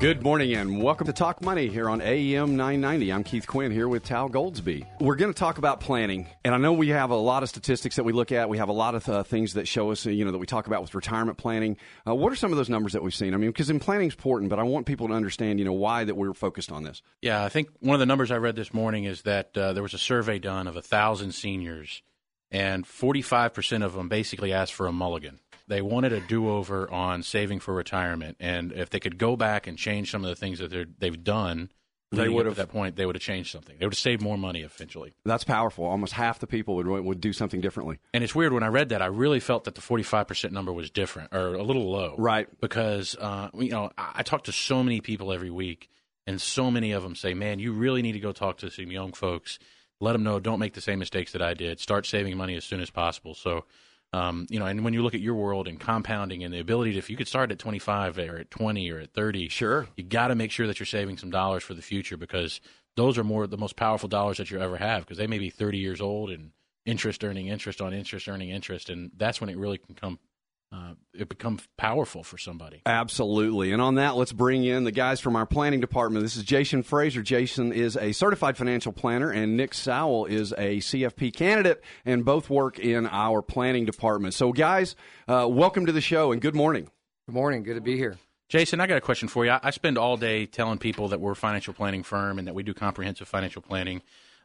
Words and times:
Good 0.00 0.22
morning 0.22 0.52
and 0.54 0.82
welcome 0.82 1.06
to 1.06 1.14
Talk 1.14 1.40
Money 1.40 1.68
here 1.68 1.88
on 1.88 2.00
AEM 2.00 2.56
990. 2.56 3.10
I'm 3.10 3.24
Keith 3.24 3.46
Quinn 3.46 3.70
here 3.70 3.88
with 3.88 4.04
Tal 4.04 4.28
Goldsby. 4.28 4.84
We're 5.00 5.14
going 5.14 5.32
to 5.32 5.38
talk 5.38 5.56
about 5.56 5.80
planning, 5.80 6.26
and 6.44 6.54
I 6.54 6.58
know 6.58 6.74
we 6.74 6.88
have 6.88 7.08
a 7.10 7.16
lot 7.16 7.42
of 7.42 7.48
statistics 7.48 7.96
that 7.96 8.04
we 8.04 8.12
look 8.12 8.30
at. 8.30 8.50
We 8.50 8.58
have 8.58 8.68
a 8.68 8.72
lot 8.72 8.96
of 8.96 9.08
uh, 9.08 9.22
things 9.22 9.54
that 9.54 9.66
show 9.66 9.92
us, 9.92 10.04
you 10.04 10.24
know, 10.24 10.32
that 10.32 10.38
we 10.38 10.46
talk 10.46 10.66
about 10.66 10.82
with 10.82 10.94
retirement 10.94 11.38
planning. 11.38 11.78
Uh, 12.06 12.14
what 12.14 12.32
are 12.32 12.36
some 12.36 12.50
of 12.50 12.58
those 12.58 12.68
numbers 12.68 12.92
that 12.92 13.02
we've 13.02 13.14
seen? 13.14 13.32
I 13.32 13.38
mean, 13.38 13.50
because 13.50 13.70
in 13.70 13.80
planning 13.80 14.08
is 14.08 14.14
important, 14.14 14.50
but 14.50 14.58
I 14.58 14.64
want 14.64 14.84
people 14.84 15.08
to 15.08 15.14
understand, 15.14 15.58
you 15.58 15.64
know, 15.64 15.72
why 15.72 16.04
that 16.04 16.16
we're 16.16 16.34
focused 16.34 16.70
on 16.70 16.82
this. 16.82 17.00
Yeah, 17.22 17.42
I 17.42 17.48
think 17.48 17.68
one 17.80 17.94
of 17.94 18.00
the 18.00 18.06
numbers 18.06 18.30
I 18.30 18.36
read 18.36 18.56
this 18.56 18.74
morning 18.74 19.04
is 19.04 19.22
that 19.22 19.56
uh, 19.56 19.72
there 19.72 19.82
was 19.82 19.94
a 19.94 19.98
survey 19.98 20.38
done 20.38 20.66
of 20.66 20.76
a 20.76 20.82
thousand 20.82 21.32
seniors, 21.32 22.02
and 22.50 22.84
45% 22.84 23.82
of 23.82 23.94
them 23.94 24.08
basically 24.08 24.52
asked 24.52 24.74
for 24.74 24.86
a 24.86 24.92
mulligan. 24.92 25.38
They 25.66 25.80
wanted 25.80 26.12
a 26.12 26.20
do 26.20 26.50
over 26.50 26.90
on 26.90 27.22
saving 27.22 27.60
for 27.60 27.74
retirement, 27.74 28.36
and 28.40 28.72
if 28.72 28.90
they 28.90 29.00
could 29.00 29.18
go 29.18 29.36
back 29.36 29.66
and 29.66 29.78
change 29.78 30.10
some 30.10 30.22
of 30.22 30.28
the 30.28 30.36
things 30.36 30.58
that 30.58 30.98
they've 30.98 31.24
done, 31.24 31.70
they 32.16 32.28
would 32.28 32.46
have 32.46 32.58
at 32.58 32.68
that 32.68 32.72
point 32.72 32.96
they 32.96 33.06
would 33.06 33.16
have 33.16 33.22
changed 33.22 33.50
something. 33.50 33.76
They 33.78 33.84
would 33.84 33.94
have 33.94 33.98
saved 33.98 34.22
more 34.22 34.38
money 34.38 34.60
eventually. 34.60 35.14
That's 35.24 35.44
powerful. 35.44 35.84
Almost 35.84 36.12
half 36.12 36.38
the 36.38 36.46
people 36.46 36.76
would 36.76 36.86
would 36.86 37.20
do 37.20 37.32
something 37.32 37.60
differently. 37.60 37.98
And 38.12 38.22
it's 38.22 38.34
weird 38.34 38.52
when 38.52 38.62
I 38.62 38.68
read 38.68 38.90
that. 38.90 39.02
I 39.02 39.06
really 39.06 39.40
felt 39.40 39.64
that 39.64 39.74
the 39.74 39.80
forty 39.80 40.02
five 40.02 40.28
percent 40.28 40.52
number 40.52 40.72
was 40.72 40.90
different 40.90 41.34
or 41.34 41.54
a 41.54 41.62
little 41.62 41.90
low, 41.90 42.14
right? 42.18 42.48
Because 42.60 43.16
uh, 43.20 43.48
you 43.54 43.70
know 43.70 43.90
I, 43.98 44.12
I 44.16 44.22
talk 44.22 44.44
to 44.44 44.52
so 44.52 44.82
many 44.82 45.00
people 45.00 45.32
every 45.32 45.50
week, 45.50 45.88
and 46.26 46.40
so 46.40 46.70
many 46.70 46.92
of 46.92 47.02
them 47.02 47.14
say, 47.14 47.34
"Man, 47.34 47.58
you 47.58 47.72
really 47.72 48.02
need 48.02 48.12
to 48.12 48.20
go 48.20 48.32
talk 48.32 48.58
to 48.58 48.70
some 48.70 48.90
young 48.90 49.12
folks. 49.12 49.58
Let 50.00 50.12
them 50.12 50.22
know 50.22 50.40
don't 50.40 50.58
make 50.58 50.74
the 50.74 50.80
same 50.80 50.98
mistakes 50.98 51.32
that 51.32 51.42
I 51.42 51.54
did. 51.54 51.80
Start 51.80 52.06
saving 52.06 52.36
money 52.36 52.56
as 52.56 52.64
soon 52.64 52.80
as 52.80 52.90
possible." 52.90 53.34
So 53.34 53.64
um, 54.14 54.46
you 54.48 54.60
know, 54.60 54.66
and 54.66 54.84
when 54.84 54.94
you 54.94 55.02
look 55.02 55.14
at 55.14 55.20
your 55.20 55.34
world 55.34 55.66
and 55.66 55.80
compounding 55.80 56.44
and 56.44 56.54
the 56.54 56.60
ability 56.60 56.92
to, 56.92 56.98
if 56.98 57.10
you 57.10 57.16
could 57.16 57.26
start 57.26 57.50
at 57.50 57.58
25 57.58 58.16
or 58.18 58.36
at 58.38 58.50
20 58.50 58.90
or 58.92 59.00
at 59.00 59.12
30, 59.12 59.48
sure, 59.48 59.88
you 59.96 60.04
got 60.04 60.28
to 60.28 60.36
make 60.36 60.52
sure 60.52 60.68
that 60.68 60.78
you're 60.78 60.86
saving 60.86 61.18
some 61.18 61.30
dollars 61.30 61.64
for 61.64 61.74
the 61.74 61.82
future 61.82 62.16
because 62.16 62.60
those 62.94 63.18
are 63.18 63.24
more 63.24 63.48
the 63.48 63.58
most 63.58 63.74
powerful 63.74 64.08
dollars 64.08 64.36
that 64.36 64.52
you 64.52 64.60
ever 64.60 64.76
have 64.76 65.02
because 65.02 65.18
they 65.18 65.26
may 65.26 65.38
be 65.38 65.50
30 65.50 65.78
years 65.78 66.00
old 66.00 66.30
and 66.30 66.52
interest 66.86 67.24
earning 67.24 67.48
interest 67.48 67.80
on 67.80 67.92
interest 67.92 68.28
earning 68.28 68.50
interest, 68.50 68.88
and 68.88 69.10
that's 69.16 69.40
when 69.40 69.50
it 69.50 69.58
really 69.58 69.78
can 69.78 69.96
come 69.96 70.20
uh, 70.74 70.94
it 71.12 71.28
becomes 71.28 71.68
powerful 71.76 72.24
for 72.24 72.36
somebody. 72.36 72.82
Absolutely. 72.84 73.70
And 73.70 73.80
on 73.80 73.94
that, 73.94 74.16
let's 74.16 74.32
bring 74.32 74.64
in 74.64 74.82
the 74.84 74.90
guys 74.90 75.20
from 75.20 75.36
our 75.36 75.46
planning 75.46 75.80
department. 75.80 76.24
This 76.24 76.36
is 76.36 76.42
Jason 76.42 76.82
Frazier. 76.82 77.22
Jason 77.22 77.72
is 77.72 77.96
a 77.96 78.12
certified 78.12 78.56
financial 78.56 78.92
planner, 78.92 79.30
and 79.30 79.56
Nick 79.56 79.72
Sowell 79.72 80.26
is 80.26 80.52
a 80.52 80.78
CFP 80.78 81.32
candidate, 81.34 81.82
and 82.04 82.24
both 82.24 82.50
work 82.50 82.78
in 82.78 83.06
our 83.06 83.40
planning 83.40 83.84
department. 83.84 84.34
So, 84.34 84.52
guys, 84.52 84.96
uh, 85.28 85.46
welcome 85.48 85.86
to 85.86 85.92
the 85.92 86.00
show, 86.00 86.32
and 86.32 86.42
good 86.42 86.56
morning. 86.56 86.90
Good 87.26 87.34
morning. 87.34 87.62
Good 87.62 87.74
to 87.74 87.80
be 87.80 87.96
here. 87.96 88.16
Jason, 88.48 88.80
I 88.80 88.86
got 88.86 88.98
a 88.98 89.00
question 89.00 89.28
for 89.28 89.44
you. 89.44 89.56
I 89.62 89.70
spend 89.70 89.96
all 89.96 90.16
day 90.16 90.46
telling 90.46 90.78
people 90.78 91.08
that 91.08 91.20
we're 91.20 91.32
a 91.32 91.36
financial 91.36 91.72
planning 91.72 92.02
firm 92.02 92.38
and 92.38 92.48
that 92.48 92.54
we 92.54 92.62
do 92.62 92.74
comprehensive 92.74 93.28
financial 93.28 93.62
planning. 93.62 94.02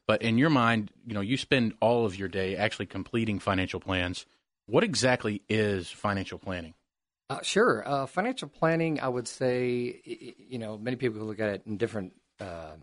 But 0.07 0.21
in 0.21 0.37
your 0.37 0.49
mind, 0.49 0.91
you 1.05 1.13
know, 1.13 1.21
you 1.21 1.37
spend 1.37 1.73
all 1.81 2.05
of 2.05 2.17
your 2.17 2.27
day 2.29 2.55
actually 2.55 2.85
completing 2.85 3.39
financial 3.39 3.79
plans. 3.79 4.25
What 4.69 4.83
exactly 4.83 5.41
is 5.49 5.89
financial 5.89 6.37
planning? 6.37 6.75
Uh, 7.27 7.39
sure. 7.41 7.83
Uh, 7.87 8.05
financial 8.05 8.47
planning, 8.47 8.99
I 8.99 9.07
would 9.07 9.27
say, 9.27 9.99
you 10.37 10.59
know, 10.59 10.77
many 10.77 10.95
people 10.95 11.21
look 11.21 11.39
at 11.39 11.49
it 11.49 11.63
in 11.65 11.77
different 11.77 12.13
uh, 12.39 12.75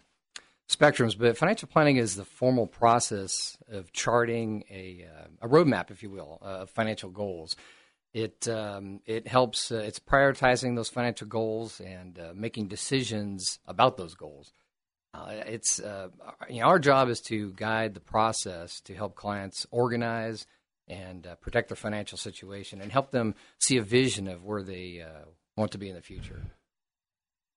spectrums, 0.69 1.17
but 1.17 1.39
financial 1.39 1.69
planning 1.69 1.97
is 1.97 2.17
the 2.17 2.25
formal 2.25 2.67
process 2.67 3.57
of 3.69 3.93
charting 3.93 4.65
a, 4.69 5.07
uh, 5.07 5.47
a 5.47 5.49
roadmap, 5.49 5.93
if 5.93 6.03
you 6.03 6.11
will, 6.11 6.39
uh, 6.43 6.63
of 6.63 6.71
financial 6.71 7.11
goals. 7.11 7.55
It 8.13 8.49
um, 8.49 9.01
it 9.05 9.29
helps. 9.29 9.71
Uh, 9.71 9.77
it's 9.77 9.99
prioritizing 9.99 10.75
those 10.75 10.89
financial 10.89 11.27
goals 11.27 11.81
and 11.81 12.19
making 12.35 12.69
decisions 12.69 13.59
about 13.67 13.97
those 13.97 14.15
goals. 14.15 14.53
it's 15.29 15.81
you 16.49 16.61
know, 16.61 16.67
our 16.67 16.79
job 16.79 17.11
is 17.11 17.21
to 17.23 17.53
guide 17.53 17.95
the 17.95 18.01
process 18.01 18.81
to 18.83 18.95
help 18.95 19.15
clients 19.17 19.67
organize 19.71 20.47
and 20.89 21.27
uh, 21.27 21.35
protect 21.37 21.69
their 21.69 21.77
financial 21.77 22.19
situation 22.19 22.81
and 22.81 22.93
help 22.93 23.11
them 23.11 23.35
see 23.59 23.77
a 23.77 23.83
vision 23.83 24.29
of 24.29 24.45
where 24.45 24.63
they 24.63 25.03
uh, 25.03 25.25
want 25.57 25.73
to 25.73 25.79
be 25.79 25.89
in 25.89 25.95
the 25.95 26.03
future. 26.03 26.43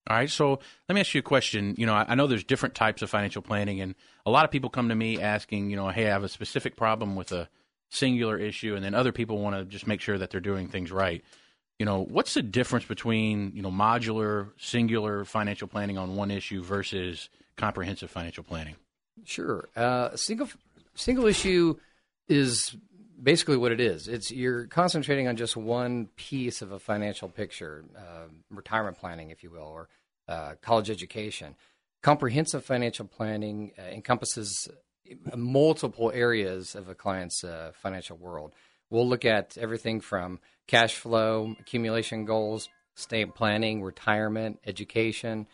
All 0.09 0.17
right, 0.17 0.29
so 0.29 0.59
let 0.87 0.95
me 0.95 1.01
ask 1.01 1.13
you 1.13 1.19
a 1.19 1.23
question. 1.23 1.75
You 1.77 1.85
know, 1.85 1.93
I, 1.93 2.05
I 2.09 2.15
know 2.15 2.25
there's 2.25 2.43
different 2.43 2.73
types 2.73 3.03
of 3.03 3.11
financial 3.11 3.43
planning, 3.43 3.79
and 3.79 3.93
a 4.25 4.31
lot 4.31 4.43
of 4.43 4.49
people 4.49 4.69
come 4.71 4.89
to 4.89 4.95
me 4.95 5.21
asking, 5.21 5.69
you 5.69 5.75
know, 5.75 5.89
hey, 5.89 6.07
I 6.07 6.09
have 6.09 6.23
a 6.23 6.29
specific 6.29 6.75
problem 6.75 7.15
with 7.15 7.31
a 7.31 7.47
singular 7.89 8.37
issue, 8.37 8.75
and 8.75 8.83
then 8.83 8.95
other 8.95 9.11
people 9.11 9.37
want 9.37 9.55
to 9.55 9.65
just 9.65 9.85
make 9.85 10.01
sure 10.01 10.17
that 10.17 10.31
they're 10.31 10.39
doing 10.39 10.67
things 10.67 10.91
right. 10.91 11.23
You 11.77 11.85
know, 11.85 12.03
what's 12.03 12.33
the 12.33 12.41
difference 12.41 12.85
between 12.85 13.51
you 13.53 13.61
know 13.61 13.71
modular, 13.71 14.49
singular 14.57 15.25
financial 15.25 15.67
planning 15.67 15.97
on 15.97 16.15
one 16.15 16.31
issue 16.31 16.63
versus 16.63 17.29
comprehensive 17.55 18.09
financial 18.09 18.43
planning? 18.43 18.75
Sure, 19.25 19.69
uh, 19.75 20.15
single 20.15 20.49
single 20.95 21.25
issue 21.25 21.77
is 22.27 22.75
basically 23.21 23.57
what 23.57 23.71
it 23.71 23.79
is. 23.79 24.07
It's 24.07 24.31
you're 24.31 24.67
concentrating 24.67 25.27
on 25.27 25.35
just 25.35 25.57
one 25.57 26.07
piece 26.15 26.61
of 26.61 26.71
a 26.71 26.79
financial 26.79 27.29
picture, 27.29 27.85
uh, 27.97 28.27
retirement 28.49 28.97
planning, 28.97 29.29
if 29.29 29.43
you 29.43 29.49
will, 29.49 29.63
or 29.63 29.89
uh, 30.27 30.53
college 30.61 30.89
education. 30.89 31.55
Comprehensive 32.01 32.63
financial 32.63 33.05
planning 33.05 33.71
uh, 33.77 33.81
encompasses 33.83 34.69
multiple 35.35 36.11
areas 36.13 36.75
of 36.75 36.87
a 36.87 36.95
client's 36.95 37.43
uh, 37.43 37.71
financial 37.73 38.17
world. 38.17 38.53
We'll 38.89 39.07
look 39.07 39.25
at 39.25 39.57
everything 39.57 40.01
from 40.01 40.39
cash 40.67 40.95
flow, 40.95 41.55
accumulation 41.59 42.25
goals, 42.25 42.69
estate 42.97 43.33
planning, 43.35 43.81
retirement, 43.81 44.59
education, 44.65 45.47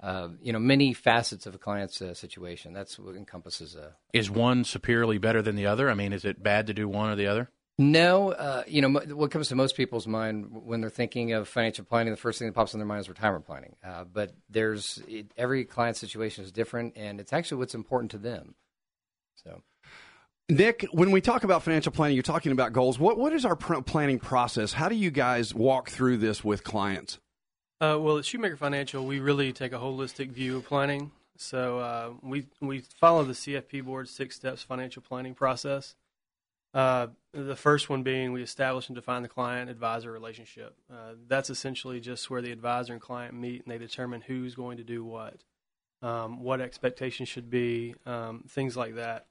uh, 0.00 0.28
you 0.42 0.52
know, 0.52 0.58
many 0.58 0.92
facets 0.92 1.46
of 1.46 1.54
a 1.54 1.58
client's 1.58 2.02
uh, 2.02 2.14
situation. 2.14 2.72
That's 2.72 2.98
what 2.98 3.16
encompasses 3.16 3.74
a. 3.76 3.94
Is 4.12 4.30
one 4.30 4.64
superiorly 4.64 5.18
better 5.18 5.42
than 5.42 5.56
the 5.56 5.66
other? 5.66 5.90
I 5.90 5.94
mean, 5.94 6.12
is 6.12 6.24
it 6.24 6.42
bad 6.42 6.66
to 6.66 6.74
do 6.74 6.88
one 6.88 7.10
or 7.10 7.16
the 7.16 7.26
other? 7.26 7.50
No, 7.78 8.32
uh, 8.32 8.62
you 8.66 8.80
know 8.80 8.88
what 9.14 9.30
comes 9.30 9.48
to 9.48 9.54
most 9.54 9.76
people's 9.76 10.06
mind 10.06 10.46
when 10.50 10.80
they're 10.80 10.88
thinking 10.88 11.32
of 11.32 11.46
financial 11.46 11.84
planning. 11.84 12.10
The 12.10 12.16
first 12.16 12.38
thing 12.38 12.48
that 12.48 12.54
pops 12.54 12.72
in 12.72 12.80
their 12.80 12.86
mind 12.86 13.00
is 13.00 13.08
retirement 13.08 13.44
planning. 13.44 13.76
Uh, 13.84 14.04
but 14.04 14.34
there's 14.48 15.02
it, 15.06 15.32
every 15.36 15.64
client 15.66 15.98
situation 15.98 16.44
is 16.44 16.52
different, 16.52 16.94
and 16.96 17.20
it's 17.20 17.34
actually 17.34 17.58
what's 17.58 17.74
important 17.74 18.12
to 18.12 18.18
them. 18.18 18.54
So, 19.44 19.60
Nick, 20.48 20.86
when 20.92 21.10
we 21.10 21.20
talk 21.20 21.44
about 21.44 21.64
financial 21.64 21.92
planning, 21.92 22.16
you're 22.16 22.22
talking 22.22 22.52
about 22.52 22.72
goals. 22.72 22.98
What 22.98 23.18
what 23.18 23.34
is 23.34 23.44
our 23.44 23.56
planning 23.56 24.20
process? 24.20 24.72
How 24.72 24.88
do 24.88 24.94
you 24.94 25.10
guys 25.10 25.54
walk 25.54 25.90
through 25.90 26.16
this 26.16 26.42
with 26.42 26.64
clients? 26.64 27.18
Uh, 27.78 27.98
well, 28.00 28.16
at 28.16 28.24
Shoemaker 28.24 28.56
Financial, 28.56 29.04
we 29.04 29.20
really 29.20 29.52
take 29.52 29.72
a 29.72 29.78
holistic 29.78 30.30
view 30.30 30.56
of 30.56 30.64
planning. 30.64 31.10
So 31.36 31.78
uh, 31.78 32.10
we 32.22 32.46
we 32.60 32.80
follow 32.80 33.24
the 33.24 33.34
CFP 33.34 33.84
board's 33.84 34.10
six 34.10 34.34
steps 34.34 34.62
financial 34.62 35.02
planning 35.02 35.34
process. 35.34 35.94
Uh, 36.72 37.08
the 37.32 37.56
first 37.56 37.88
one 37.88 38.02
being 38.02 38.32
we 38.32 38.42
establish 38.42 38.88
and 38.88 38.96
define 38.96 39.22
the 39.22 39.28
client 39.28 39.70
advisor 39.70 40.10
relationship. 40.10 40.74
Uh, 40.90 41.12
that's 41.26 41.50
essentially 41.50 42.00
just 42.00 42.28
where 42.30 42.42
the 42.42 42.52
advisor 42.52 42.92
and 42.92 43.02
client 43.02 43.34
meet 43.34 43.62
and 43.64 43.72
they 43.72 43.78
determine 43.78 44.20
who's 44.22 44.54
going 44.54 44.76
to 44.76 44.84
do 44.84 45.02
what, 45.04 45.44
um, 46.02 46.42
what 46.42 46.60
expectations 46.60 47.28
should 47.28 47.48
be, 47.48 47.94
um, 48.04 48.44
things 48.48 48.76
like 48.76 48.96
that. 48.96 49.26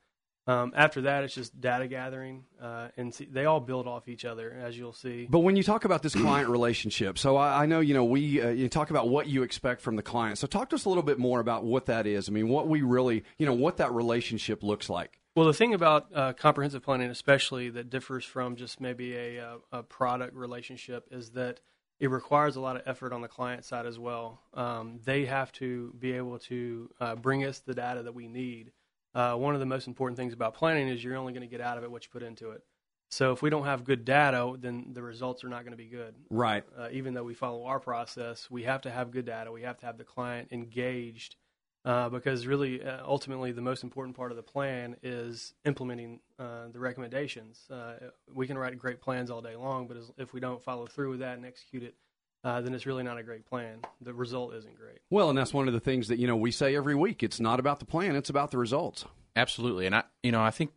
Um, 0.47 0.73
after 0.75 1.01
that, 1.01 1.23
it's 1.23 1.33
just 1.33 1.59
data 1.59 1.87
gathering, 1.87 2.43
uh, 2.61 2.89
and 2.97 3.11
see, 3.11 3.25
they 3.25 3.45
all 3.45 3.59
build 3.59 3.87
off 3.87 4.07
each 4.07 4.25
other, 4.25 4.55
as 4.61 4.77
you'll 4.77 4.93
see. 4.93 5.25
But 5.27 5.39
when 5.39 5.55
you 5.55 5.63
talk 5.63 5.85
about 5.85 6.03
this 6.03 6.13
client 6.13 6.49
relationship, 6.49 7.17
so 7.17 7.35
I, 7.35 7.63
I 7.63 7.65
know 7.65 7.79
you 7.79 7.95
know 7.95 8.05
we 8.05 8.41
uh, 8.41 8.49
you 8.49 8.69
talk 8.69 8.91
about 8.91 9.09
what 9.09 9.27
you 9.27 9.41
expect 9.41 9.81
from 9.81 9.95
the 9.95 10.03
client. 10.03 10.37
So 10.37 10.45
talk 10.45 10.69
to 10.69 10.75
us 10.75 10.85
a 10.85 10.89
little 10.89 11.03
bit 11.03 11.17
more 11.17 11.39
about 11.39 11.63
what 11.63 11.87
that 11.87 12.05
is. 12.05 12.29
I 12.29 12.31
mean, 12.31 12.47
what 12.47 12.67
we 12.67 12.83
really 12.83 13.23
you 13.39 13.47
know 13.47 13.53
what 13.53 13.77
that 13.77 13.91
relationship 13.91 14.61
looks 14.61 14.87
like. 14.87 15.19
Well, 15.35 15.47
the 15.47 15.53
thing 15.53 15.73
about 15.73 16.07
uh, 16.13 16.33
comprehensive 16.33 16.83
planning, 16.83 17.09
especially 17.09 17.69
that 17.71 17.89
differs 17.89 18.23
from 18.23 18.55
just 18.55 18.79
maybe 18.79 19.15
a, 19.15 19.39
uh, 19.39 19.57
a, 19.71 19.83
product 19.83 20.33
relationship, 20.33 21.07
is 21.11 21.31
that 21.31 21.59
it 21.99 22.09
requires 22.09 22.55
a 22.55 22.61
lot 22.61 22.77
of 22.77 22.83
effort 22.85 23.11
on 23.11 23.21
the 23.21 23.27
client 23.27 23.65
side 23.65 23.85
as 23.85 23.99
well. 23.99 24.39
Um, 24.53 24.99
they 25.03 25.25
have 25.25 25.51
to 25.53 25.93
be 25.99 26.13
able 26.13 26.39
to 26.39 26.89
uh, 27.01 27.15
bring 27.15 27.43
us 27.43 27.59
the 27.59 27.73
data 27.73 28.03
that 28.03 28.13
we 28.13 28.29
need 28.29 28.71
uh, 29.15 29.33
one 29.35 29.53
of 29.53 29.59
the 29.59 29.65
most 29.65 29.87
important 29.87 30.17
things 30.17 30.33
about 30.33 30.53
planning 30.53 30.87
is 30.87 31.03
you're 31.03 31.15
only 31.15 31.33
going 31.33 31.41
to 31.41 31.47
get 31.47 31.61
out 31.61 31.77
of 31.77 31.83
it 31.83 31.89
what 31.89 32.03
you 32.03 32.09
put 32.11 32.21
into 32.21 32.51
it. 32.51 32.61
So 33.09 33.31
if 33.31 33.41
we 33.41 33.49
don't 33.49 33.65
have 33.65 33.83
good 33.83 34.03
data, 34.03 34.55
then 34.59 34.87
the 34.91 35.01
results 35.01 35.43
are 35.43 35.49
not 35.49 35.61
going 35.61 35.71
to 35.71 35.77
be 35.77 35.87
good. 35.87 36.15
Right. 36.29 36.63
Uh, 36.77 36.89
even 36.91 37.13
though 37.13 37.23
we 37.23 37.33
follow 37.33 37.65
our 37.65 37.79
process, 37.79 38.51
we 38.51 38.63
have 38.63 38.81
to 38.81 38.91
have 38.91 39.11
good 39.11 39.25
data. 39.25 39.51
We 39.51 39.61
have 39.61 39.77
to 39.79 39.85
have 39.85 39.97
the 39.97 40.03
client 40.03 40.49
engaged 40.51 41.37
uh, 41.85 42.09
because 42.09 42.47
really, 42.47 42.83
uh, 42.83 43.05
ultimately, 43.05 43.51
the 43.51 43.61
most 43.61 43.83
important 43.83 44.17
part 44.17 44.31
of 44.31 44.37
the 44.37 44.43
plan 44.43 44.95
is 45.03 45.53
implementing 45.65 46.19
uh, 46.39 46.67
the 46.73 46.79
recommendations. 46.79 47.59
Uh, 47.69 47.93
we 48.33 48.47
can 48.47 48.57
write 48.57 48.77
great 48.77 48.99
plans 48.99 49.29
all 49.29 49.41
day 49.41 49.55
long, 49.55 49.87
but 49.87 49.95
as, 49.95 50.11
if 50.17 50.33
we 50.33 50.39
don't 50.39 50.63
follow 50.63 50.87
through 50.87 51.11
with 51.11 51.19
that 51.19 51.37
and 51.37 51.45
execute 51.45 51.83
it, 51.83 51.95
uh, 52.45 52.61
then 52.61 52.75
it's 52.75 52.85
really 52.85 53.03
not 53.03 53.17
a 53.17 53.23
great 53.23 53.45
plan. 53.45 53.79
The 54.01 54.13
result 54.13 54.53
isn't 54.53 54.77
great. 54.77 54.99
Well, 55.09 55.29
and 55.29 55.37
that's 55.37 55.53
one 55.53 55.67
of 55.67 55.73
the 55.73 55.79
things 55.79 56.07
that 56.09 56.19
you 56.19 56.27
know 56.27 56.35
we 56.35 56.51
say 56.51 56.75
every 56.75 56.95
week. 56.95 57.23
It's 57.23 57.39
not 57.39 57.59
about 57.59 57.79
the 57.79 57.85
plan; 57.85 58.15
it's 58.15 58.29
about 58.29 58.51
the 58.51 58.57
results. 58.59 59.03
Absolutely, 59.35 59.87
and 59.87 59.95
I, 59.95 60.03
you 60.21 60.31
know, 60.31 60.41
I 60.41 60.51
think 60.51 60.71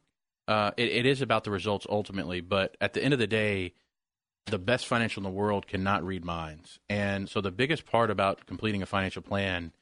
uh, 0.48 0.70
it, 0.78 0.88
it 0.88 1.06
is 1.06 1.20
about 1.20 1.44
the 1.44 1.50
results 1.50 1.86
ultimately. 1.88 2.40
But 2.40 2.76
at 2.80 2.94
the 2.94 3.04
end 3.04 3.12
of 3.12 3.20
the 3.20 3.26
day, 3.26 3.74
the 4.46 4.58
best 4.58 4.86
financial 4.86 5.20
in 5.20 5.24
the 5.24 5.38
world 5.38 5.66
cannot 5.66 6.04
read 6.04 6.24
minds. 6.24 6.78
And 6.88 7.28
so 7.28 7.42
the 7.42 7.50
biggest 7.52 7.84
part 7.84 8.10
about 8.10 8.46
completing 8.46 8.82
a 8.82 8.86
financial 8.86 9.22
plan 9.22 9.72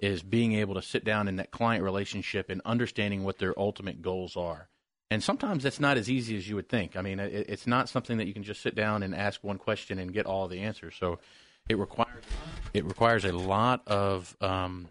is 0.00 0.22
being 0.22 0.54
able 0.54 0.74
to 0.74 0.82
sit 0.82 1.04
down 1.04 1.28
in 1.28 1.36
that 1.36 1.50
client 1.50 1.84
relationship 1.84 2.48
and 2.48 2.60
understanding 2.64 3.22
what 3.22 3.38
their 3.38 3.58
ultimate 3.58 4.02
goals 4.02 4.36
are. 4.36 4.68
And 5.14 5.22
sometimes 5.22 5.62
that's 5.62 5.78
not 5.78 5.96
as 5.96 6.10
easy 6.10 6.36
as 6.36 6.48
you 6.48 6.56
would 6.56 6.68
think. 6.68 6.96
I 6.96 7.00
mean, 7.00 7.20
it, 7.20 7.46
it's 7.48 7.68
not 7.68 7.88
something 7.88 8.18
that 8.18 8.26
you 8.26 8.32
can 8.32 8.42
just 8.42 8.60
sit 8.60 8.74
down 8.74 9.04
and 9.04 9.14
ask 9.14 9.44
one 9.44 9.58
question 9.58 10.00
and 10.00 10.12
get 10.12 10.26
all 10.26 10.48
the 10.48 10.58
answers. 10.58 10.96
So 10.98 11.20
it 11.68 11.78
requires 11.78 12.24
it 12.72 12.84
requires 12.84 13.24
a 13.24 13.30
lot 13.30 13.86
of 13.86 14.36
um, 14.40 14.88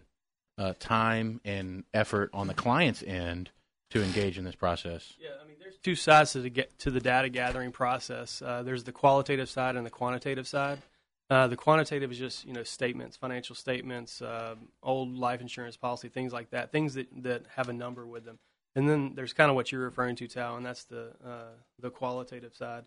uh, 0.56 0.72
time 0.78 1.42
and 1.44 1.84
effort 1.92 2.30
on 2.32 2.46
the 2.46 2.54
client's 2.54 3.02
end 3.02 3.50
to 3.90 4.02
engage 4.02 4.38
in 4.38 4.44
this 4.44 4.54
process. 4.54 5.12
Yeah, 5.20 5.28
I 5.42 5.46
mean, 5.46 5.56
there's 5.60 5.76
two 5.76 5.94
sides 5.94 6.32
to 6.32 6.40
the 6.40 6.48
get 6.48 6.78
to 6.78 6.90
the 6.90 7.00
data 7.00 7.28
gathering 7.28 7.70
process. 7.70 8.40
Uh, 8.40 8.62
there's 8.62 8.84
the 8.84 8.92
qualitative 8.92 9.50
side 9.50 9.76
and 9.76 9.84
the 9.84 9.90
quantitative 9.90 10.48
side. 10.48 10.78
Uh, 11.28 11.48
the 11.48 11.56
quantitative 11.56 12.10
is 12.10 12.18
just 12.18 12.46
you 12.46 12.54
know 12.54 12.62
statements, 12.62 13.18
financial 13.18 13.54
statements, 13.54 14.22
uh, 14.22 14.54
old 14.82 15.14
life 15.18 15.42
insurance 15.42 15.76
policy, 15.76 16.08
things 16.08 16.32
like 16.32 16.48
that, 16.48 16.72
things 16.72 16.94
that, 16.94 17.08
that 17.22 17.42
have 17.56 17.68
a 17.68 17.74
number 17.74 18.06
with 18.06 18.24
them. 18.24 18.38
And 18.76 18.88
then 18.88 19.12
there's 19.14 19.32
kind 19.32 19.50
of 19.50 19.54
what 19.54 19.70
you're 19.70 19.82
referring 19.82 20.16
to, 20.16 20.26
Tal, 20.28 20.56
and 20.56 20.66
that's 20.66 20.84
the 20.84 21.12
uh, 21.24 21.52
the 21.80 21.90
qualitative 21.90 22.54
side. 22.54 22.84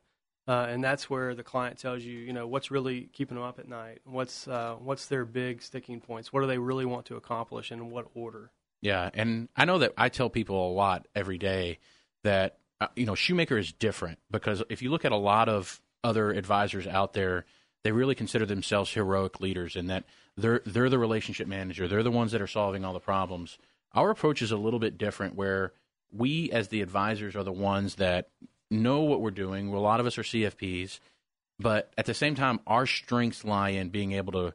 Uh, 0.48 0.66
and 0.70 0.82
that's 0.82 1.10
where 1.10 1.36
the 1.36 1.44
client 1.44 1.78
tells 1.78 2.04
you, 2.04 2.20
you 2.20 2.32
know, 2.32 2.48
what's 2.48 2.72
really 2.72 3.10
keeping 3.12 3.36
them 3.36 3.44
up 3.44 3.60
at 3.60 3.68
night. 3.68 4.00
What's 4.06 4.48
uh, 4.48 4.76
what's 4.80 5.08
their 5.08 5.26
big 5.26 5.62
sticking 5.62 6.00
points? 6.00 6.32
What 6.32 6.42
do 6.42 6.48
they 6.48 6.58
really 6.58 6.86
want 6.86 7.06
to 7.08 7.16
accomplish, 7.16 7.72
and 7.72 7.82
in 7.82 7.90
what 7.90 8.08
order? 8.14 8.52
Yeah, 8.82 9.10
and 9.14 9.50
I 9.56 9.66
know 9.66 9.80
that 9.80 9.94
I 9.98 10.10
tell 10.10 10.30
people 10.30 10.70
a 10.70 10.74
lot 10.74 11.08
every 11.16 11.38
day 11.38 11.80
that 12.24 12.58
uh, 12.80 12.88
you 12.96 13.06
know 13.06 13.16
Shoemaker 13.16 13.58
is 13.58 13.74
different 13.74 14.20
because 14.32 14.64
if 14.70 14.82
you 14.82 14.90
look 14.90 15.04
at 15.04 15.12
a 15.12 15.18
lot 15.18 15.50
of 15.50 15.82
other 16.04 16.32
advisors 16.32 16.88
out 16.88 17.14
there, 17.14 17.46
they 17.84 17.92
really 17.92 18.16
consider 18.16 18.46
themselves 18.46 18.94
heroic 18.94 19.42
leaders 19.42 19.76
and 19.76 19.90
that 19.90 20.06
they're 20.38 20.62
they're 20.66 20.90
the 20.90 21.00
relationship 21.00 21.48
manager. 21.48 21.88
They're 21.88 22.04
the 22.04 22.12
ones 22.12 22.32
that 22.32 22.42
are 22.42 22.48
solving 22.48 22.86
all 22.86 22.94
the 22.94 23.00
problems. 23.00 23.58
Our 23.98 24.12
approach 24.12 24.44
is 24.44 24.52
a 24.52 24.58
little 24.58 24.78
bit 24.78 25.00
different 25.00 25.34
where 25.34 25.74
we 26.12 26.52
as 26.52 26.68
the 26.68 26.84
advisors 26.84 27.36
are 27.36 27.44
the 27.44 27.52
ones 27.52 27.96
that 27.96 28.30
know 28.70 29.02
what 29.02 29.22
we're 29.22 29.32
doing. 29.32 29.74
A 29.74 29.80
lot 29.80 30.00
of 30.00 30.06
us 30.06 30.20
are 30.20 30.24
CFPs, 30.24 31.00
but 31.58 31.92
at 31.98 32.06
the 32.06 32.14
same 32.14 32.36
time 32.36 32.60
our 32.68 32.86
strengths 32.86 33.44
lie 33.44 33.70
in 33.70 33.90
being 33.90 34.12
able 34.12 34.34
to 34.34 34.54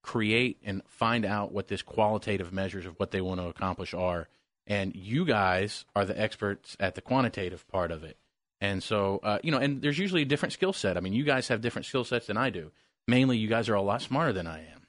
create 0.00 0.60
and 0.64 0.80
find 0.86 1.24
out 1.24 1.50
what 1.50 1.66
this 1.66 1.82
qualitative 1.82 2.52
measures 2.52 2.86
of 2.86 2.94
what 3.00 3.10
they 3.10 3.20
want 3.20 3.40
to 3.40 3.48
accomplish 3.48 3.94
are. 3.94 4.28
And 4.68 4.94
you 4.94 5.24
guys 5.24 5.84
are 5.96 6.04
the 6.04 6.18
experts 6.18 6.76
at 6.78 6.94
the 6.94 7.00
quantitative 7.00 7.66
part 7.66 7.90
of 7.90 8.04
it. 8.04 8.16
And 8.60 8.80
so, 8.80 9.18
uh, 9.24 9.38
you 9.42 9.50
know, 9.50 9.58
and 9.58 9.82
there's 9.82 9.98
usually 9.98 10.22
a 10.22 10.26
different 10.26 10.52
skill 10.52 10.72
set. 10.72 10.96
I 10.96 11.00
mean, 11.00 11.14
you 11.14 11.24
guys 11.24 11.48
have 11.48 11.62
different 11.62 11.86
skill 11.86 12.04
sets 12.04 12.28
than 12.28 12.36
I 12.36 12.50
do. 12.50 12.70
Mainly, 13.08 13.38
you 13.38 13.48
guys 13.48 13.68
are 13.68 13.74
a 13.74 13.82
lot 13.82 14.02
smarter 14.02 14.32
than 14.32 14.46
I 14.46 14.60
am. 14.60 14.81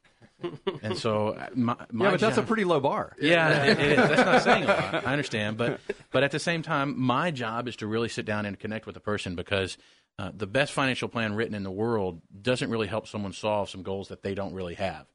And 0.81 0.97
so, 0.97 1.30
uh, 1.30 1.47
my, 1.56 1.75
my 1.91 2.06
yeah, 2.06 2.12
but 2.12 2.19
that's 2.19 2.35
job, 2.35 2.45
a 2.45 2.47
pretty 2.47 2.63
low 2.63 2.80
bar. 2.80 3.15
yeah, 3.21 3.65
it, 3.65 3.80
it 3.80 3.91
is. 3.91 4.09
That's 4.09 4.25
not 4.25 4.41
saying 4.44 4.63
a 4.63 4.68
lot. 4.68 4.94
I 5.07 5.12
understand, 5.12 5.57
but 5.57 5.80
but 6.12 6.24
at 6.24 6.31
the 6.31 6.39
same 6.39 6.62
time, 6.62 7.00
my 7.00 7.31
job 7.31 7.68
is 7.68 7.75
to 7.77 7.88
really 7.88 8.09
sit 8.09 8.25
down 8.25 8.45
and 8.45 8.59
connect 8.59 8.85
with 8.85 8.95
the 8.95 9.01
person 9.01 9.35
because 9.35 9.77
uh, 10.19 10.31
the 10.35 10.47
best 10.47 10.74
financial 10.74 11.07
plan 11.07 11.33
written 11.33 11.56
in 11.56 11.63
the 11.63 11.71
world 11.71 12.21
doesn't 12.41 12.69
really 12.69 12.88
help 12.88 13.07
someone 13.07 13.33
solve 13.33 13.69
some 13.69 13.83
goals 13.83 14.09
that 14.09 14.21
they 14.21 14.35
don't 14.35 14.53
really 14.53 14.75
have. 14.75 15.06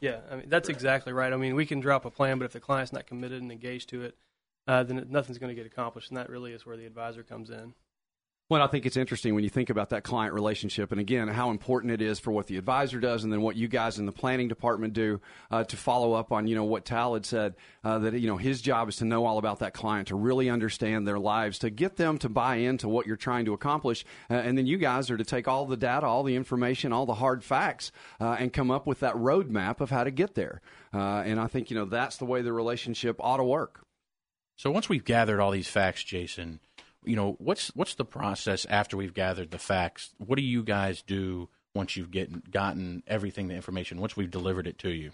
Yeah, 0.00 0.20
I 0.30 0.36
mean 0.36 0.48
that's 0.48 0.68
exactly 0.68 1.12
right. 1.12 1.32
I 1.32 1.36
mean, 1.36 1.54
we 1.54 1.66
can 1.66 1.80
drop 1.80 2.04
a 2.04 2.10
plan, 2.10 2.38
but 2.38 2.44
if 2.44 2.52
the 2.52 2.60
client's 2.60 2.92
not 2.92 3.06
committed 3.06 3.42
and 3.42 3.52
engaged 3.52 3.90
to 3.90 4.02
it, 4.02 4.16
uh, 4.66 4.82
then 4.84 5.06
nothing's 5.10 5.38
going 5.38 5.48
to 5.48 5.54
get 5.54 5.66
accomplished, 5.66 6.10
and 6.10 6.16
that 6.16 6.28
really 6.28 6.52
is 6.52 6.64
where 6.64 6.76
the 6.76 6.86
advisor 6.86 7.22
comes 7.22 7.50
in. 7.50 7.74
Well, 8.50 8.62
I 8.62 8.66
think 8.66 8.86
it's 8.86 8.96
interesting 8.96 9.34
when 9.34 9.44
you 9.44 9.50
think 9.50 9.68
about 9.68 9.90
that 9.90 10.04
client 10.04 10.32
relationship, 10.32 10.90
and 10.90 10.98
again, 10.98 11.28
how 11.28 11.50
important 11.50 11.92
it 11.92 12.00
is 12.00 12.18
for 12.18 12.30
what 12.30 12.46
the 12.46 12.56
advisor 12.56 12.98
does, 12.98 13.22
and 13.22 13.30
then 13.30 13.42
what 13.42 13.56
you 13.56 13.68
guys 13.68 13.98
in 13.98 14.06
the 14.06 14.12
planning 14.12 14.48
department 14.48 14.94
do 14.94 15.20
uh, 15.50 15.64
to 15.64 15.76
follow 15.76 16.14
up 16.14 16.32
on, 16.32 16.46
you 16.46 16.54
know, 16.54 16.64
what 16.64 16.86
Tal 16.86 17.12
had 17.12 17.26
said 17.26 17.56
uh, 17.84 17.98
that 17.98 18.14
you 18.14 18.26
know 18.26 18.38
his 18.38 18.62
job 18.62 18.88
is 18.88 18.96
to 18.96 19.04
know 19.04 19.26
all 19.26 19.36
about 19.36 19.58
that 19.58 19.74
client, 19.74 20.08
to 20.08 20.14
really 20.16 20.48
understand 20.48 21.06
their 21.06 21.18
lives, 21.18 21.58
to 21.58 21.68
get 21.68 21.96
them 21.96 22.16
to 22.20 22.30
buy 22.30 22.54
into 22.54 22.88
what 22.88 23.06
you're 23.06 23.16
trying 23.16 23.44
to 23.44 23.52
accomplish, 23.52 24.06
uh, 24.30 24.34
and 24.34 24.56
then 24.56 24.66
you 24.66 24.78
guys 24.78 25.10
are 25.10 25.18
to 25.18 25.24
take 25.24 25.46
all 25.46 25.66
the 25.66 25.76
data, 25.76 26.06
all 26.06 26.22
the 26.22 26.34
information, 26.34 26.90
all 26.90 27.04
the 27.04 27.12
hard 27.12 27.44
facts, 27.44 27.92
uh, 28.18 28.36
and 28.38 28.54
come 28.54 28.70
up 28.70 28.86
with 28.86 29.00
that 29.00 29.14
roadmap 29.14 29.82
of 29.82 29.90
how 29.90 30.04
to 30.04 30.10
get 30.10 30.34
there. 30.36 30.62
Uh, 30.94 31.22
and 31.26 31.38
I 31.38 31.48
think 31.48 31.68
you 31.68 31.76
know 31.76 31.84
that's 31.84 32.16
the 32.16 32.24
way 32.24 32.40
the 32.40 32.54
relationship 32.54 33.16
ought 33.20 33.36
to 33.36 33.44
work. 33.44 33.82
So 34.56 34.70
once 34.70 34.88
we've 34.88 35.04
gathered 35.04 35.38
all 35.38 35.50
these 35.50 35.68
facts, 35.68 36.02
Jason, 36.02 36.60
you 37.08 37.16
know 37.16 37.36
what's 37.38 37.68
what's 37.74 37.94
the 37.94 38.04
process 38.04 38.66
after 38.68 38.96
we've 38.96 39.14
gathered 39.14 39.50
the 39.50 39.58
facts? 39.58 40.10
What 40.18 40.36
do 40.36 40.42
you 40.42 40.62
guys 40.62 41.02
do 41.02 41.48
once 41.74 41.96
you've 41.96 42.10
get, 42.10 42.50
gotten 42.50 43.02
everything, 43.06 43.48
the 43.48 43.54
information, 43.54 44.00
once 44.00 44.16
we've 44.16 44.30
delivered 44.30 44.66
it 44.66 44.78
to 44.78 44.90
you? 44.90 45.12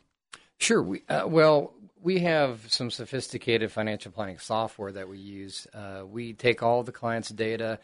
Sure. 0.58 0.82
We, 0.82 1.02
uh, 1.08 1.26
well, 1.26 1.74
we 2.00 2.20
have 2.20 2.70
some 2.72 2.90
sophisticated 2.90 3.70
financial 3.70 4.12
planning 4.12 4.38
software 4.38 4.92
that 4.92 5.08
we 5.08 5.18
use. 5.18 5.66
Uh, 5.74 6.02
we 6.06 6.32
take 6.32 6.62
all 6.62 6.82
the 6.82 6.92
clients' 6.92 7.28
data, 7.28 7.78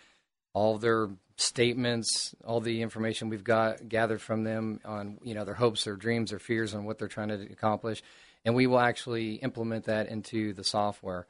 all 0.53 0.79
their 0.79 1.11
statements, 1.37 2.35
all 2.45 2.61
the 2.61 2.83
information 2.83 3.29
we've 3.29 3.45
got 3.45 3.89
gathered 3.89 4.21
from 4.21 4.45
them 4.45 4.81
on 4.85 5.19
you 5.23 5.35
know 5.35 5.45
their 5.45 5.55
hopes, 5.55 5.85
their 5.85 5.97
dreams, 5.97 6.31
their 6.31 6.39
fears, 6.39 6.75
and 6.75 6.85
what 6.85 6.99
they're 6.99 7.09
trying 7.09 7.29
to 7.29 7.43
accomplish, 7.53 8.03
and 8.45 8.55
we 8.55 8.67
will 8.67 8.81
actually 8.81 9.35
implement 9.37 9.85
that 9.85 10.09
into 10.09 10.53
the 10.53 10.65
software 10.65 11.27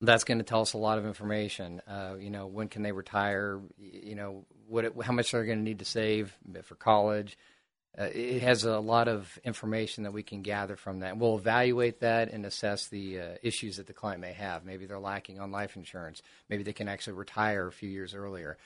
that's 0.00 0.24
going 0.24 0.38
to 0.38 0.44
tell 0.44 0.62
us 0.62 0.72
a 0.72 0.78
lot 0.78 0.98
of 0.98 1.06
information. 1.06 1.82
Uh, 1.86 2.14
you 2.18 2.30
know, 2.30 2.46
when 2.46 2.68
can 2.68 2.82
they 2.82 2.92
retire? 2.92 3.60
You 3.78 4.14
know, 4.14 4.44
what 4.66 4.84
it, 4.84 4.94
how 5.02 5.12
much 5.12 5.32
they're 5.32 5.44
going 5.44 5.58
to 5.58 5.64
need 5.64 5.80
to 5.80 5.84
save 5.84 6.36
for 6.62 6.74
college. 6.74 7.36
Uh, 7.98 8.04
it 8.04 8.40
has 8.42 8.64
a 8.64 8.78
lot 8.78 9.08
of 9.08 9.38
information 9.44 10.04
that 10.04 10.12
we 10.12 10.22
can 10.22 10.42
gather 10.42 10.76
from 10.76 11.00
that. 11.00 11.18
We'll 11.18 11.36
evaluate 11.36 12.00
that 12.00 12.30
and 12.30 12.46
assess 12.46 12.86
the 12.86 13.20
uh, 13.20 13.24
issues 13.42 13.76
that 13.76 13.88
the 13.88 13.92
client 13.92 14.20
may 14.20 14.32
have. 14.32 14.64
Maybe 14.64 14.86
they're 14.86 15.00
lacking 15.00 15.40
on 15.40 15.50
life 15.50 15.76
insurance. 15.76 16.22
Maybe 16.48 16.62
they 16.62 16.72
can 16.72 16.88
actually 16.88 17.14
retire 17.14 17.66
a 17.66 17.72
few 17.72 17.90
years 17.90 18.14
earlier. 18.14 18.58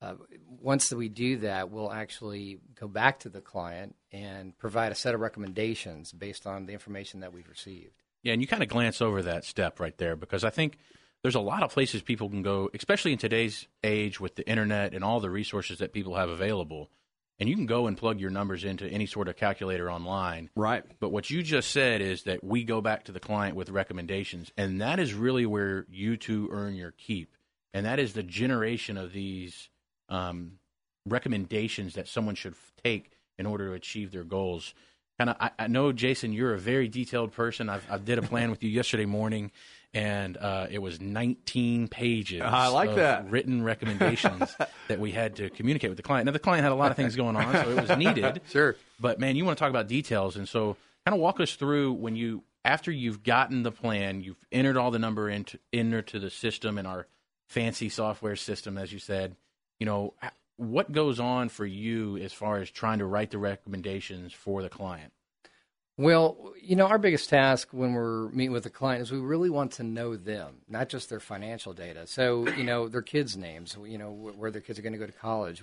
Uh, 0.00 0.14
once 0.62 0.90
we 0.90 1.10
do 1.10 1.36
that, 1.38 1.70
we'll 1.70 1.92
actually 1.92 2.58
go 2.74 2.88
back 2.88 3.20
to 3.20 3.28
the 3.28 3.42
client 3.42 3.94
and 4.12 4.56
provide 4.58 4.92
a 4.92 4.94
set 4.94 5.14
of 5.14 5.20
recommendations 5.20 6.10
based 6.10 6.46
on 6.46 6.64
the 6.64 6.72
information 6.72 7.20
that 7.20 7.34
we've 7.34 7.48
received. 7.48 8.02
Yeah, 8.22 8.32
and 8.34 8.42
you 8.42 8.48
kind 8.48 8.62
of 8.62 8.68
glance 8.68 9.00
over 9.00 9.22
that 9.22 9.44
step 9.44 9.80
right 9.80 9.96
there 9.96 10.16
because 10.16 10.44
I 10.44 10.50
think 10.50 10.76
there's 11.22 11.34
a 11.34 11.40
lot 11.40 11.62
of 11.62 11.70
places 11.70 12.02
people 12.02 12.28
can 12.28 12.42
go, 12.42 12.70
especially 12.74 13.12
in 13.12 13.18
today's 13.18 13.66
age 13.84 14.20
with 14.20 14.36
the 14.36 14.48
internet 14.48 14.94
and 14.94 15.04
all 15.04 15.20
the 15.20 15.30
resources 15.30 15.78
that 15.78 15.92
people 15.92 16.16
have 16.16 16.28
available. 16.28 16.90
And 17.38 17.48
you 17.48 17.56
can 17.56 17.66
go 17.66 17.86
and 17.86 17.96
plug 17.96 18.20
your 18.20 18.30
numbers 18.30 18.64
into 18.64 18.86
any 18.86 19.06
sort 19.06 19.28
of 19.28 19.36
calculator 19.36 19.90
online. 19.90 20.50
Right. 20.54 20.84
But 21.00 21.10
what 21.10 21.30
you 21.30 21.42
just 21.42 21.70
said 21.70 22.02
is 22.02 22.24
that 22.24 22.44
we 22.44 22.64
go 22.64 22.82
back 22.82 23.04
to 23.04 23.12
the 23.12 23.20
client 23.20 23.56
with 23.56 23.70
recommendations. 23.70 24.52
And 24.58 24.82
that 24.82 24.98
is 24.98 25.14
really 25.14 25.46
where 25.46 25.86
you 25.90 26.18
two 26.18 26.50
earn 26.52 26.74
your 26.74 26.90
keep. 26.90 27.34
And 27.72 27.86
that 27.86 27.98
is 27.98 28.12
the 28.12 28.22
generation 28.22 28.98
of 28.98 29.14
these 29.14 29.70
um, 30.10 30.58
recommendations 31.06 31.94
that 31.94 32.08
someone 32.08 32.34
should 32.34 32.54
take 32.84 33.12
in 33.38 33.46
order 33.46 33.68
to 33.68 33.74
achieve 33.74 34.12
their 34.12 34.24
goals 34.24 34.74
kind 35.20 35.30
of 35.30 35.36
I, 35.38 35.50
I, 35.58 35.66
know 35.66 35.92
jason 35.92 36.32
you're 36.32 36.54
a 36.54 36.58
very 36.58 36.88
detailed 36.88 37.32
person. 37.32 37.68
I've, 37.68 37.84
i 37.90 37.98
did 37.98 38.18
a 38.18 38.22
plan 38.22 38.50
with 38.50 38.62
you 38.62 38.70
yesterday 38.70 39.04
morning 39.04 39.52
and 39.92 40.38
uh, 40.38 40.68
it 40.70 40.78
was 40.78 40.98
19 40.98 41.88
pages 41.88 42.40
i 42.42 42.68
like 42.68 42.94
that. 42.94 43.28
written 43.28 43.62
recommendations 43.62 44.56
that 44.88 44.98
we 44.98 45.10
had 45.10 45.36
to 45.36 45.50
communicate 45.50 45.90
with 45.90 45.98
the 45.98 46.02
client. 46.02 46.24
Now 46.24 46.32
the 46.32 46.38
client 46.38 46.62
had 46.62 46.72
a 46.72 46.76
lot 46.76 46.90
of 46.90 46.96
things 46.96 47.16
going 47.16 47.36
on 47.36 47.52
so 47.52 47.70
it 47.70 47.88
was 47.88 47.98
needed. 47.98 48.40
Sure. 48.50 48.76
But 48.98 49.20
man 49.20 49.36
you 49.36 49.44
want 49.44 49.58
to 49.58 49.62
talk 49.62 49.70
about 49.70 49.88
details 49.88 50.36
and 50.36 50.48
so 50.48 50.76
kind 51.04 51.14
of 51.14 51.20
walk 51.20 51.38
us 51.38 51.54
through 51.54 51.92
when 51.92 52.16
you 52.16 52.42
after 52.64 52.90
you've 52.90 53.22
gotten 53.22 53.62
the 53.62 53.72
plan 53.72 54.22
you've 54.22 54.42
entered 54.50 54.78
all 54.78 54.90
the 54.90 54.98
number 54.98 55.28
into 55.28 55.58
into 55.70 56.18
the 56.18 56.30
system 56.30 56.78
in 56.78 56.86
our 56.86 57.06
fancy 57.46 57.90
software 57.90 58.36
system 58.36 58.78
as 58.78 58.90
you 58.90 58.98
said 58.98 59.36
you 59.78 59.84
know 59.84 60.14
what 60.60 60.92
goes 60.92 61.18
on 61.18 61.48
for 61.48 61.64
you 61.64 62.18
as 62.18 62.34
far 62.34 62.58
as 62.58 62.70
trying 62.70 62.98
to 62.98 63.06
write 63.06 63.30
the 63.30 63.38
recommendations 63.38 64.34
for 64.34 64.62
the 64.62 64.68
client? 64.68 65.12
Well, 65.96 66.52
you 66.60 66.76
know, 66.76 66.86
our 66.86 66.98
biggest 66.98 67.30
task 67.30 67.68
when 67.72 67.94
we're 67.94 68.28
meeting 68.28 68.52
with 68.52 68.64
the 68.64 68.70
client 68.70 69.02
is 69.02 69.10
we 69.10 69.18
really 69.18 69.50
want 69.50 69.72
to 69.72 69.82
know 69.82 70.16
them, 70.16 70.56
not 70.68 70.90
just 70.90 71.08
their 71.08 71.20
financial 71.20 71.72
data. 71.72 72.06
So, 72.06 72.46
you 72.48 72.64
know, 72.64 72.88
their 72.88 73.02
kids' 73.02 73.36
names, 73.36 73.76
you 73.86 73.96
know, 73.96 74.10
where 74.10 74.50
their 74.50 74.60
kids 74.60 74.78
are 74.78 74.82
going 74.82 74.92
to 74.92 74.98
go 74.98 75.06
to 75.06 75.12
college. 75.12 75.62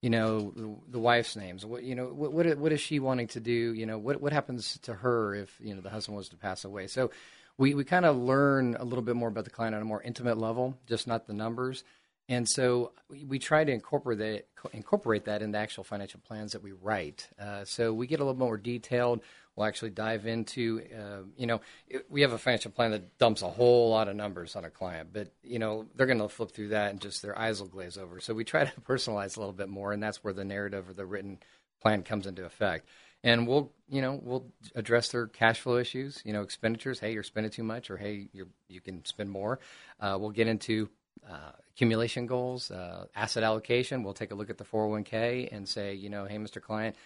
You 0.00 0.10
know, 0.10 0.78
the, 0.88 0.98
wife's 0.98 1.34
names. 1.34 1.66
What 1.66 1.82
you 1.82 1.94
know, 1.94 2.06
what 2.06 2.56
what 2.58 2.72
is 2.72 2.80
she 2.80 3.00
wanting 3.00 3.28
to 3.28 3.40
do? 3.40 3.74
You 3.74 3.84
know, 3.84 3.98
what 3.98 4.20
what 4.20 4.32
happens 4.32 4.78
to 4.82 4.94
her 4.94 5.34
if 5.34 5.58
you 5.60 5.74
know 5.74 5.80
the 5.80 5.90
husband 5.90 6.16
was 6.16 6.28
to 6.28 6.36
pass 6.36 6.64
away? 6.64 6.86
So, 6.86 7.10
we 7.56 7.74
we 7.74 7.82
kind 7.82 8.04
of 8.04 8.16
learn 8.16 8.76
a 8.78 8.84
little 8.84 9.02
bit 9.02 9.16
more 9.16 9.28
about 9.28 9.44
the 9.44 9.50
client 9.50 9.74
on 9.74 9.82
a 9.82 9.84
more 9.84 10.00
intimate 10.00 10.38
level, 10.38 10.78
just 10.86 11.08
not 11.08 11.26
the 11.26 11.32
numbers 11.32 11.82
And 12.28 12.46
so 12.46 12.92
we, 13.26 13.38
try 13.38 13.64
to 13.64 13.72
incorporate 13.72 14.18
that, 14.18 14.46
incorporate 14.74 15.24
that 15.24 15.40
in 15.40 15.52
the 15.52 15.58
actual 15.58 15.82
financial 15.82 16.20
plans 16.20 16.52
that 16.52 16.62
we 16.62 16.72
write. 16.72 17.26
Uh, 17.40 17.64
so 17.64 17.94
we 17.94 18.06
get 18.06 18.20
a 18.20 18.24
little 18.24 18.38
more 18.38 18.58
detailed. 18.58 19.22
We'll 19.56 19.66
actually 19.66 19.90
dive 19.90 20.26
into, 20.26 20.82
uh, 20.94 21.22
you 21.38 21.46
know, 21.46 21.62
we 22.10 22.20
have 22.20 22.32
a 22.32 22.38
financial 22.38 22.70
plan 22.70 22.90
that 22.90 23.18
dumps 23.18 23.40
a 23.40 23.48
whole 23.48 23.90
lot 23.90 24.08
of 24.08 24.14
numbers 24.14 24.56
on 24.56 24.64
a 24.66 24.70
client, 24.70 25.08
but, 25.12 25.32
you 25.42 25.58
know, 25.58 25.86
they're 25.96 26.06
going 26.06 26.18
to 26.18 26.28
flip 26.28 26.52
through 26.52 26.68
that 26.68 26.90
and 26.90 27.00
just 27.00 27.22
their 27.22 27.36
eyes 27.36 27.60
will 27.60 27.68
glaze 27.68 27.96
over. 27.96 28.20
So 28.20 28.34
we 28.34 28.44
try 28.44 28.66
to 28.66 28.80
personalize 28.82 29.36
a 29.36 29.40
little 29.40 29.54
bit 29.54 29.68
more, 29.68 29.92
and 29.92 30.02
that's 30.02 30.22
where 30.22 30.34
the 30.34 30.44
narrative 30.44 30.88
or 30.88 30.92
the 30.92 31.06
written 31.06 31.38
plan 31.80 32.02
comes 32.02 32.26
into 32.26 32.44
effect 32.44 32.86
and 33.24 33.46
we'll 33.46 33.72
you 33.88 34.00
know 34.00 34.20
we'll 34.22 34.46
address 34.74 35.08
their 35.08 35.26
cash 35.26 35.60
flow 35.60 35.76
issues 35.76 36.22
you 36.24 36.32
know 36.32 36.42
expenditures 36.42 37.00
hey 37.00 37.12
you're 37.12 37.22
spending 37.22 37.50
too 37.50 37.62
much 37.62 37.90
or 37.90 37.96
hey 37.96 38.28
you 38.32 38.48
you 38.68 38.80
can 38.80 39.04
spend 39.04 39.30
more 39.30 39.58
uh, 40.00 40.16
we'll 40.18 40.30
get 40.30 40.46
into 40.46 40.88
uh, 41.28 41.52
accumulation 41.78 42.26
goals, 42.26 42.72
uh, 42.72 43.06
asset 43.14 43.44
allocation. 43.44 44.02
We'll 44.02 44.12
take 44.12 44.32
a 44.32 44.34
look 44.34 44.50
at 44.50 44.58
the 44.58 44.64
401k 44.64 45.48
and 45.52 45.68
say, 45.68 45.94
you 45.94 46.10
know, 46.10 46.24
hey, 46.24 46.36
Mr. 46.36 46.60
Client, 46.60 46.96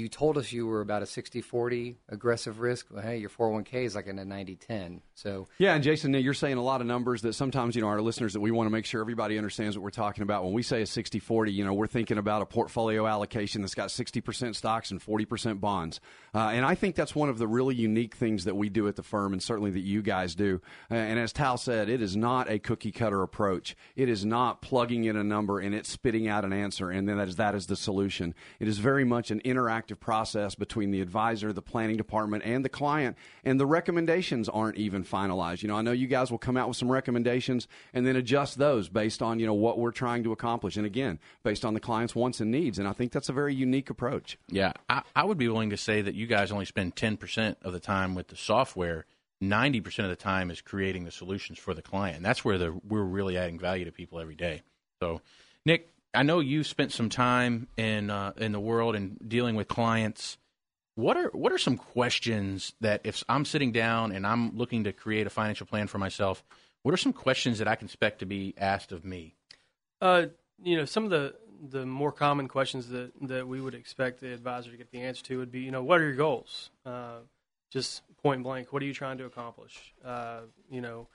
you 0.00 0.08
told 0.08 0.38
us 0.38 0.50
you 0.50 0.66
were 0.66 0.80
about 0.80 1.02
a 1.02 1.06
60 1.06 1.42
40 1.42 1.98
aggressive 2.08 2.60
risk. 2.60 2.86
Well, 2.90 3.02
hey, 3.02 3.18
your 3.18 3.30
401k 3.30 3.84
is 3.84 3.94
like 3.94 4.06
in 4.06 4.18
a 4.18 4.24
90 4.24 4.56
10. 4.56 5.02
So, 5.14 5.48
yeah, 5.58 5.74
and 5.74 5.84
Jason, 5.84 6.14
you're 6.14 6.32
saying 6.32 6.56
a 6.56 6.62
lot 6.62 6.80
of 6.80 6.86
numbers 6.86 7.22
that 7.22 7.34
sometimes, 7.34 7.76
you 7.76 7.82
know, 7.82 7.88
our 7.88 8.00
listeners 8.00 8.32
that 8.32 8.40
we 8.40 8.50
want 8.50 8.66
to 8.66 8.70
make 8.70 8.86
sure 8.86 9.00
everybody 9.00 9.36
understands 9.36 9.76
what 9.76 9.82
we're 9.82 9.90
talking 9.90 10.22
about. 10.22 10.44
When 10.44 10.54
we 10.54 10.62
say 10.62 10.80
a 10.80 10.86
60 10.86 11.18
40, 11.18 11.52
you 11.52 11.64
know, 11.64 11.74
we're 11.74 11.86
thinking 11.86 12.16
about 12.16 12.40
a 12.40 12.46
portfolio 12.46 13.06
allocation 13.06 13.60
that's 13.60 13.74
got 13.74 13.90
60% 13.90 14.56
stocks 14.56 14.90
and 14.90 15.00
40% 15.00 15.60
bonds. 15.60 16.00
Uh, 16.34 16.38
and 16.38 16.64
I 16.64 16.74
think 16.74 16.94
that's 16.94 17.14
one 17.14 17.28
of 17.28 17.38
the 17.38 17.46
really 17.46 17.74
unique 17.74 18.14
things 18.14 18.44
that 18.44 18.56
we 18.56 18.70
do 18.70 18.88
at 18.88 18.96
the 18.96 19.02
firm 19.02 19.32
and 19.32 19.42
certainly 19.42 19.70
that 19.72 19.80
you 19.80 20.00
guys 20.00 20.34
do. 20.34 20.62
Uh, 20.90 20.94
and 20.94 21.18
as 21.18 21.32
Tal 21.32 21.58
said, 21.58 21.90
it 21.90 22.00
is 22.00 22.16
not 22.16 22.50
a 22.50 22.58
cookie 22.58 22.92
cutter 22.92 23.22
approach. 23.22 23.76
It 23.96 24.08
is 24.08 24.24
not 24.24 24.62
plugging 24.62 25.04
in 25.04 25.16
a 25.16 25.24
number 25.24 25.58
and 25.58 25.74
it's 25.74 25.90
spitting 25.90 26.28
out 26.28 26.44
an 26.44 26.52
answer 26.52 26.90
and 26.90 27.06
then 27.08 27.18
that 27.18 27.28
is, 27.28 27.36
that 27.36 27.54
is 27.54 27.66
the 27.66 27.76
solution. 27.76 28.34
It 28.58 28.68
is 28.68 28.78
very 28.78 29.04
much 29.04 29.30
an 29.30 29.40
interactive 29.44 29.89
interactive 29.90 30.00
process 30.00 30.54
between 30.54 30.90
the 30.90 31.00
advisor, 31.00 31.52
the 31.52 31.62
planning 31.62 31.96
department, 31.96 32.44
and 32.44 32.64
the 32.64 32.68
client, 32.68 33.16
and 33.44 33.58
the 33.58 33.66
recommendations 33.66 34.48
aren't 34.48 34.76
even 34.76 35.04
finalized. 35.04 35.62
You 35.62 35.68
know, 35.68 35.76
I 35.76 35.82
know 35.82 35.92
you 35.92 36.06
guys 36.06 36.30
will 36.30 36.38
come 36.38 36.56
out 36.56 36.68
with 36.68 36.76
some 36.76 36.90
recommendations 36.90 37.68
and 37.92 38.06
then 38.06 38.16
adjust 38.16 38.58
those 38.58 38.88
based 38.88 39.22
on 39.22 39.38
you 39.38 39.46
know 39.46 39.54
what 39.54 39.78
we're 39.78 39.90
trying 39.90 40.24
to 40.24 40.32
accomplish, 40.32 40.76
and 40.76 40.86
again, 40.86 41.18
based 41.42 41.64
on 41.64 41.74
the 41.74 41.80
client's 41.80 42.14
wants 42.14 42.40
and 42.40 42.50
needs. 42.50 42.78
And 42.78 42.88
I 42.88 42.92
think 42.92 43.12
that's 43.12 43.28
a 43.28 43.32
very 43.32 43.54
unique 43.54 43.90
approach. 43.90 44.38
Yeah, 44.48 44.72
I, 44.88 45.02
I 45.14 45.24
would 45.24 45.38
be 45.38 45.48
willing 45.48 45.70
to 45.70 45.76
say 45.76 46.02
that 46.02 46.14
you 46.14 46.26
guys 46.26 46.52
only 46.52 46.64
spend 46.64 46.96
ten 46.96 47.16
percent 47.16 47.58
of 47.62 47.72
the 47.72 47.80
time 47.80 48.14
with 48.14 48.28
the 48.28 48.36
software. 48.36 49.06
90% 49.42 50.00
of 50.00 50.10
the 50.10 50.16
time 50.16 50.50
is 50.50 50.60
creating 50.60 51.06
the 51.06 51.10
solutions 51.10 51.58
for 51.58 51.72
the 51.72 51.80
client. 51.80 52.22
That's 52.22 52.44
where 52.44 52.58
the, 52.58 52.78
we're 52.86 53.00
really 53.00 53.38
adding 53.38 53.58
value 53.58 53.86
to 53.86 53.90
people 53.90 54.20
every 54.20 54.34
day. 54.34 54.60
So, 55.00 55.22
Nick, 55.64 55.88
I 56.12 56.22
know 56.22 56.40
you've 56.40 56.66
spent 56.66 56.92
some 56.92 57.08
time 57.08 57.68
in 57.76 58.10
uh, 58.10 58.32
in 58.36 58.52
the 58.52 58.60
world 58.60 58.96
and 58.96 59.18
dealing 59.26 59.54
with 59.54 59.68
clients. 59.68 60.38
What 60.96 61.16
are 61.16 61.30
what 61.32 61.52
are 61.52 61.58
some 61.58 61.76
questions 61.76 62.74
that 62.80 63.02
if 63.04 63.22
I'm 63.28 63.44
sitting 63.44 63.72
down 63.72 64.12
and 64.12 64.26
I'm 64.26 64.56
looking 64.56 64.84
to 64.84 64.92
create 64.92 65.26
a 65.26 65.30
financial 65.30 65.66
plan 65.66 65.86
for 65.86 65.98
myself, 65.98 66.44
what 66.82 66.92
are 66.92 66.98
some 66.98 67.12
questions 67.12 67.58
that 67.58 67.68
I 67.68 67.76
can 67.76 67.86
expect 67.86 68.18
to 68.20 68.26
be 68.26 68.54
asked 68.58 68.92
of 68.92 69.04
me? 69.04 69.34
Uh, 70.00 70.26
you 70.62 70.76
know, 70.76 70.84
some 70.84 71.04
of 71.04 71.10
the 71.10 71.34
the 71.62 71.86
more 71.86 72.10
common 72.10 72.48
questions 72.48 72.88
that 72.88 73.12
that 73.22 73.46
we 73.46 73.60
would 73.60 73.74
expect 73.74 74.20
the 74.20 74.32
advisor 74.32 74.70
to 74.70 74.76
get 74.76 74.90
the 74.90 75.02
answer 75.02 75.24
to 75.24 75.38
would 75.38 75.52
be, 75.52 75.60
you 75.60 75.70
know, 75.70 75.82
what 75.82 76.00
are 76.00 76.04
your 76.04 76.16
goals? 76.16 76.70
Uh, 76.84 77.18
just 77.70 78.02
point 78.22 78.42
blank, 78.42 78.72
what 78.72 78.82
are 78.82 78.86
you 78.86 78.94
trying 78.94 79.18
to 79.18 79.26
accomplish? 79.26 79.94
Uh, 80.04 80.40
you 80.68 80.80
know, 80.80 81.06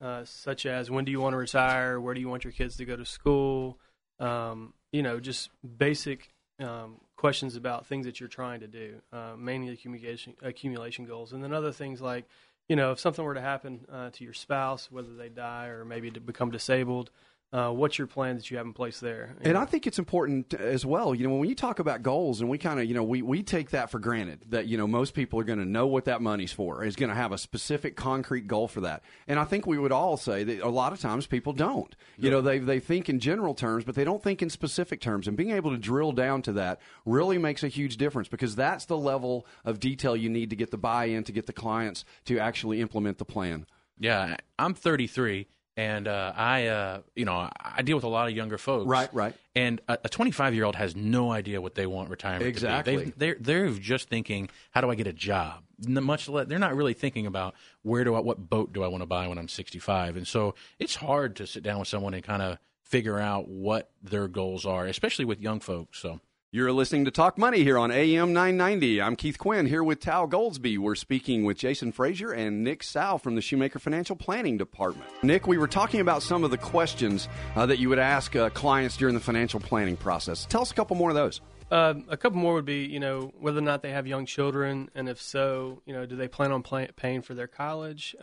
uh, 0.00 0.24
such 0.24 0.64
as 0.64 0.90
when 0.90 1.04
do 1.04 1.12
you 1.12 1.20
want 1.20 1.34
to 1.34 1.36
retire? 1.36 2.00
Where 2.00 2.14
do 2.14 2.20
you 2.20 2.28
want 2.28 2.44
your 2.44 2.52
kids 2.52 2.76
to 2.78 2.84
go 2.84 2.96
to 2.96 3.04
school? 3.04 3.78
Um, 4.20 4.72
you 4.92 5.02
know, 5.02 5.20
just 5.20 5.50
basic 5.78 6.32
um, 6.60 6.96
questions 7.16 7.56
about 7.56 7.86
things 7.86 8.06
that 8.06 8.20
you're 8.20 8.28
trying 8.28 8.60
to 8.60 8.66
do, 8.66 8.94
uh, 9.12 9.34
mainly 9.36 9.72
accumulation 9.72 10.34
accumulation 10.42 11.04
goals, 11.04 11.32
and 11.32 11.42
then 11.42 11.52
other 11.52 11.72
things 11.72 12.00
like, 12.00 12.24
you 12.68 12.76
know, 12.76 12.92
if 12.92 13.00
something 13.00 13.24
were 13.24 13.34
to 13.34 13.40
happen 13.40 13.86
uh, 13.90 14.10
to 14.10 14.24
your 14.24 14.32
spouse, 14.32 14.90
whether 14.90 15.14
they 15.14 15.28
die 15.28 15.66
or 15.66 15.84
maybe 15.84 16.10
to 16.10 16.20
become 16.20 16.50
disabled, 16.50 17.10
uh, 17.50 17.70
what's 17.70 17.96
your 17.96 18.06
plan 18.06 18.36
that 18.36 18.50
you 18.50 18.58
have 18.58 18.66
in 18.66 18.74
place 18.74 19.00
there? 19.00 19.34
And 19.40 19.54
know? 19.54 19.60
I 19.60 19.64
think 19.64 19.86
it's 19.86 19.98
important 19.98 20.52
as 20.52 20.84
well. 20.84 21.14
You 21.14 21.26
know, 21.26 21.36
when 21.36 21.48
you 21.48 21.54
talk 21.54 21.78
about 21.78 22.02
goals, 22.02 22.42
and 22.42 22.50
we 22.50 22.58
kind 22.58 22.78
of, 22.78 22.84
you 22.84 22.92
know, 22.92 23.02
we, 23.02 23.22
we 23.22 23.42
take 23.42 23.70
that 23.70 23.90
for 23.90 23.98
granted 23.98 24.40
that 24.50 24.66
you 24.66 24.76
know 24.76 24.86
most 24.86 25.14
people 25.14 25.40
are 25.40 25.44
going 25.44 25.58
to 25.58 25.64
know 25.64 25.86
what 25.86 26.04
that 26.04 26.20
money's 26.20 26.52
for, 26.52 26.84
is 26.84 26.94
going 26.94 27.08
to 27.08 27.14
have 27.14 27.32
a 27.32 27.38
specific 27.38 27.96
concrete 27.96 28.46
goal 28.46 28.68
for 28.68 28.82
that. 28.82 29.02
And 29.26 29.38
I 29.38 29.44
think 29.44 29.66
we 29.66 29.78
would 29.78 29.92
all 29.92 30.18
say 30.18 30.44
that 30.44 30.60
a 30.60 30.68
lot 30.68 30.92
of 30.92 31.00
times 31.00 31.26
people 31.26 31.54
don't. 31.54 31.94
You 32.18 32.30
know, 32.30 32.42
they 32.42 32.58
they 32.58 32.80
think 32.80 33.08
in 33.08 33.18
general 33.18 33.54
terms, 33.54 33.84
but 33.84 33.94
they 33.94 34.04
don't 34.04 34.22
think 34.22 34.42
in 34.42 34.50
specific 34.50 35.00
terms. 35.00 35.26
And 35.26 35.36
being 35.36 35.52
able 35.52 35.70
to 35.70 35.78
drill 35.78 36.12
down 36.12 36.42
to 36.42 36.52
that 36.54 36.80
really 37.06 37.38
makes 37.38 37.62
a 37.62 37.68
huge 37.68 37.96
difference 37.96 38.28
because 38.28 38.56
that's 38.56 38.84
the 38.84 38.98
level 38.98 39.46
of 39.64 39.80
detail 39.80 40.14
you 40.14 40.28
need 40.28 40.50
to 40.50 40.56
get 40.56 40.70
the 40.70 40.76
buy-in 40.76 41.24
to 41.24 41.32
get 41.32 41.46
the 41.46 41.52
clients 41.54 42.04
to 42.26 42.38
actually 42.38 42.82
implement 42.82 43.16
the 43.16 43.24
plan. 43.24 43.66
Yeah, 43.98 44.36
I'm 44.58 44.74
33 44.74 45.48
and 45.78 46.08
uh, 46.08 46.32
I, 46.36 46.66
uh, 46.66 47.00
you 47.14 47.24
know, 47.24 47.48
I 47.56 47.82
deal 47.82 47.96
with 47.96 48.02
a 48.02 48.08
lot 48.08 48.26
of 48.28 48.34
younger 48.34 48.58
folks. 48.58 48.88
Right, 48.88 49.14
right. 49.14 49.32
And 49.54 49.80
a 49.86 50.08
25 50.08 50.52
year 50.52 50.64
old 50.64 50.74
has 50.74 50.96
no 50.96 51.30
idea 51.30 51.60
what 51.60 51.76
they 51.76 51.86
want 51.86 52.10
retirement 52.10 52.48
exactly. 52.48 52.94
to 52.94 52.98
be. 52.98 53.02
Exactly. 53.04 53.26
They're 53.26 53.36
they're 53.68 53.70
just 53.70 54.08
thinking, 54.08 54.50
how 54.72 54.80
do 54.80 54.90
I 54.90 54.96
get 54.96 55.06
a 55.06 55.12
job? 55.12 55.62
Much 55.86 56.28
less, 56.28 56.48
they're 56.48 56.58
not 56.58 56.74
really 56.74 56.94
thinking 56.94 57.26
about 57.26 57.54
where 57.82 58.02
do 58.02 58.16
I, 58.16 58.20
what 58.20 58.50
boat 58.50 58.72
do 58.72 58.82
I 58.82 58.88
want 58.88 59.02
to 59.02 59.06
buy 59.06 59.28
when 59.28 59.38
I'm 59.38 59.46
65. 59.46 60.16
And 60.16 60.26
so 60.26 60.56
it's 60.80 60.96
hard 60.96 61.36
to 61.36 61.46
sit 61.46 61.62
down 61.62 61.78
with 61.78 61.86
someone 61.86 62.12
and 62.12 62.24
kind 62.24 62.42
of 62.42 62.58
figure 62.82 63.20
out 63.20 63.46
what 63.46 63.92
their 64.02 64.26
goals 64.26 64.66
are, 64.66 64.84
especially 64.86 65.26
with 65.26 65.40
young 65.40 65.60
folks. 65.60 66.00
So 66.00 66.18
you're 66.50 66.72
listening 66.72 67.04
to 67.04 67.10
Talk 67.10 67.36
Money 67.36 67.62
here 67.62 67.76
on 67.76 67.90
AM 67.90 68.32
990. 68.32 69.02
I'm 69.02 69.16
Keith 69.16 69.36
Quinn 69.38 69.66
here 69.66 69.84
with 69.84 70.00
Tal 70.00 70.26
Goldsby. 70.26 70.78
We're 70.78 70.94
speaking 70.94 71.44
with 71.44 71.58
Jason 71.58 71.92
Frazier 71.92 72.32
and 72.32 72.64
Nick 72.64 72.82
Sowell 72.82 73.18
from 73.18 73.34
the 73.34 73.42
Shoemaker 73.42 73.78
Financial 73.78 74.16
Planning 74.16 74.56
Department. 74.56 75.10
Nick, 75.22 75.46
we 75.46 75.58
were 75.58 75.68
talking 75.68 76.00
about 76.00 76.22
some 76.22 76.44
of 76.44 76.50
the 76.50 76.56
questions 76.56 77.28
uh, 77.54 77.66
that 77.66 77.78
you 77.78 77.90
would 77.90 77.98
ask 77.98 78.34
uh, 78.34 78.48
clients 78.50 78.96
during 78.96 79.14
the 79.14 79.20
financial 79.20 79.60
planning 79.60 79.96
process. 79.96 80.46
Tell 80.46 80.62
us 80.62 80.70
a 80.70 80.74
couple 80.74 80.96
more 80.96 81.10
of 81.10 81.16
those. 81.16 81.42
Uh, 81.70 81.94
a 82.08 82.16
couple 82.16 82.38
more 82.38 82.54
would 82.54 82.64
be, 82.64 82.86
you 82.86 82.98
know, 82.98 83.30
whether 83.38 83.58
or 83.58 83.62
not 83.62 83.82
they 83.82 83.90
have 83.90 84.06
young 84.06 84.24
children, 84.24 84.88
and 84.94 85.06
if 85.06 85.20
so, 85.20 85.82
you 85.84 85.92
know, 85.92 86.06
do 86.06 86.16
they 86.16 86.28
plan 86.28 86.50
on 86.50 86.62
pay- 86.62 86.88
paying 86.96 87.20
for 87.20 87.34
their 87.34 87.46
college? 87.46 88.16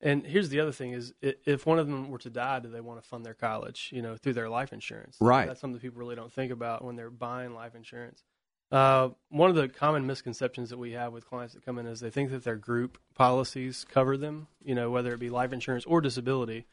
And 0.00 0.24
here's 0.24 0.48
the 0.48 0.60
other 0.60 0.72
thing: 0.72 0.92
is 0.92 1.12
if 1.20 1.66
one 1.66 1.78
of 1.78 1.86
them 1.86 2.10
were 2.10 2.18
to 2.18 2.30
die, 2.30 2.60
do 2.60 2.68
they 2.68 2.80
want 2.80 3.02
to 3.02 3.08
fund 3.08 3.26
their 3.26 3.34
college? 3.34 3.90
You 3.92 4.02
know, 4.02 4.16
through 4.16 4.34
their 4.34 4.48
life 4.48 4.72
insurance. 4.72 5.16
Right. 5.20 5.46
That's 5.46 5.60
something 5.60 5.80
people 5.80 5.98
really 5.98 6.16
don't 6.16 6.32
think 6.32 6.52
about 6.52 6.84
when 6.84 6.96
they're 6.96 7.10
buying 7.10 7.54
life 7.54 7.74
insurance. 7.74 8.22
Uh, 8.70 9.08
one 9.30 9.48
of 9.48 9.56
the 9.56 9.68
common 9.68 10.06
misconceptions 10.06 10.70
that 10.70 10.78
we 10.78 10.92
have 10.92 11.12
with 11.12 11.26
clients 11.26 11.54
that 11.54 11.64
come 11.64 11.78
in 11.78 11.86
is 11.86 12.00
they 12.00 12.10
think 12.10 12.30
that 12.30 12.44
their 12.44 12.56
group 12.56 12.98
policies 13.14 13.84
cover 13.90 14.16
them. 14.16 14.46
You 14.62 14.74
know, 14.74 14.90
whether 14.90 15.12
it 15.12 15.20
be 15.20 15.30
life 15.30 15.52
insurance 15.52 15.84
or 15.84 16.00
disability. 16.00 16.66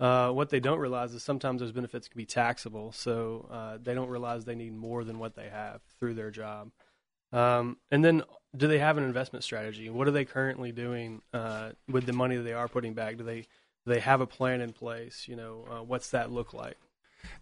Uh, 0.00 0.32
what 0.32 0.50
they 0.50 0.58
don't 0.58 0.80
realize 0.80 1.14
is 1.14 1.22
sometimes 1.22 1.60
those 1.60 1.70
benefits 1.70 2.08
can 2.08 2.18
be 2.18 2.26
taxable, 2.26 2.90
so 2.90 3.46
uh, 3.48 3.78
they 3.80 3.94
don't 3.94 4.08
realize 4.08 4.44
they 4.44 4.56
need 4.56 4.74
more 4.74 5.04
than 5.04 5.20
what 5.20 5.36
they 5.36 5.48
have 5.48 5.80
through 6.00 6.14
their 6.14 6.30
job. 6.32 6.72
Um, 7.32 7.76
and 7.90 8.04
then, 8.04 8.24
do 8.56 8.66
they 8.68 8.78
have 8.78 8.98
an 8.98 9.04
investment 9.04 9.44
strategy? 9.44 9.88
What 9.88 10.08
are 10.08 10.10
they 10.12 10.24
currently 10.24 10.72
doing 10.72 11.22
uh, 11.32 11.70
with 11.88 12.06
the 12.06 12.12
money 12.12 12.36
that 12.36 12.42
they 12.42 12.52
are 12.52 12.68
putting 12.68 12.94
back? 12.94 13.16
Do 13.16 13.24
they 13.24 13.40
do 13.40 13.92
they 13.92 14.00
have 14.00 14.20
a 14.20 14.26
plan 14.26 14.60
in 14.60 14.72
place? 14.72 15.26
You 15.26 15.36
know, 15.36 15.66
uh, 15.70 15.82
what's 15.82 16.10
that 16.10 16.30
look 16.30 16.52
like? 16.52 16.76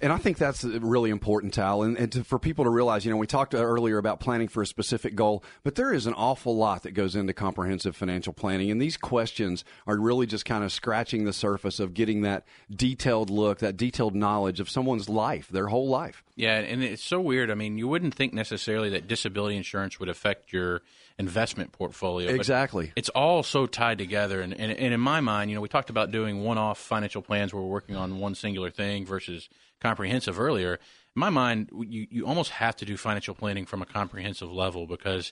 And 0.00 0.12
I 0.12 0.18
think 0.18 0.38
that's 0.38 0.64
really 0.64 1.10
important, 1.10 1.54
Tal, 1.54 1.82
and, 1.82 1.96
and 1.96 2.10
to, 2.12 2.24
for 2.24 2.38
people 2.38 2.64
to 2.64 2.70
realize, 2.70 3.04
you 3.04 3.10
know, 3.10 3.16
we 3.16 3.26
talked 3.26 3.54
earlier 3.54 3.98
about 3.98 4.18
planning 4.18 4.48
for 4.48 4.62
a 4.62 4.66
specific 4.66 5.14
goal, 5.14 5.44
but 5.62 5.74
there 5.74 5.92
is 5.92 6.06
an 6.06 6.14
awful 6.14 6.56
lot 6.56 6.84
that 6.84 6.92
goes 6.92 7.14
into 7.14 7.32
comprehensive 7.34 7.94
financial 7.94 8.32
planning. 8.32 8.70
And 8.70 8.80
these 8.80 8.96
questions 8.96 9.64
are 9.86 9.96
really 9.96 10.26
just 10.26 10.44
kind 10.44 10.64
of 10.64 10.72
scratching 10.72 11.24
the 11.24 11.32
surface 11.32 11.80
of 11.80 11.92
getting 11.92 12.22
that 12.22 12.46
detailed 12.74 13.28
look, 13.28 13.58
that 13.58 13.76
detailed 13.76 14.14
knowledge 14.14 14.60
of 14.60 14.70
someone's 14.70 15.08
life, 15.08 15.48
their 15.48 15.66
whole 15.66 15.88
life. 15.88 16.22
Yeah, 16.34 16.56
and 16.58 16.82
it's 16.82 17.04
so 17.04 17.20
weird. 17.20 17.50
I 17.50 17.54
mean, 17.54 17.76
you 17.76 17.86
wouldn't 17.86 18.14
think 18.14 18.32
necessarily 18.32 18.88
that 18.90 19.06
disability 19.06 19.56
insurance 19.56 20.00
would 20.00 20.08
affect 20.08 20.52
your 20.52 20.80
investment 21.20 21.70
portfolio. 21.70 22.30
Exactly. 22.30 22.92
It's 22.96 23.10
all 23.10 23.42
so 23.42 23.66
tied 23.66 23.98
together. 23.98 24.40
And, 24.40 24.54
and, 24.54 24.72
and 24.72 24.94
in 24.94 25.00
my 25.00 25.20
mind, 25.20 25.50
you 25.50 25.54
know, 25.54 25.60
we 25.60 25.68
talked 25.68 25.90
about 25.90 26.10
doing 26.10 26.42
one 26.42 26.56
off 26.56 26.78
financial 26.78 27.20
plans 27.20 27.52
where 27.52 27.62
we're 27.62 27.68
working 27.68 27.94
on 27.94 28.18
one 28.18 28.34
singular 28.34 28.70
thing 28.70 29.04
versus 29.04 29.48
comprehensive 29.80 30.40
earlier. 30.40 30.74
In 30.74 31.20
my 31.20 31.28
mind, 31.28 31.68
you, 31.86 32.06
you 32.10 32.26
almost 32.26 32.52
have 32.52 32.74
to 32.76 32.86
do 32.86 32.96
financial 32.96 33.34
planning 33.34 33.66
from 33.66 33.82
a 33.82 33.86
comprehensive 33.86 34.50
level 34.50 34.86
because 34.86 35.30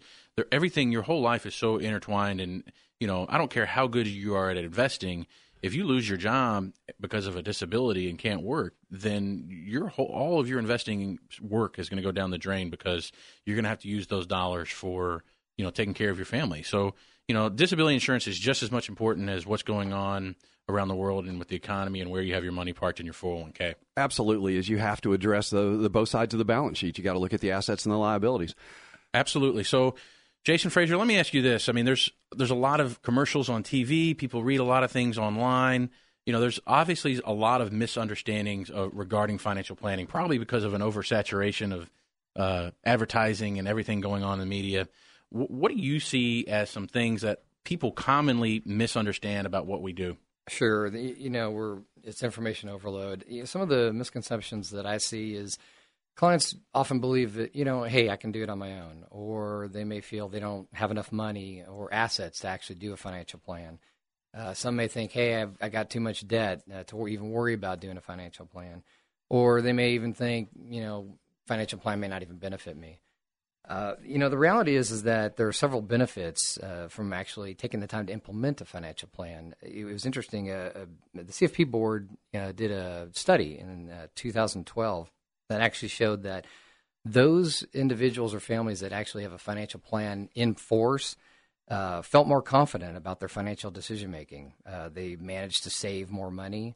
everything, 0.53 0.93
your 0.93 1.03
whole 1.03 1.23
life 1.23 1.47
is 1.47 1.55
so 1.55 1.79
intertwined. 1.79 2.43
And, 2.43 2.65
you 3.01 3.07
know, 3.07 3.25
I 3.29 3.39
don't 3.39 3.51
care 3.51 3.67
how 3.67 3.87
good 3.87 4.07
you 4.07 4.35
are 4.35 4.51
at 4.51 4.59
investing. 4.59 5.27
If 5.63 5.75
you 5.75 5.87
lose 5.87 6.07
your 6.07 6.19
job 6.19 6.73
because 7.01 7.27
of 7.27 7.35
a 7.35 7.43
disability 7.43 8.11
and 8.11 8.19
can't 8.19 8.43
work, 8.43 8.75
then 8.91 9.47
your 9.49 9.89
whole, 9.89 10.07
all 10.07 10.39
of 10.39 10.49
your 10.49 10.59
investing 10.59 11.19
work 11.41 11.79
is 11.79 11.89
going 11.89 11.97
to 11.97 12.07
go 12.07 12.13
down 12.13 12.31
the 12.31 12.39
drain 12.39 12.69
because 12.69 13.11
you're 13.45 13.57
going 13.57 13.65
to 13.65 13.71
have 13.71 13.81
to 13.81 13.89
use 13.89 14.07
those 14.07 14.27
dollars 14.27 14.69
for 14.69 15.25
you 15.59 15.65
know 15.65 15.71
taking 15.71 15.93
care 15.93 16.09
of 16.09 16.17
your 16.17 16.25
family. 16.25 16.63
So 16.63 16.95
you 17.27 17.35
know 17.35 17.51
disability 17.51 17.95
insurance 17.95 18.27
is 18.27 18.39
just 18.39 18.63
as 18.63 18.73
much 18.73 18.89
important 18.89 19.29
as 19.29 19.45
what's 19.45 19.63
going 19.63 19.93
on 19.93 20.37
around 20.69 20.89
the 20.89 20.95
world 20.95 21.27
and 21.27 21.39
with 21.39 21.49
the 21.49 21.57
economy 21.57 22.01
and 22.01 22.11
where 22.11 22.23
you 22.23 22.35
have 22.35 22.45
your 22.45 22.53
money 22.53 22.73
parked 22.73 23.01
in 23.01 23.07
your 23.07 23.15
401k. 23.15 23.75
Absolutely, 23.97 24.57
is 24.57 24.69
you 24.69 24.79
have 24.79 25.01
to 25.01 25.13
address 25.13 25.51
the, 25.51 25.77
the 25.77 25.91
both 25.91 26.09
sides 26.09 26.35
of 26.35 26.39
the 26.39 26.45
balance 26.45 26.79
sheet. 26.79 26.99
You 26.99 27.05
got 27.05 27.15
to 27.15 27.19
look 27.19 27.33
at 27.33 27.41
the 27.41 27.51
assets 27.51 27.85
and 27.85 27.93
the 27.93 27.99
liabilities. 27.99 28.55
Absolutely. 29.15 29.65
So, 29.65 29.95
Jason 30.45 30.71
Frazier, 30.71 30.97
let 30.97 31.07
me 31.07 31.19
ask 31.19 31.33
you 31.33 31.43
this. 31.43 31.69
I 31.69 31.73
mean, 31.73 31.85
there's 31.85 32.11
there's 32.37 32.51
a 32.51 32.57
lot 32.57 32.81
of 32.81 33.03
commercials 33.03 33.49
on 33.49 33.63
TV. 33.63 34.17
People 34.17 34.43
read 34.43 34.61
a 34.61 34.65
lot 34.65 34.85
of 34.85 34.91
things 34.91 35.19
online. 35.19 35.91
You 36.27 36.33
know, 36.33 36.41
there's 36.41 36.61
obviously 36.67 37.21
a 37.25 37.33
lot 37.33 37.63
of 37.63 37.73
misunderstandings 37.73 38.71
uh, 38.71 38.91
regarding 38.91 39.39
financial 39.39 39.77
planning, 39.77 40.07
probably 40.07 40.37
because 40.37 40.63
of 40.63 40.75
an 40.75 40.83
oversaturation 40.83 41.73
of 41.73 41.91
uh, 42.37 42.71
advertising 42.85 43.59
and 43.59 43.67
everything 43.67 44.01
going 44.01 44.23
on 44.23 44.35
in 44.35 44.41
the 44.41 44.47
media. 44.47 44.89
What 45.31 45.73
do 45.73 45.79
you 45.79 46.01
see 46.01 46.47
as 46.47 46.71
some 46.71 46.87
things 46.87 47.23
that 47.23 47.43
people 47.65 47.93
commonly 47.93 48.63
misunderstand 48.65 49.47
about 49.47 49.67
what 49.67 49.83
we 49.83 49.93
do? 49.93 50.17
Sure, 50.49 50.87
you 50.87 51.29
know, 51.29 51.51
we're 51.51 51.79
it's 52.03 52.23
information 52.23 52.71
overload. 52.71 53.25
Some 53.45 53.61
of 53.61 53.69
the 53.69 53.93
misconceptions 53.93 54.71
that 54.71 54.87
I 54.87 54.97
see 54.97 55.35
is 55.35 55.59
clients 56.17 56.57
often 56.73 57.01
believe 57.01 57.35
that 57.35 57.55
you 57.55 57.67
know, 57.67 57.83
hey, 57.83 58.09
I 58.09 58.17
can 58.17 58.33
do 58.33 58.43
it 58.43 58.49
on 58.49 58.59
my 58.59 58.81
own, 58.81 59.05
or 59.11 59.69
they 59.71 59.85
may 59.85 60.01
feel 60.01 60.29
they 60.29 60.41
don't 60.41 60.67
have 60.73 60.91
enough 60.91 61.13
money 61.13 61.65
or 61.69 61.93
assets 61.93 62.41
to 62.41 62.49
actually 62.49 62.77
do 62.77 62.95
a 62.95 62.97
financial 62.97 63.39
plan. 63.39 63.79
Uh, 64.35 64.55
some 64.55 64.77
may 64.77 64.89
think, 64.89 65.13
hey, 65.13 65.41
I've, 65.43 65.57
I 65.61 65.69
got 65.69 65.91
too 65.91 66.01
much 66.01 66.27
debt 66.27 66.63
uh, 66.73 66.85
to 66.85 67.09
even 67.09 67.31
worry 67.31 67.55
about 67.55 67.81
doing 67.81 67.97
a 67.97 68.03
financial 68.03 68.47
plan, 68.47 68.83
or 69.29 69.61
they 69.61 69.73
may 69.73 69.93
even 69.93 70.15
think, 70.15 70.49
you 70.65 70.81
know, 70.81 71.19
financial 71.47 71.79
plan 71.79 72.01
may 72.01 72.09
not 72.09 72.23
even 72.23 72.37
benefit 72.37 72.77
me. 72.77 73.01
Uh, 73.69 73.97
you 74.03 74.19
know, 74.19 74.31
the 74.31 74.39
reality 74.39 74.77
is 74.77 74.91
is 74.91 75.03
that 75.03 75.37
there 75.37 75.47
are 75.47 75.53
several 75.53 75.83
benefits 75.83 76.59
uh, 76.59 76.89
from 76.89 77.13
actually 77.13 77.55
taking 77.55 77.81
the 77.81 77.87
time 77.87 78.07
to 78.07 78.13
implement 78.13 78.63
a 78.63 78.65
financial 78.65 79.09
plan. 79.09 79.55
It 79.61 79.85
was 79.85 80.07
interesting. 80.07 80.51
Uh, 80.51 80.73
uh 80.75 80.87
the 81.15 81.33
CFP 81.33 81.71
board 81.71 82.09
uh, 82.35 82.53
did 82.53 82.71
a 82.71 83.09
study 83.13 83.59
in 83.59 83.93
2012 84.15 85.13
that 85.51 85.61
actually 85.61 85.89
showed 85.89 86.23
that 86.23 86.47
those 87.05 87.63
individuals 87.75 88.35
or 88.35 88.41
families 88.41 88.81
that 88.81 88.93
actually 88.93 89.25
have 89.25 89.33
a 89.33 89.39
financial 89.39 89.81
plan 89.81 90.31
in 90.35 90.55
force 90.55 91.17
felt 91.69 92.27
more 92.27 92.43
confident 92.43 92.97
about 92.97 93.21
their 93.21 93.29
financial 93.29 93.71
decision 93.71 94.11
making. 94.11 94.55
they 94.95 95.17
managed 95.17 95.65
to 95.65 95.71
save 95.71 96.11
more 96.11 96.31
money. 96.31 96.75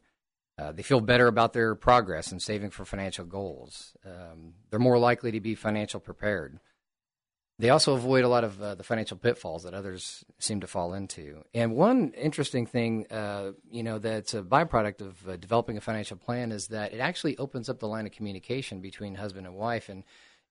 Uh, 0.57 0.71
they 0.71 0.83
feel 0.83 1.01
better 1.01 1.27
about 1.27 1.53
their 1.53 1.73
progress 1.73 2.31
in 2.31 2.39
saving 2.39 2.69
for 2.69 2.85
financial 2.85 3.25
goals. 3.25 3.95
Um, 4.05 4.53
they're 4.69 4.79
more 4.79 4.99
likely 4.99 5.31
to 5.31 5.39
be 5.39 5.55
financial 5.55 5.99
prepared. 5.99 6.59
They 7.59 7.69
also 7.69 7.93
avoid 7.93 8.23
a 8.23 8.27
lot 8.27 8.43
of 8.43 8.61
uh, 8.61 8.75
the 8.75 8.83
financial 8.83 9.15
pitfalls 9.15 9.63
that 9.63 9.75
others 9.75 10.25
seem 10.39 10.61
to 10.61 10.67
fall 10.67 10.93
into. 10.93 11.43
And 11.53 11.75
one 11.75 12.11
interesting 12.11 12.65
thing, 12.65 13.05
uh, 13.11 13.51
you 13.69 13.83
know, 13.83 13.99
that's 13.99 14.33
a 14.33 14.41
byproduct 14.41 15.01
of 15.01 15.29
uh, 15.29 15.37
developing 15.37 15.77
a 15.77 15.81
financial 15.81 16.17
plan 16.17 16.51
is 16.51 16.67
that 16.69 16.93
it 16.93 16.99
actually 16.99 17.37
opens 17.37 17.69
up 17.69 17.79
the 17.79 17.87
line 17.87 18.07
of 18.07 18.11
communication 18.11 18.81
between 18.81 19.15
husband 19.15 19.45
and 19.45 19.55
wife 19.55 19.87
and 19.87 20.03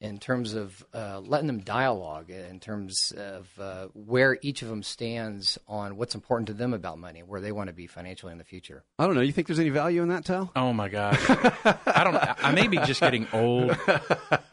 in 0.02 0.18
terms 0.18 0.54
of 0.54 0.84
uh, 0.92 1.20
letting 1.20 1.46
them 1.46 1.60
dialogue, 1.60 2.28
in 2.28 2.58
terms 2.58 3.12
of 3.16 3.48
uh, 3.58 3.86
where 3.94 4.36
each 4.42 4.60
of 4.60 4.68
them 4.68 4.82
stands 4.82 5.58
on 5.68 5.96
what's 5.96 6.16
important 6.16 6.48
to 6.48 6.52
them 6.52 6.74
about 6.74 6.98
money, 6.98 7.22
where 7.22 7.40
they 7.40 7.52
want 7.52 7.68
to 7.68 7.72
be 7.72 7.86
financially 7.86 8.32
in 8.32 8.38
the 8.38 8.44
future. 8.44 8.82
I 8.98 9.06
don't 9.06 9.14
know. 9.14 9.20
You 9.20 9.30
think 9.30 9.46
there's 9.46 9.60
any 9.60 9.70
value 9.70 10.02
in 10.02 10.08
that, 10.08 10.24
Tal? 10.24 10.50
Oh 10.56 10.72
my 10.72 10.88
God, 10.88 11.16
I 11.86 12.02
don't. 12.02 12.16
I 12.16 12.50
may 12.50 12.66
be 12.66 12.78
just 12.78 13.00
getting 13.00 13.28
old 13.32 13.76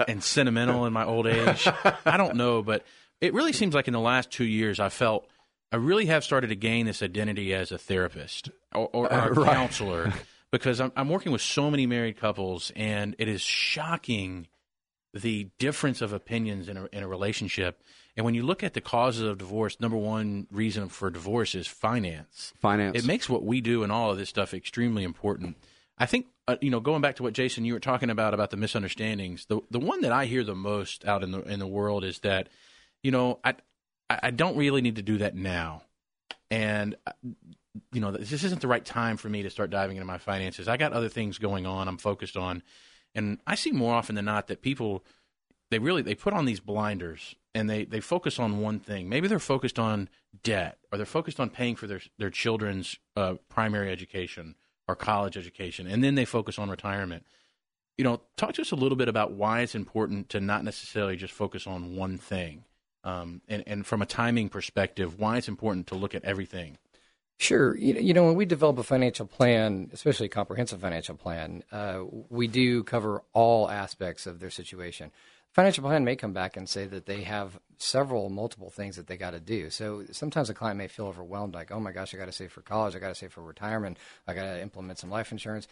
and 0.08 0.24
sentimental 0.24 0.86
in 0.86 0.94
my 0.94 1.04
old 1.04 1.26
age. 1.26 1.68
I 2.06 2.16
don't 2.16 2.36
know, 2.36 2.62
but 2.62 2.86
it 3.20 3.34
really 3.34 3.54
seems 3.54 3.74
like 3.74 3.88
in 3.88 3.94
the 3.94 4.00
last 4.00 4.30
two 4.30 4.46
years, 4.46 4.80
I 4.80 4.90
felt. 4.90 5.28
I 5.72 5.76
really 5.76 6.08
have 6.08 6.24
started 6.24 6.48
to 6.48 6.56
gain 6.56 6.88
this 6.88 7.04
identity 7.04 7.54
as 7.54 7.72
a 7.72 7.78
therapist 7.78 8.50
or, 8.74 8.90
or, 8.92 9.14
or 9.14 9.20
a 9.20 9.34
right. 9.34 9.54
counselor 9.54 10.12
because 10.52 10.82
I'm, 10.82 10.92
I'm 10.96 11.10
working 11.10 11.32
with 11.32 11.42
so 11.42 11.70
many 11.70 11.86
married 11.86 12.20
couples, 12.20 12.72
and 12.76 13.16
it 13.20 13.28
is 13.28 13.42
shocking 13.42 14.48
the 15.14 15.50
difference 15.58 16.02
of 16.02 16.14
opinions 16.14 16.70
in 16.70 16.78
a, 16.78 16.88
in 16.92 17.04
a 17.04 17.08
relationship. 17.08 17.82
And 18.16 18.26
when 18.26 18.36
you 18.36 18.44
look 18.44 18.64
at 18.64 18.74
the 18.74 18.82
causes 18.82 19.24
of 19.24 19.38
divorce, 19.38 19.80
number 19.80 19.98
one 19.98 20.48
reason 20.52 20.90
for 20.90 21.10
divorce 21.10 21.56
is 21.56 21.68
finance. 21.68 22.54
Finance. 22.60 22.98
It 22.98 23.06
makes 23.06 23.30
what 23.30 23.44
we 23.44 23.62
do 23.62 23.84
and 23.84 23.92
all 23.92 24.12
of 24.12 24.18
this 24.18 24.30
stuff 24.30 24.54
extremely 24.54 25.04
important. 25.04 25.58
I 25.98 26.06
think, 26.06 26.28
uh, 26.48 26.56
you 26.62 26.70
know, 26.70 26.80
going 26.80 27.02
back 27.02 27.18
to 27.18 27.24
what 27.24 27.34
Jason 27.34 27.66
you 27.66 27.74
were 27.74 27.80
talking 27.80 28.10
about 28.10 28.34
about 28.34 28.52
the 28.52 28.58
misunderstandings, 28.58 29.46
the 29.46 29.60
the 29.70 29.80
one 29.80 30.02
that 30.02 30.12
I 30.12 30.26
hear 30.26 30.44
the 30.44 30.56
most 30.56 31.06
out 31.06 31.24
in 31.24 31.32
the 31.32 31.42
in 31.42 31.60
the 31.60 31.68
world 31.68 32.04
is 32.04 32.20
that, 32.20 32.48
you 33.04 33.12
know, 33.12 33.40
I 33.44 33.56
I 34.10 34.32
don't 34.32 34.56
really 34.56 34.82
need 34.82 34.96
to 34.96 35.02
do 35.02 35.18
that 35.18 35.36
now, 35.36 35.84
and 36.50 36.96
uh, 37.06 37.12
you 37.92 38.00
know, 38.02 38.12
this 38.12 38.44
isn't 38.44 38.62
the 38.62 38.68
right 38.68 38.84
time 38.84 39.18
for 39.18 39.30
me 39.30 39.44
to 39.44 39.50
start 39.50 39.70
diving 39.70 39.98
into 39.98 40.08
my 40.08 40.18
finances. 40.18 40.68
I 40.68 40.78
got 40.78 40.94
other 40.94 41.10
things 41.10 41.38
going 41.38 41.66
on. 41.66 41.88
I'm 41.88 41.98
focused 41.98 42.38
on 42.38 42.64
and 43.16 43.40
I 43.48 43.56
see 43.56 43.72
more 43.72 43.96
often 43.96 44.16
than 44.16 44.26
not 44.26 44.48
that 44.48 44.62
people 44.62 45.04
they 45.72 45.80
really 45.80 46.02
they 46.02 46.16
put 46.16 46.34
on 46.34 46.46
these 46.46 46.60
blinders 46.60 47.36
and 47.54 47.70
they 47.70 47.86
they 47.86 48.00
focus 48.00 48.40
on 48.40 48.62
one 48.62 48.80
thing. 48.80 49.10
Maybe 49.10 49.28
they're 49.28 49.40
focused 49.40 49.80
on 49.80 50.10
debt 50.44 50.78
or 50.92 50.98
they're 50.98 51.06
focused 51.06 51.40
on 51.40 51.50
paying 51.50 51.76
for 51.76 51.88
their 51.88 52.02
their 52.18 52.30
children's 52.30 52.98
uh, 53.16 53.36
primary 53.50 53.92
education 53.92 54.56
or 54.88 54.96
college 54.96 55.38
education, 55.38 55.88
and 55.88 56.04
then 56.04 56.16
they 56.16 56.26
focus 56.26 56.58
on 56.58 56.70
retirement. 56.70 57.26
You 57.98 58.04
know, 58.04 58.22
talk 58.38 58.54
to 58.54 58.62
us 58.62 58.72
a 58.72 58.76
little 58.78 58.96
bit 58.96 59.10
about 59.10 59.34
why 59.34 59.62
it's 59.62 59.76
important 59.76 60.30
to 60.30 60.40
not 60.40 60.64
necessarily 60.64 61.18
just 61.18 61.34
focus 61.34 61.68
on 61.68 61.96
one 61.96 62.18
thing, 62.18 62.64
um, 63.04 63.42
and 63.48 63.64
and 63.68 63.86
from 63.86 64.02
a 64.02 64.06
timing 64.06 64.50
perspective, 64.50 65.20
why 65.20 65.38
it's 65.38 65.48
important 65.48 65.88
to 65.88 65.96
look 65.96 66.16
at 66.16 66.24
everything. 66.24 66.78
Sure. 67.42 67.78
You 67.78 68.14
know, 68.14 68.26
when 68.26 68.36
we 68.36 68.44
develop 68.44 68.78
a 68.80 68.84
financial 68.84 69.26
plan, 69.26 69.90
especially 69.94 70.26
a 70.26 70.30
comprehensive 70.30 70.82
financial 70.82 71.16
plan, 71.16 71.64
uh, 71.72 72.04
we 72.30 72.48
do 72.48 72.84
cover 72.84 73.24
all 73.32 73.70
aspects 73.70 74.28
of 74.28 74.42
their 74.42 74.50
situation. 74.50 75.10
Financial 75.54 75.82
plan 75.82 76.04
may 76.04 76.18
come 76.18 76.34
back 76.34 76.58
and 76.58 76.68
say 76.68 76.86
that 76.88 77.06
they 77.06 77.22
have 77.24 77.58
several, 77.78 78.30
multiple 78.30 78.70
things 78.70 78.98
that 78.98 79.08
they 79.08 79.16
got 79.16 79.32
to 79.32 79.40
do. 79.40 79.70
So 79.70 80.04
sometimes 80.12 80.50
a 80.50 80.54
client 80.54 80.78
may 80.78 80.90
feel 80.90 81.06
overwhelmed, 81.08 81.54
like, 81.54 81.72
oh 81.72 81.80
my 81.80 81.94
gosh, 81.94 82.14
I 82.14 82.18
got 82.18 82.26
to 82.26 82.34
save 82.34 82.52
for 82.52 82.62
college, 82.62 82.94
I 82.94 83.00
got 83.00 83.08
to 83.08 83.16
save 83.16 83.32
for 83.32 83.42
retirement, 83.42 83.98
I 84.28 84.34
got 84.34 84.44
to 84.44 84.62
implement 84.62 85.00
some 85.00 85.10
life 85.10 85.32
insurance. 85.32 85.70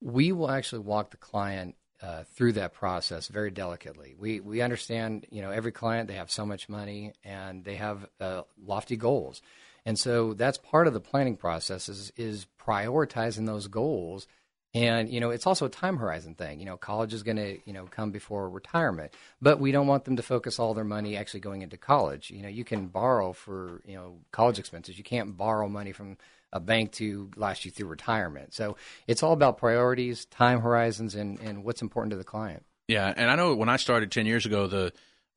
We 0.00 0.32
will 0.32 0.50
actually 0.50 0.80
walk 0.80 1.12
the 1.12 1.16
client 1.16 1.76
uh, 2.04 2.24
through 2.34 2.52
that 2.52 2.74
process 2.74 3.28
very 3.28 3.50
delicately. 3.50 4.14
We 4.18 4.40
we 4.40 4.60
understand, 4.60 5.26
you 5.30 5.40
know, 5.40 5.50
every 5.50 5.72
client 5.72 6.08
they 6.08 6.16
have 6.16 6.30
so 6.30 6.44
much 6.44 6.68
money 6.68 7.14
and 7.24 7.64
they 7.64 7.76
have 7.76 8.06
uh, 8.20 8.42
lofty 8.62 8.96
goals. 8.96 9.40
And 9.86 9.98
so 9.98 10.34
that's 10.34 10.58
part 10.58 10.86
of 10.86 10.92
the 10.92 11.00
planning 11.00 11.36
process 11.36 11.88
is, 11.88 12.12
is 12.16 12.46
prioritizing 12.66 13.46
those 13.46 13.68
goals. 13.68 14.26
And, 14.74 15.08
you 15.08 15.20
know, 15.20 15.30
it's 15.30 15.46
also 15.46 15.66
a 15.66 15.70
time 15.70 15.98
horizon 15.98 16.34
thing. 16.34 16.58
You 16.58 16.66
know, 16.66 16.76
college 16.76 17.14
is 17.14 17.22
going 17.22 17.36
to, 17.36 17.58
you 17.64 17.72
know, 17.72 17.84
come 17.84 18.10
before 18.10 18.50
retirement, 18.50 19.12
but 19.40 19.60
we 19.60 19.72
don't 19.72 19.86
want 19.86 20.04
them 20.04 20.16
to 20.16 20.22
focus 20.22 20.58
all 20.58 20.74
their 20.74 20.84
money 20.84 21.16
actually 21.16 21.40
going 21.40 21.62
into 21.62 21.76
college. 21.76 22.30
You 22.30 22.42
know, 22.42 22.48
you 22.48 22.64
can 22.64 22.88
borrow 22.88 23.32
for, 23.32 23.82
you 23.86 23.94
know, 23.94 24.18
college 24.32 24.58
expenses. 24.58 24.98
You 24.98 25.04
can't 25.04 25.36
borrow 25.36 25.68
money 25.68 25.92
from 25.92 26.16
a 26.54 26.60
bank 26.60 26.92
to 26.92 27.30
last 27.36 27.66
you 27.66 27.70
through 27.70 27.88
retirement. 27.88 28.54
So 28.54 28.76
it's 29.06 29.22
all 29.22 29.32
about 29.32 29.58
priorities, 29.58 30.24
time 30.26 30.60
horizons, 30.60 31.14
and, 31.14 31.38
and 31.40 31.64
what's 31.64 31.82
important 31.82 32.12
to 32.12 32.16
the 32.16 32.24
client. 32.24 32.64
Yeah. 32.88 33.12
And 33.14 33.30
I 33.30 33.36
know 33.36 33.54
when 33.54 33.68
I 33.68 33.76
started 33.76 34.10
10 34.10 34.24
years 34.24 34.46
ago, 34.46 34.66
the, 34.66 34.92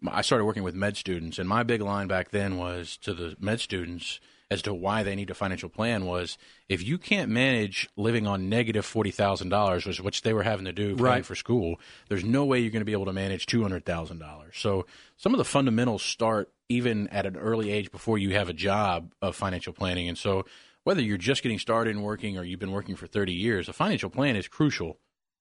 I 0.08 0.22
started 0.22 0.46
working 0.46 0.64
with 0.64 0.76
med 0.76 0.96
students, 0.96 1.40
and 1.40 1.50
my 1.50 1.64
big 1.64 1.82
line 1.82 2.08
back 2.08 2.30
then 2.30 2.58
was 2.58 2.98
to 2.98 3.14
the 3.14 3.36
med 3.40 3.60
students– 3.60 4.22
as 4.50 4.62
to 4.62 4.74
why 4.74 5.04
they 5.04 5.16
need 5.16 5.30
a 5.30 5.34
financial 5.34 5.70
plan 5.70 6.06
was 6.06 6.38
if 6.70 6.82
you 6.86 6.98
can't 6.98 7.30
manage 7.30 7.90
living 7.98 8.26
on 8.26 8.50
negative 8.50 8.86
forty 8.86 9.12
thousand 9.12 9.50
dollars, 9.50 9.86
which 9.86 10.00
which 10.00 10.22
they 10.22 10.34
were 10.34 10.44
having 10.44 10.66
to 10.66 10.72
do 10.72 10.96
right. 10.96 11.26
for 11.26 11.36
school, 11.36 11.80
there's 12.08 12.24
no 12.24 12.46
way 12.46 12.60
you're 12.60 12.72
going 12.72 12.82
to 12.82 12.86
be 12.86 12.94
able 12.94 13.06
to 13.06 13.14
manage 13.14 13.46
two 13.46 13.62
hundred 13.62 13.86
thousand 13.86 14.20
dollars. 14.20 14.56
So 14.58 14.86
some 15.18 15.34
of 15.34 15.38
the 15.38 15.46
fundamentals 15.46 16.02
start 16.02 16.52
even 16.70 17.08
at 17.10 17.26
an 17.26 17.38
early 17.38 17.72
age 17.72 17.92
before 17.92 18.18
you 18.18 18.32
have 18.32 18.50
a 18.50 18.54
job 18.54 19.14
of 19.22 19.36
financial 19.36 19.74
planning, 19.74 20.08
and 20.08 20.18
so 20.18 20.46
whether 20.88 21.02
you're 21.02 21.18
just 21.18 21.44
getting 21.44 21.60
started 21.60 21.90
in 21.98 22.02
working 22.02 22.38
or 22.38 22.46
you've 22.46 22.62
been 22.62 22.72
working 22.72 22.96
for 22.96 23.08
30 23.08 23.34
years, 23.34 23.68
a 23.68 23.74
financial 23.74 24.10
plan 24.10 24.38
is 24.38 24.48
crucial 24.48 24.98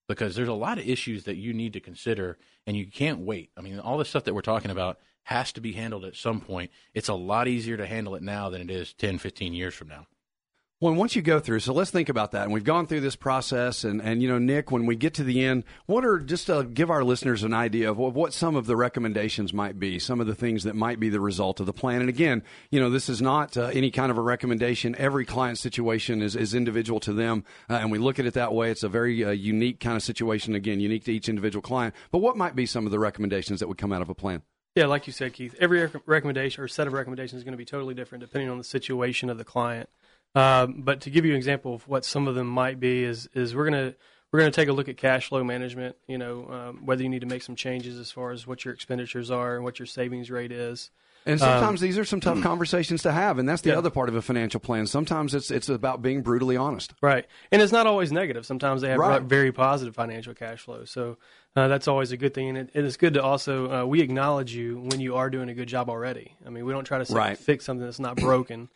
because 0.09 0.35
there's 0.35 0.49
a 0.49 0.53
lot 0.53 0.77
of 0.77 0.89
issues 0.89 1.23
that 1.23 1.37
you 1.37 1.55
need 1.55 1.73
to 1.73 1.79
consider 1.79 2.37
and 2.67 2.77
you 2.77 2.85
can't 2.85 3.21
wait. 3.21 3.53
I 3.57 3.61
mean, 3.61 3.79
all 3.79 3.97
the 3.97 4.05
stuff 4.05 4.25
that 4.25 4.35
we're 4.35 4.41
talking 4.41 4.73
about 4.73 4.99
has 5.23 5.53
to 5.53 5.61
be 5.61 5.71
handled 5.71 6.05
at 6.05 6.17
some 6.17 6.41
point. 6.41 6.73
It's 6.95 7.09
a 7.09 7.15
lot 7.15 7.47
easier 7.47 7.77
to 7.77 7.87
handle 7.87 8.17
it 8.17 8.25
now 8.25 8.51
than 8.51 8.61
it 8.61 8.73
is 8.73 8.93
10, 8.95 9.19
15 9.19 9.53
years 9.53 9.73
from 9.73 9.87
now. 9.87 10.09
Well, 10.79 10.93
once 10.93 11.17
you 11.17 11.23
go 11.23 11.41
through, 11.41 11.61
so 11.61 11.73
let's 11.73 11.91
think 11.91 12.11
about 12.11 12.33
that. 12.33 12.43
And 12.43 12.53
we've 12.53 12.62
gone 12.62 12.87
through 12.87 13.01
this 13.01 13.17
process, 13.17 13.83
and, 13.83 14.03
and 14.03 14.21
you 14.21 14.29
know, 14.29 14.39
Nick, 14.39 14.71
when 14.71 14.85
we 14.85 14.95
get 14.95 15.15
to 15.15 15.25
the 15.25 15.43
end, 15.43 15.65
what 15.87 16.05
are 16.05 16.19
just 16.19 16.49
to 16.49 16.65
give 16.65 16.91
our 16.91 17.03
listeners 17.03 17.43
an 17.43 17.55
idea 17.55 17.91
of 17.91 17.97
what, 17.97 18.12
what, 18.12 18.35
some 18.35 18.57
of 18.57 18.67
the 18.67 18.77
recommendations 18.77 19.55
might 19.55 19.79
be, 19.79 19.99
some 19.99 20.21
of 20.21 20.27
the 20.27 20.35
things 20.35 20.65
that 20.65 20.77
might 20.77 21.01
be 21.01 21.09
the 21.09 21.19
result 21.19 21.61
of 21.61 21.67
the 21.67 21.73
plan. 21.73 22.01
And 22.01 22.11
again, 22.11 22.43
you 22.71 22.79
know, 22.79 22.91
this 22.91 23.09
is 23.09 23.23
not 23.23 23.57
uh, 23.57 23.71
any 23.73 23.91
kind 23.91 24.11
of 24.11 24.19
a 24.19 24.21
recommendation. 24.21 24.95
Every 24.99 25.25
client 25.25 25.57
situation 25.57 26.21
is, 26.21 26.37
is 26.37 26.53
individual 26.53 27.01
to 27.01 27.15
them, 27.15 27.45
uh, 27.71 27.77
and 27.77 27.91
we 27.91 27.97
look 27.97 28.19
at 28.19 28.27
it 28.27 28.35
that 28.35 28.53
way. 28.53 28.71
It's 28.71 28.83
a 28.83 28.91
very 28.91 29.25
uh, 29.25 29.31
unique 29.31 29.81
kind 29.81 29.97
of 29.97 30.03
situation, 30.03 30.55
again, 30.55 30.79
unique 30.79 31.05
to 31.05 31.12
each 31.12 31.31
individual 31.31 31.62
client. 31.62 31.95
But 32.11 32.19
what 32.19 32.37
might 32.37 32.55
be 32.55 32.67
some 32.67 32.85
of 32.85 32.93
the 32.93 32.99
recommendations 32.99 33.61
that 33.61 33.69
would 33.69 33.79
come 33.79 33.95
out 33.95 34.03
of 34.03 34.11
a 34.11 34.15
plan? 34.15 34.43
Yeah, 34.75 34.85
like 34.85 35.07
you 35.07 35.15
said, 35.15 35.33
Keith, 35.33 35.55
every 35.59 35.81
rec- 35.81 36.03
recommendation 36.05 36.62
or 36.62 36.69
set 36.69 36.87
of 36.87 36.93
recommendations 36.93 37.39
is 37.39 37.45
going 37.45 37.55
to 37.55 37.59
be 37.59 37.65
totally 37.65 37.95
different 37.95 38.21
depending 38.21 38.51
on 38.51 38.59
the 38.59 38.65
situation 38.65 39.31
of 39.31 39.39
the 39.39 39.45
client. 39.45 39.89
Um, 40.37 40.83
but 40.85 41.01
to 41.01 41.11
give 41.11 41.25
you 41.25 41.33
an 41.33 41.37
example 41.37 41.75
of 41.75 41.88
what 41.88 42.05
some 42.05 42.29
of 42.29 42.35
them 42.35 42.46
might 42.46 42.79
be, 42.79 43.03
is 43.03 43.29
is 43.35 43.57
we're 43.57 43.68
going 43.68 43.92
to 43.92 43.96
we're 44.33 44.40
to 44.40 44.51
take 44.51 44.68
a 44.68 44.72
look 44.72 44.88
at 44.88 44.96
cash 44.99 45.29
flow 45.29 45.42
management. 45.42 45.96
You 46.07 46.18
know, 46.18 46.46
um, 46.51 46.85
whether 46.87 47.03
you 47.03 47.09
need 47.09 47.22
to 47.22 47.27
make 47.27 47.42
some 47.42 47.57
changes 47.57 47.99
as 47.99 48.11
far 48.12 48.31
as 48.33 48.46
what 48.46 48.64
your 48.64 48.75
expenditures 48.75 49.31
are 49.31 49.57
and 49.57 49.64
what 49.64 49.79
your 49.79 49.87
savings 49.87 50.31
rate 50.31 50.53
is. 50.53 50.90
And 51.25 51.40
sometimes 51.40 51.81
these 51.81 51.99
are 51.99 52.05
some 52.05 52.20
tough 52.20 52.40
conversations 52.42 53.03
to 53.03 53.11
have, 53.11 53.38
and 53.38 53.49
that's 53.49 53.62
the 53.62 53.70
Yeah. 53.70 53.79
other 53.79 53.90
part 53.90 54.09
of 54.09 54.14
a 54.14 54.22
financial 54.22 54.61
plan. 54.61 54.87
Sometimes 54.87 55.35
it's 55.35 55.51
it's 55.51 55.68
about 55.68 56.03
being 56.03 56.20
brutally 56.22 56.57
honest. 56.57 56.92
Right, 57.01 57.27
and 57.51 57.61
it's 57.62 57.72
not 57.72 57.87
always 57.87 58.12
negative. 58.12 58.44
Sometimes 58.46 58.83
they 58.83 58.90
have 58.90 59.01
Right. 59.01 59.22
very 59.22 59.51
positive 59.53 59.94
financial 59.94 60.35
cash 60.35 60.61
flow, 60.61 60.85
so 60.85 61.16
uh, 61.57 61.66
that's 61.66 61.88
always 61.88 62.12
a 62.12 62.16
good 62.16 62.35
thing. 62.35 62.51
And 62.51 62.59
it, 62.59 62.70
it 62.75 62.85
is 62.85 62.96
good 62.96 63.14
to 63.14 63.22
also 63.22 63.72
uh, 63.72 63.87
we 63.87 64.03
acknowledge 64.03 64.55
you 64.55 64.79
when 64.79 65.01
you 65.01 65.16
are 65.16 65.31
doing 65.31 65.49
a 65.49 65.55
good 65.55 65.66
job 65.68 65.88
already. 65.88 66.37
I 66.46 66.51
mean, 66.51 66.64
we 66.66 66.72
don't 66.72 66.85
try 66.85 66.99
to 66.99 67.07
say, 67.07 67.14
Right. 67.14 67.38
fix 67.38 67.64
something 67.64 67.85
that's 67.85 67.99
not 67.99 68.16
broken. 68.16 68.68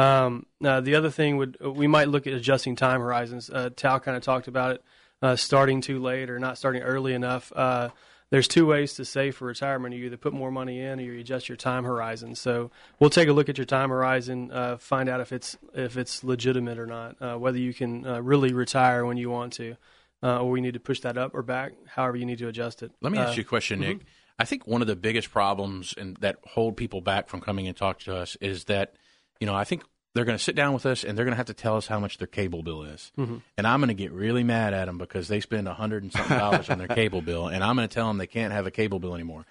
Um, 0.00 0.46
uh, 0.64 0.80
the 0.80 0.94
other 0.94 1.10
thing 1.10 1.36
would 1.36 1.56
we 1.60 1.86
might 1.86 2.08
look 2.08 2.26
at 2.26 2.32
adjusting 2.32 2.76
time 2.76 3.00
horizons. 3.00 3.50
Uh, 3.50 3.70
Tal 3.74 4.00
kind 4.00 4.16
of 4.16 4.22
talked 4.22 4.48
about 4.48 4.70
it, 4.76 4.84
uh, 5.22 5.36
starting 5.36 5.80
too 5.80 5.98
late 6.00 6.30
or 6.30 6.38
not 6.38 6.58
starting 6.58 6.82
early 6.82 7.12
enough. 7.14 7.52
Uh, 7.54 7.88
there's 8.30 8.46
two 8.46 8.64
ways 8.64 8.94
to 8.94 9.04
save 9.04 9.36
for 9.36 9.46
retirement. 9.46 9.94
You 9.94 10.04
either 10.06 10.16
put 10.16 10.32
more 10.32 10.52
money 10.52 10.80
in 10.80 11.00
or 11.00 11.02
you 11.02 11.18
adjust 11.18 11.48
your 11.48 11.56
time 11.56 11.82
horizon. 11.82 12.36
So 12.36 12.70
we'll 13.00 13.10
take 13.10 13.28
a 13.28 13.32
look 13.32 13.48
at 13.48 13.58
your 13.58 13.64
time 13.64 13.90
horizon, 13.90 14.52
uh, 14.52 14.76
find 14.76 15.08
out 15.08 15.20
if 15.20 15.32
it's 15.32 15.58
if 15.74 15.96
it's 15.96 16.22
legitimate 16.22 16.78
or 16.78 16.86
not, 16.86 17.16
uh, 17.20 17.36
whether 17.36 17.58
you 17.58 17.74
can 17.74 18.06
uh, 18.06 18.20
really 18.22 18.52
retire 18.52 19.04
when 19.04 19.16
you 19.16 19.30
want 19.30 19.52
to, 19.54 19.76
uh, 20.22 20.40
or 20.40 20.50
we 20.50 20.60
need 20.60 20.74
to 20.74 20.80
push 20.80 21.00
that 21.00 21.18
up 21.18 21.34
or 21.34 21.42
back. 21.42 21.72
However, 21.86 22.16
you 22.16 22.24
need 22.24 22.38
to 22.38 22.48
adjust 22.48 22.82
it. 22.84 22.92
Let 23.00 23.10
me 23.12 23.18
Uh, 23.18 23.26
ask 23.26 23.36
you 23.36 23.42
a 23.42 23.44
question, 23.44 23.80
Nick. 23.80 23.98
I 24.38 24.44
think 24.44 24.66
one 24.66 24.80
of 24.80 24.86
the 24.86 24.96
biggest 24.96 25.30
problems 25.32 25.92
and 25.98 26.16
that 26.18 26.36
hold 26.54 26.76
people 26.76 27.00
back 27.00 27.28
from 27.28 27.40
coming 27.40 27.66
and 27.66 27.76
talk 27.76 27.98
to 28.00 28.14
us 28.16 28.36
is 28.40 28.64
that, 28.66 28.94
you 29.40 29.46
know, 29.46 29.54
I 29.54 29.64
think 29.64 29.82
they're 30.14 30.24
going 30.24 30.38
to 30.38 30.42
sit 30.42 30.56
down 30.56 30.74
with 30.74 30.86
us 30.86 31.04
and 31.04 31.16
they're 31.16 31.24
going 31.24 31.32
to 31.32 31.36
have 31.38 31.46
to 31.46 31.54
tell 31.54 31.76
us 31.76 31.86
how 31.86 31.98
much 31.98 32.18
their 32.18 32.26
cable 32.26 32.62
bill 32.62 32.82
is, 32.82 33.12
and 33.16 33.66
I'm 33.66 33.80
going 33.80 33.88
to 33.88 33.94
get 33.94 34.12
really 34.12 34.44
mad 34.44 34.74
at 34.74 34.86
them 34.86 34.98
because 34.98 35.28
they 35.28 35.40
spend 35.40 35.66
a 35.68 35.74
hundred 35.74 36.02
and 36.02 36.12
something 36.12 36.38
dollars 36.38 36.68
on 36.70 36.78
their 36.78 36.88
cable 36.88 37.22
bill, 37.22 37.48
and 37.48 37.62
I'm 37.64 37.76
going 37.76 37.88
to 37.88 37.94
tell 37.94 38.08
them 38.08 38.18
they 38.18 38.26
can't 38.26 38.52
have 38.52 38.66
a 38.66 38.70
cable 38.70 38.98
bill 38.98 39.14
anymore. 39.14 39.46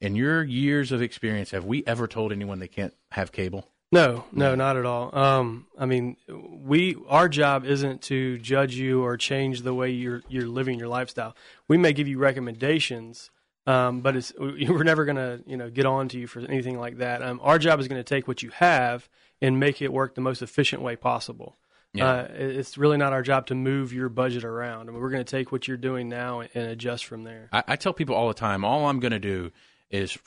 In 0.00 0.14
your 0.14 0.44
years 0.44 0.92
of 0.92 1.02
experience, 1.02 1.50
have 1.50 1.64
we 1.64 1.84
ever 1.86 2.06
told 2.06 2.32
anyone 2.32 2.58
they 2.58 2.68
can't 2.68 2.94
have 3.10 3.32
cable? 3.32 3.68
No, 3.90 4.24
no, 4.32 4.54
not 4.54 4.76
at 4.76 4.84
all. 4.84 5.16
Um, 5.16 5.66
I 5.78 5.86
mean, 5.86 6.16
we 6.28 6.96
our 7.08 7.28
job 7.28 7.64
isn't 7.64 8.02
to 8.02 8.38
judge 8.38 8.74
you 8.74 9.02
or 9.02 9.16
change 9.16 9.62
the 9.62 9.72
way 9.72 9.90
you're 9.90 10.22
you're 10.28 10.46
living 10.46 10.78
your 10.78 10.88
lifestyle. 10.88 11.34
We 11.68 11.78
may 11.78 11.94
give 11.94 12.06
you 12.06 12.18
recommendations, 12.18 13.30
um, 13.66 14.02
but 14.02 14.14
it's 14.14 14.32
we're 14.38 14.82
never 14.84 15.06
going 15.06 15.16
to 15.16 15.42
you 15.46 15.56
know 15.56 15.70
get 15.70 15.86
on 15.86 16.08
to 16.08 16.18
you 16.18 16.26
for 16.26 16.40
anything 16.40 16.78
like 16.78 16.98
that. 16.98 17.22
Um, 17.22 17.40
our 17.42 17.58
job 17.58 17.80
is 17.80 17.88
going 17.88 17.98
to 17.98 18.04
take 18.04 18.28
what 18.28 18.42
you 18.42 18.50
have 18.50 19.08
and 19.40 19.60
make 19.60 19.80
it 19.82 19.92
work 19.92 20.14
the 20.14 20.20
most 20.20 20.42
efficient 20.42 20.82
way 20.82 20.96
possible. 20.96 21.58
Yeah. 21.94 22.06
Uh, 22.06 22.28
it's 22.32 22.76
really 22.76 22.98
not 22.98 23.12
our 23.12 23.22
job 23.22 23.46
to 23.46 23.54
move 23.54 23.92
your 23.92 24.08
budget 24.08 24.44
around. 24.44 24.88
I 24.88 24.92
mean, 24.92 25.00
we're 25.00 25.10
going 25.10 25.24
to 25.24 25.30
take 25.30 25.50
what 25.50 25.66
you're 25.66 25.76
doing 25.76 26.08
now 26.08 26.40
and, 26.40 26.50
and 26.54 26.66
adjust 26.68 27.06
from 27.06 27.24
there. 27.24 27.48
I, 27.52 27.64
I 27.68 27.76
tell 27.76 27.92
people 27.92 28.14
all 28.14 28.28
the 28.28 28.34
time, 28.34 28.64
all 28.64 28.86
I'm 28.86 29.00
going 29.00 29.12
to 29.12 29.18
do 29.18 29.50
is 29.90 30.18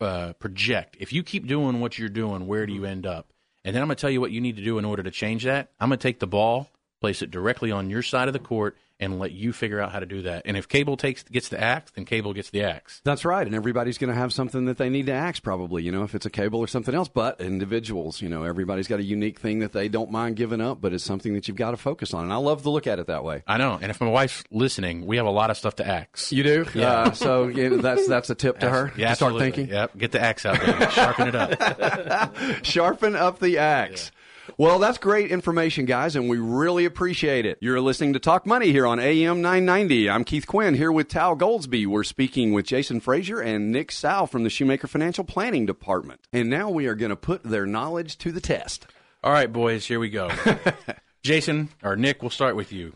uh, 0.00 0.34
project. 0.34 0.96
If 1.00 1.12
you 1.12 1.22
keep 1.22 1.46
doing 1.46 1.80
what 1.80 1.98
you're 1.98 2.08
doing, 2.08 2.46
where 2.46 2.66
do 2.66 2.72
you 2.72 2.84
end 2.84 3.04
up? 3.04 3.32
And 3.64 3.74
then 3.74 3.82
I'm 3.82 3.88
going 3.88 3.96
to 3.96 4.00
tell 4.00 4.10
you 4.10 4.20
what 4.20 4.30
you 4.30 4.40
need 4.40 4.56
to 4.56 4.64
do 4.64 4.78
in 4.78 4.84
order 4.84 5.02
to 5.02 5.10
change 5.10 5.44
that. 5.44 5.70
I'm 5.80 5.88
going 5.88 5.98
to 5.98 6.02
take 6.02 6.20
the 6.20 6.26
ball, 6.26 6.70
place 7.00 7.20
it 7.20 7.30
directly 7.30 7.72
on 7.72 7.90
your 7.90 8.02
side 8.02 8.28
of 8.28 8.32
the 8.32 8.38
court, 8.38 8.76
and 9.00 9.18
let 9.18 9.32
you 9.32 9.52
figure 9.52 9.80
out 9.80 9.92
how 9.92 10.00
to 10.00 10.06
do 10.06 10.22
that. 10.22 10.42
And 10.44 10.56
if 10.56 10.68
cable 10.68 10.96
takes 10.96 11.22
gets 11.22 11.48
the 11.48 11.60
axe, 11.60 11.92
then 11.92 12.04
cable 12.04 12.32
gets 12.32 12.50
the 12.50 12.62
axe. 12.62 13.00
That's 13.04 13.24
right, 13.24 13.46
and 13.46 13.54
everybody's 13.54 13.98
going 13.98 14.12
to 14.12 14.18
have 14.18 14.32
something 14.32 14.64
that 14.66 14.78
they 14.78 14.88
need 14.88 15.06
to 15.06 15.12
axe, 15.12 15.40
probably. 15.40 15.82
You 15.82 15.92
know, 15.92 16.02
if 16.02 16.14
it's 16.14 16.26
a 16.26 16.30
cable 16.30 16.60
or 16.60 16.66
something 16.66 16.94
else. 16.94 17.08
But 17.08 17.40
individuals, 17.40 18.20
you 18.20 18.28
know, 18.28 18.44
everybody's 18.44 18.88
got 18.88 19.00
a 19.00 19.04
unique 19.04 19.40
thing 19.40 19.60
that 19.60 19.72
they 19.72 19.88
don't 19.88 20.10
mind 20.10 20.36
giving 20.36 20.60
up, 20.60 20.80
but 20.80 20.92
it's 20.92 21.04
something 21.04 21.34
that 21.34 21.48
you've 21.48 21.56
got 21.56 21.72
to 21.72 21.76
focus 21.76 22.12
on. 22.14 22.24
And 22.24 22.32
I 22.32 22.36
love 22.36 22.62
to 22.62 22.70
look 22.70 22.86
at 22.86 22.98
it 22.98 23.06
that 23.06 23.24
way. 23.24 23.42
I 23.46 23.56
know. 23.56 23.78
And 23.80 23.90
if 23.90 24.00
my 24.00 24.08
wife's 24.08 24.44
listening, 24.50 25.06
we 25.06 25.16
have 25.16 25.26
a 25.26 25.30
lot 25.30 25.50
of 25.50 25.56
stuff 25.56 25.76
to 25.76 25.86
axe. 25.86 26.32
You 26.32 26.42
do, 26.42 26.66
yeah. 26.74 26.88
Uh, 26.88 27.12
so 27.12 27.48
yeah, 27.48 27.68
that's 27.80 28.06
that's 28.08 28.30
a 28.30 28.34
tip 28.34 28.58
to 28.60 28.68
her. 28.68 28.92
Yeah, 28.96 29.10
to 29.10 29.16
start 29.16 29.34
absolutely. 29.34 29.50
thinking. 29.50 29.74
Yep. 29.74 29.98
Get 29.98 30.12
the 30.12 30.20
axe 30.20 30.46
out 30.46 30.60
there. 30.60 30.90
Sharpen 30.90 31.28
it 31.28 31.34
up. 31.34 32.36
Sharpen 32.64 33.16
up 33.16 33.38
the 33.38 33.58
axe. 33.58 34.10
Well, 34.56 34.78
that's 34.78 34.98
great 34.98 35.30
information, 35.30 35.84
guys, 35.84 36.16
and 36.16 36.28
we 36.28 36.38
really 36.38 36.84
appreciate 36.84 37.46
it. 37.46 37.58
You're 37.60 37.80
listening 37.80 38.14
to 38.14 38.18
Talk 38.18 38.46
Money 38.46 38.72
here 38.72 38.86
on 38.86 38.98
AM 38.98 39.42
990. 39.42 40.08
I'm 40.10 40.24
Keith 40.24 40.46
Quinn 40.46 40.74
here 40.74 40.90
with 40.90 41.08
Tal 41.08 41.36
Goldsby. 41.36 41.86
We're 41.86 42.04
speaking 42.04 42.52
with 42.52 42.66
Jason 42.66 43.00
Frazier 43.00 43.40
and 43.40 43.70
Nick 43.70 43.92
Sowell 43.92 44.26
from 44.26 44.44
the 44.44 44.50
Shoemaker 44.50 44.86
Financial 44.86 45.22
Planning 45.24 45.66
Department. 45.66 46.20
And 46.32 46.48
now 46.48 46.70
we 46.70 46.86
are 46.86 46.94
going 46.94 47.10
to 47.10 47.16
put 47.16 47.44
their 47.44 47.66
knowledge 47.66 48.18
to 48.18 48.32
the 48.32 48.40
test. 48.40 48.86
All 49.22 49.32
right, 49.32 49.52
boys, 49.52 49.86
here 49.86 50.00
we 50.00 50.08
go. 50.08 50.30
Jason 51.22 51.68
or 51.82 51.96
Nick, 51.96 52.22
we'll 52.22 52.30
start 52.30 52.56
with 52.56 52.72
you. 52.72 52.94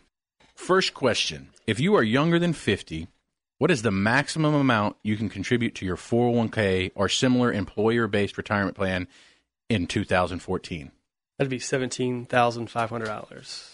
First 0.55 0.93
question 0.93 1.49
If 1.67 1.79
you 1.79 1.95
are 1.95 2.03
younger 2.03 2.39
than 2.39 2.53
50, 2.53 3.07
what 3.57 3.71
is 3.71 3.83
the 3.83 3.91
maximum 3.91 4.53
amount 4.53 4.97
you 5.03 5.15
can 5.15 5.29
contribute 5.29 5.75
to 5.75 5.85
your 5.85 5.97
401k 5.97 6.91
or 6.95 7.07
similar 7.07 7.53
employer 7.53 8.07
based 8.07 8.37
retirement 8.37 8.75
plan 8.75 9.07
in 9.69 9.87
2014? 9.87 10.91
That'd 11.43 11.49
be 11.51 11.59
seventeen 11.59 12.25
thousand 12.25 12.69
five 12.69 12.89
hundred 12.89 13.07
dollars. 13.07 13.69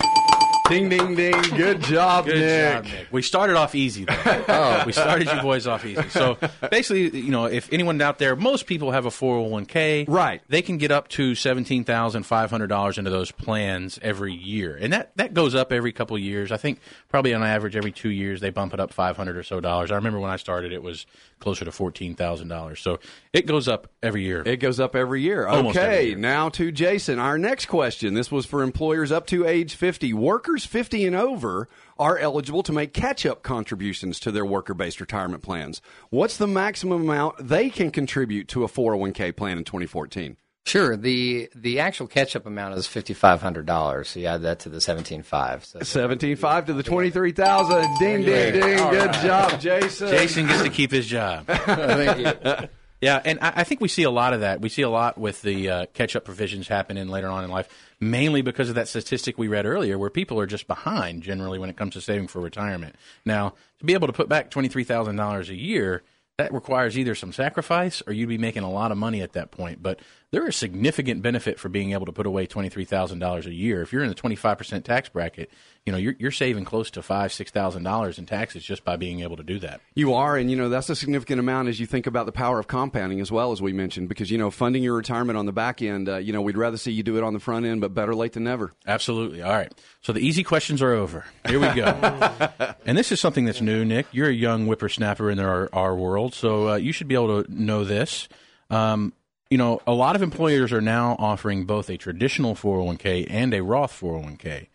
Ding, 0.69 0.87
ding, 0.87 1.15
ding. 1.15 1.41
Good 1.57 1.81
job, 1.81 2.25
Good 2.25 2.39
Nick. 2.39 2.73
job, 2.73 2.83
Nick. 2.85 3.07
We 3.11 3.23
started 3.23 3.55
off 3.55 3.73
easy, 3.73 4.05
though. 4.05 4.15
oh. 4.47 4.83
We 4.85 4.91
started 4.91 5.27
you 5.27 5.41
boys 5.41 5.65
off 5.65 5.83
easy. 5.83 6.07
So 6.09 6.37
basically, 6.69 7.19
you 7.19 7.31
know, 7.31 7.45
if 7.45 7.73
anyone 7.73 7.99
out 8.01 8.19
there, 8.19 8.35
most 8.35 8.67
people 8.67 8.91
have 8.91 9.07
a 9.07 9.09
401k. 9.09 10.05
Right. 10.07 10.41
They 10.47 10.61
can 10.61 10.77
get 10.77 10.91
up 10.91 11.07
to 11.09 11.31
$17,500 11.31 12.97
into 12.97 13.09
those 13.09 13.31
plans 13.31 13.99
every 14.01 14.33
year. 14.33 14.77
And 14.79 14.93
that, 14.93 15.11
that 15.17 15.33
goes 15.33 15.55
up 15.55 15.71
every 15.71 15.91
couple 15.91 16.15
of 16.15 16.21
years. 16.21 16.51
I 16.51 16.57
think 16.57 16.79
probably 17.09 17.33
on 17.33 17.41
average 17.43 17.75
every 17.75 17.91
two 17.91 18.09
years 18.11 18.39
they 18.39 18.51
bump 18.51 18.73
it 18.73 18.79
up 18.79 18.93
500 18.93 19.37
or 19.37 19.43
so 19.43 19.59
dollars. 19.59 19.91
I 19.91 19.95
remember 19.95 20.19
when 20.19 20.29
I 20.31 20.35
started 20.35 20.71
it 20.71 20.83
was 20.83 21.07
closer 21.39 21.65
to 21.65 21.71
$14,000. 21.71 22.77
So 22.77 22.99
it 23.33 23.45
goes 23.45 23.67
up 23.67 23.87
every 24.03 24.23
year. 24.23 24.43
It 24.45 24.57
goes 24.57 24.79
up 24.79 24.95
every 24.95 25.21
year. 25.21 25.47
Almost 25.47 25.77
okay, 25.77 25.87
every 25.87 26.07
year. 26.09 26.17
now 26.17 26.49
to 26.49 26.71
Jason. 26.71 27.17
Our 27.17 27.37
next 27.37 27.65
question. 27.65 28.13
This 28.13 28.31
was 28.31 28.45
for 28.45 28.61
employers 28.61 29.11
up 29.11 29.25
to 29.27 29.45
age 29.47 29.75
50. 29.75 30.13
Workers 30.13 30.58
50 30.65 31.05
and 31.05 31.15
over 31.15 31.67
are 31.97 32.17
eligible 32.17 32.63
to 32.63 32.71
make 32.71 32.93
catch 32.93 33.25
up 33.25 33.43
contributions 33.43 34.19
to 34.21 34.31
their 34.31 34.45
worker 34.45 34.73
based 34.73 34.99
retirement 35.01 35.43
plans. 35.43 35.81
What's 36.09 36.37
the 36.37 36.47
maximum 36.47 37.01
amount 37.01 37.47
they 37.47 37.69
can 37.69 37.91
contribute 37.91 38.47
to 38.49 38.63
a 38.63 38.67
401k 38.67 39.35
plan 39.35 39.57
in 39.57 39.63
2014? 39.63 40.37
Sure. 40.65 40.95
The 40.95 41.49
the 41.55 41.79
actual 41.79 42.05
catch 42.05 42.35
up 42.35 42.45
amount 42.45 42.77
is 42.77 42.85
fifty 42.85 43.15
five 43.15 43.41
hundred 43.41 43.65
dollars. 43.65 44.09
So 44.09 44.19
you 44.19 44.27
add 44.27 44.43
that 44.43 44.59
to 44.59 44.69
the 44.69 44.79
seventeen 44.79 45.23
five. 45.23 45.65
So 45.65 45.79
17.5 45.79 46.67
to 46.67 46.73
the 46.73 46.83
23,000. 46.83 47.97
Ding, 47.97 48.23
ding, 48.23 48.53
ding. 48.53 48.79
All 48.79 48.91
Good 48.91 49.07
right. 49.07 49.25
job, 49.25 49.59
Jason. 49.59 50.09
Jason 50.09 50.45
gets 50.45 50.61
to 50.61 50.69
keep 50.69 50.91
his 50.91 51.07
job. 51.07 51.45
thank 51.47 52.19
you. 52.19 52.67
Yeah, 53.01 53.21
and 53.23 53.39
I, 53.39 53.53
I 53.57 53.63
think 53.63 53.79
we 53.79 53.87
see 53.87 54.03
a 54.03 54.11
lot 54.11 54.33
of 54.33 54.41
that. 54.41 54.59
We 54.59 54.69
see 54.69 54.81
a 54.81 54.89
lot 54.89 55.17
with 55.17 55.41
the 55.41 55.69
uh, 55.69 55.85
catch-up 55.93 56.25
provisions 56.25 56.67
happening 56.67 57.07
later 57.07 57.29
on 57.29 57.45
in 57.45 57.49
life, 57.49 57.69
mainly 57.99 58.41
because 58.41 58.67
of 58.67 58.75
that 58.75 58.89
statistic 58.89 59.37
we 59.37 59.47
read 59.47 59.65
earlier, 59.65 59.97
where 59.97 60.09
people 60.09 60.39
are 60.39 60.45
just 60.45 60.67
behind 60.67 61.23
generally 61.23 61.59
when 61.59 61.69
it 61.69 61.77
comes 61.77 61.93
to 61.93 62.01
saving 62.01 62.27
for 62.27 62.41
retirement. 62.41 62.95
Now, 63.25 63.53
to 63.79 63.85
be 63.85 63.93
able 63.93 64.07
to 64.07 64.13
put 64.13 64.27
back 64.27 64.51
twenty-three 64.51 64.83
thousand 64.83 65.15
dollars 65.15 65.49
a 65.49 65.55
year, 65.55 66.03
that 66.37 66.53
requires 66.53 66.97
either 66.97 67.15
some 67.15 67.31
sacrifice 67.33 68.01
or 68.05 68.13
you'd 68.13 68.29
be 68.29 68.37
making 68.37 68.63
a 68.63 68.71
lot 68.71 68.91
of 68.91 68.97
money 68.97 69.21
at 69.21 69.33
that 69.33 69.51
point. 69.51 69.81
But 69.81 70.01
there 70.31 70.43
is 70.43 70.55
a 70.55 70.57
significant 70.57 71.21
benefit 71.21 71.59
for 71.59 71.69
being 71.69 71.93
able 71.93 72.05
to 72.05 72.11
put 72.11 72.25
away 72.25 72.45
twenty-three 72.45 72.85
thousand 72.85 73.19
dollars 73.19 73.45
a 73.45 73.53
year. 73.53 73.81
If 73.81 73.91
you're 73.91 74.03
in 74.03 74.09
the 74.09 74.15
twenty-five 74.15 74.57
percent 74.57 74.85
tax 74.85 75.09
bracket, 75.09 75.49
you 75.85 75.91
know 75.91 75.97
you're, 75.97 76.15
you're 76.19 76.31
saving 76.31 76.65
close 76.65 76.91
to 76.91 77.01
five, 77.01 77.33
six 77.33 77.49
thousand 77.49 77.83
dollars 77.83 78.19
in 78.19 78.25
taxes 78.25 78.63
just 78.63 78.83
by 78.83 78.95
being 78.95 79.21
able 79.21 79.37
to 79.37 79.43
do 79.43 79.59
that. 79.59 79.81
You 79.95 80.13
are, 80.13 80.37
and 80.37 80.51
you 80.51 80.55
know 80.57 80.69
that's 80.69 80.89
a 80.89 80.95
significant 80.95 81.39
amount 81.39 81.67
as 81.67 81.79
you 81.79 81.85
think 81.85 82.05
about 82.05 82.25
the 82.27 82.31
power 82.31 82.59
of 82.59 82.67
compounding 82.67 83.21
as 83.21 83.31
well 83.31 83.51
as 83.51 83.61
we 83.61 83.73
mentioned, 83.73 84.07
because 84.07 84.29
you 84.29 84.37
know 84.37 84.51
funding 84.51 84.83
your 84.83 84.95
retirement 84.95 85.37
on 85.37 85.45
the 85.45 85.51
back 85.51 85.81
end, 85.81 86.07
uh, 86.07 86.17
you 86.17 86.31
know 86.31 86.41
we'd 86.41 86.57
rather 86.57 86.77
see 86.77 86.91
you 86.91 87.03
do 87.03 87.17
it 87.17 87.23
on 87.23 87.33
the 87.33 87.39
front 87.39 87.65
end, 87.65 87.81
but 87.81 87.93
better 87.93 88.13
late 88.13 88.33
than 88.33 88.43
never. 88.43 88.71
Absolutely. 88.85 89.41
All 89.41 89.51
right. 89.51 89.73
So 90.01 90.13
the 90.13 90.19
easy 90.19 90.43
questions 90.43 90.81
are 90.81 90.93
over. 90.93 91.25
Here 91.47 91.59
we 91.59 91.73
go. 91.73 91.85
and 92.85 92.97
this 92.97 93.11
is 93.11 93.19
something 93.19 93.45
that's 93.45 93.61
new, 93.61 93.83
Nick. 93.83 94.05
You're 94.11 94.29
a 94.29 94.33
young 94.33 94.65
whippersnapper 94.65 95.29
in 95.31 95.39
our, 95.39 95.69
our 95.73 95.95
world, 95.95 96.33
so 96.33 96.69
uh, 96.69 96.75
you 96.75 96.91
should 96.91 97.07
be 97.07 97.15
able 97.15 97.43
to 97.43 97.51
know 97.53 97.83
this. 97.83 98.29
Um, 98.69 99.13
you 99.49 99.57
know, 99.57 99.81
a 99.87 99.93
lot 99.93 100.15
of 100.15 100.21
employers 100.21 100.71
are 100.71 100.81
now 100.81 101.15
offering 101.19 101.65
both 101.65 101.89
a 101.89 101.97
traditional 101.97 102.55
401k 102.55 103.25
and 103.29 103.53
a 103.53 103.63
Roth 103.63 103.99
401k. 103.99 104.67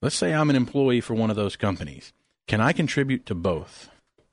Let's 0.00 0.14
say 0.14 0.32
I'm 0.32 0.50
an 0.50 0.56
employee 0.56 1.00
for 1.00 1.14
one 1.14 1.30
of 1.30 1.36
those 1.36 1.56
companies. 1.56 2.12
Can 2.46 2.60
I 2.60 2.72
contribute 2.72 3.26
to 3.26 3.34
both? 3.34 3.88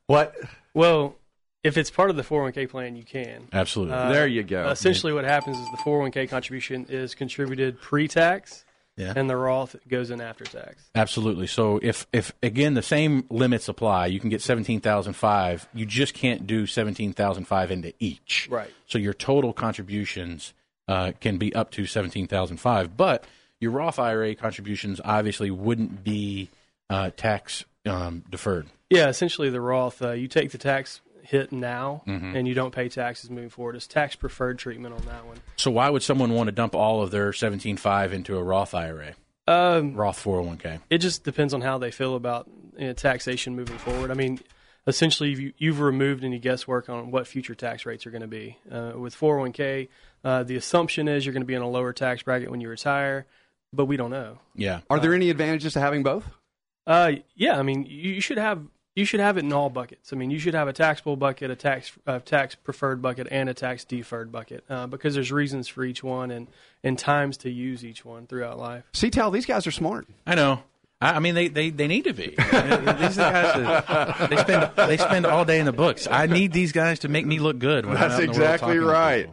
What? 0.07 0.35
Well, 0.73 1.15
if 1.63 1.77
it's 1.77 1.89
part 1.89 2.09
of 2.09 2.15
the 2.15 2.23
401k 2.23 2.69
plan, 2.69 2.95
you 2.95 3.03
can. 3.03 3.47
Absolutely. 3.53 3.95
Uh, 3.95 4.11
There 4.11 4.27
you 4.27 4.43
go. 4.43 4.69
Essentially, 4.69 5.13
what 5.13 5.23
happens 5.23 5.57
is 5.57 5.65
the 5.71 5.77
401k 5.77 6.29
contribution 6.29 6.85
is 6.89 7.15
contributed 7.15 7.79
pre-tax, 7.79 8.65
Yeah. 8.97 9.13
and 9.15 9.29
the 9.29 9.37
Roth 9.37 9.75
goes 9.87 10.11
in 10.11 10.21
after 10.21 10.43
tax. 10.43 10.89
Absolutely. 10.93 11.47
So 11.47 11.79
if 11.81 12.05
if 12.11 12.33
again 12.43 12.73
the 12.73 12.81
same 12.81 13.25
limits 13.29 13.67
apply, 13.67 14.07
you 14.07 14.19
can 14.19 14.29
get 14.29 14.41
seventeen 14.41 14.81
thousand 14.81 15.13
five. 15.13 15.67
You 15.73 15.85
just 15.85 16.13
can't 16.13 16.45
do 16.45 16.67
seventeen 16.67 17.13
thousand 17.13 17.45
five 17.45 17.71
into 17.71 17.93
each. 17.99 18.47
Right. 18.51 18.69
So 18.85 18.97
your 18.97 19.13
total 19.13 19.53
contributions 19.53 20.53
uh, 20.87 21.13
can 21.19 21.37
be 21.37 21.55
up 21.55 21.71
to 21.71 21.85
seventeen 21.85 22.27
thousand 22.27 22.57
five, 22.57 22.95
but 22.97 23.23
your 23.59 23.71
Roth 23.71 23.97
IRA 23.97 24.35
contributions 24.35 24.99
obviously 25.03 25.51
wouldn't 25.51 26.03
be 26.03 26.49
uh, 26.89 27.11
tax 27.15 27.63
um, 27.85 28.23
deferred. 28.29 28.67
Yeah, 28.89 29.07
essentially 29.07 29.49
the 29.49 29.61
Roth, 29.61 30.01
uh, 30.01 30.11
you 30.11 30.27
take 30.27 30.51
the 30.51 30.57
tax 30.57 30.99
hit 31.31 31.51
now, 31.51 32.03
Mm-hmm. 32.07 32.35
and 32.35 32.47
you 32.47 32.53
don't 32.53 32.73
pay 32.75 32.87
taxes 32.89 33.29
moving 33.29 33.49
forward. 33.49 33.75
It's 33.75 33.87
tax 33.87 34.15
preferred 34.15 34.59
treatment 34.59 34.93
on 34.93 35.05
that 35.05 35.25
one. 35.25 35.37
So 35.55 35.71
why 35.71 35.89
would 35.89 36.03
someone 36.03 36.33
want 36.33 36.47
to 36.47 36.51
dump 36.51 36.75
all 36.75 37.01
of 37.01 37.09
their 37.11 37.33
seventeen 37.33 37.77
five 37.77 38.13
into 38.13 38.37
a 38.37 38.43
Roth 38.43 38.73
IRA, 38.75 39.13
Um, 39.47 39.95
Roth 39.95 40.19
four 40.19 40.35
hundred 40.37 40.47
one 40.47 40.57
k? 40.57 40.79
it 40.89 40.99
just 40.99 41.23
depends 41.23 41.53
on 41.53 41.61
how 41.61 41.77
they 41.79 41.89
feel 41.91 42.15
about 42.15 42.47
you 42.77 42.87
know, 42.87 42.93
taxation 42.93 43.55
moving 43.55 43.77
forward. 43.77 44.11
I 44.11 44.13
mean, 44.13 44.39
essentially, 44.87 45.29
you, 45.31 45.53
you've 45.57 45.79
removed 45.79 46.23
any 46.23 46.39
guesswork 46.39 46.89
on 46.89 47.11
what 47.11 47.27
future 47.27 47.55
tax 47.55 47.85
rates 47.85 48.05
are 48.05 48.11
going 48.11 48.21
to 48.21 48.27
be. 48.27 48.57
Uh, 48.71 48.93
with 48.95 49.15
401k, 49.15 49.87
uh, 50.23 50.43
the 50.43 50.55
assumption 50.55 51.07
is 51.07 51.25
you're 51.25 51.33
going 51.33 51.43
to 51.43 51.47
be 51.47 51.53
in 51.55 51.61
a 51.61 51.69
lower 51.69 51.93
tax 51.93 52.23
bracket 52.23 52.49
when 52.51 52.61
you 52.61 52.69
retire, 52.69 53.25
but 53.73 53.85
we 53.85 53.97
don't 53.97 54.11
know. 54.11 54.37
Yeah. 54.55 54.81
Are 54.89 54.99
there 54.99 55.13
any 55.13 55.29
advantages 55.29 55.73
to 55.73 55.79
having 55.79 56.03
both? 56.03 56.25
Uh, 56.87 57.11
yeah, 57.35 57.57
I 57.59 57.61
mean, 57.63 57.85
you, 57.85 58.13
you 58.13 58.21
should 58.21 58.37
have 58.39 58.63
you 58.95 59.05
should 59.05 59.19
have 59.19 59.37
it 59.37 59.45
in 59.45 59.53
all 59.53 59.69
buckets. 59.69 60.11
I 60.11 60.15
mean, 60.15 60.31
you 60.31 60.39
should 60.39 60.53
have 60.53 60.67
a 60.67 60.73
taxable 60.73 61.15
bucket, 61.15 61.49
a 61.49 61.55
tax 61.55 61.91
uh, 62.05 62.19
tax 62.19 62.55
preferred 62.55 63.01
bucket, 63.01 63.27
and 63.31 63.49
a 63.49 63.53
tax 63.53 63.85
deferred 63.85 64.31
bucket 64.31 64.63
uh, 64.69 64.87
because 64.87 65.15
there's 65.15 65.31
reasons 65.31 65.67
for 65.67 65.83
each 65.83 66.03
one 66.03 66.31
and 66.31 66.47
and 66.83 66.97
times 66.97 67.37
to 67.37 67.49
use 67.49 67.85
each 67.85 68.03
one 68.03 68.27
throughout 68.27 68.59
life. 68.59 68.83
See, 68.93 69.09
Tal, 69.09 69.31
these 69.31 69.45
guys 69.45 69.65
are 69.67 69.71
smart. 69.71 70.07
I 70.25 70.35
know. 70.35 70.63
I 70.99 71.13
I 71.13 71.19
mean, 71.19 71.35
they, 71.35 71.47
they, 71.47 71.71
they 71.71 71.87
need 71.87 72.03
to 72.03 72.13
be. 72.13 72.27
these 72.37 72.39
are 72.39 73.31
guys 73.31 73.55
that, 73.55 74.29
they 74.29 74.37
spend 74.37 74.71
they 74.75 74.97
spend 74.97 75.25
all 75.25 75.45
day 75.45 75.59
in 75.59 75.65
the 75.65 75.73
books. 75.73 76.07
I 76.09 76.27
need 76.27 76.51
these 76.51 76.71
guys 76.71 76.99
to 76.99 77.07
make 77.07 77.25
me 77.25 77.39
look 77.39 77.59
good. 77.59 77.85
When 77.85 77.97
I'm 77.97 78.09
That's 78.09 78.13
out 78.13 78.19
the 78.19 78.27
world 78.27 78.37
exactly 78.37 78.75
to 78.75 78.85
right. 78.85 79.29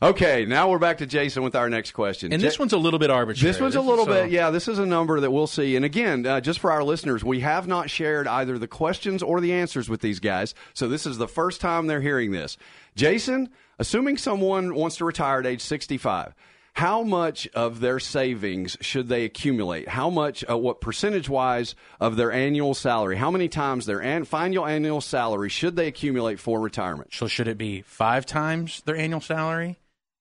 Okay, 0.00 0.44
now 0.46 0.70
we're 0.70 0.78
back 0.78 0.98
to 0.98 1.06
Jason 1.06 1.42
with 1.42 1.56
our 1.56 1.68
next 1.68 1.90
question. 1.90 2.32
And 2.32 2.40
Ja- 2.40 2.46
this 2.48 2.58
one's 2.58 2.72
a 2.72 2.78
little 2.78 3.00
bit 3.00 3.10
arbitrary. 3.10 3.50
This 3.52 3.60
one's 3.60 3.74
a 3.74 3.80
is 3.80 3.84
little 3.84 4.04
so- 4.04 4.12
bit, 4.12 4.30
yeah. 4.30 4.50
This 4.50 4.68
is 4.68 4.78
a 4.78 4.86
number 4.86 5.18
that 5.18 5.32
we'll 5.32 5.48
see. 5.48 5.74
And 5.74 5.84
again, 5.84 6.24
uh, 6.24 6.40
just 6.40 6.60
for 6.60 6.70
our 6.70 6.84
listeners, 6.84 7.24
we 7.24 7.40
have 7.40 7.66
not 7.66 7.90
shared 7.90 8.28
either 8.28 8.58
the 8.58 8.68
questions 8.68 9.24
or 9.24 9.40
the 9.40 9.52
answers 9.52 9.88
with 9.88 10.00
these 10.00 10.20
guys. 10.20 10.54
So 10.72 10.86
this 10.86 11.04
is 11.04 11.18
the 11.18 11.26
first 11.26 11.60
time 11.60 11.88
they're 11.88 12.00
hearing 12.00 12.30
this. 12.30 12.56
Jason, 12.94 13.48
assuming 13.80 14.18
someone 14.18 14.72
wants 14.76 14.96
to 14.98 15.04
retire 15.04 15.40
at 15.40 15.46
age 15.46 15.62
65, 15.62 16.32
how 16.74 17.02
much 17.02 17.48
of 17.54 17.80
their 17.80 17.98
savings 17.98 18.76
should 18.80 19.08
they 19.08 19.24
accumulate? 19.24 19.88
How 19.88 20.10
much, 20.10 20.44
uh, 20.48 20.56
what 20.56 20.80
percentage 20.80 21.28
wise 21.28 21.74
of 21.98 22.14
their 22.14 22.30
annual 22.30 22.72
salary? 22.72 23.16
How 23.16 23.32
many 23.32 23.48
times 23.48 23.84
their 23.86 24.00
an- 24.00 24.26
final 24.26 24.64
annual 24.64 25.00
salary 25.00 25.48
should 25.48 25.74
they 25.74 25.88
accumulate 25.88 26.38
for 26.38 26.60
retirement? 26.60 27.12
So 27.12 27.26
should 27.26 27.48
it 27.48 27.58
be 27.58 27.82
five 27.82 28.26
times 28.26 28.80
their 28.86 28.94
annual 28.96 29.20
salary, 29.20 29.76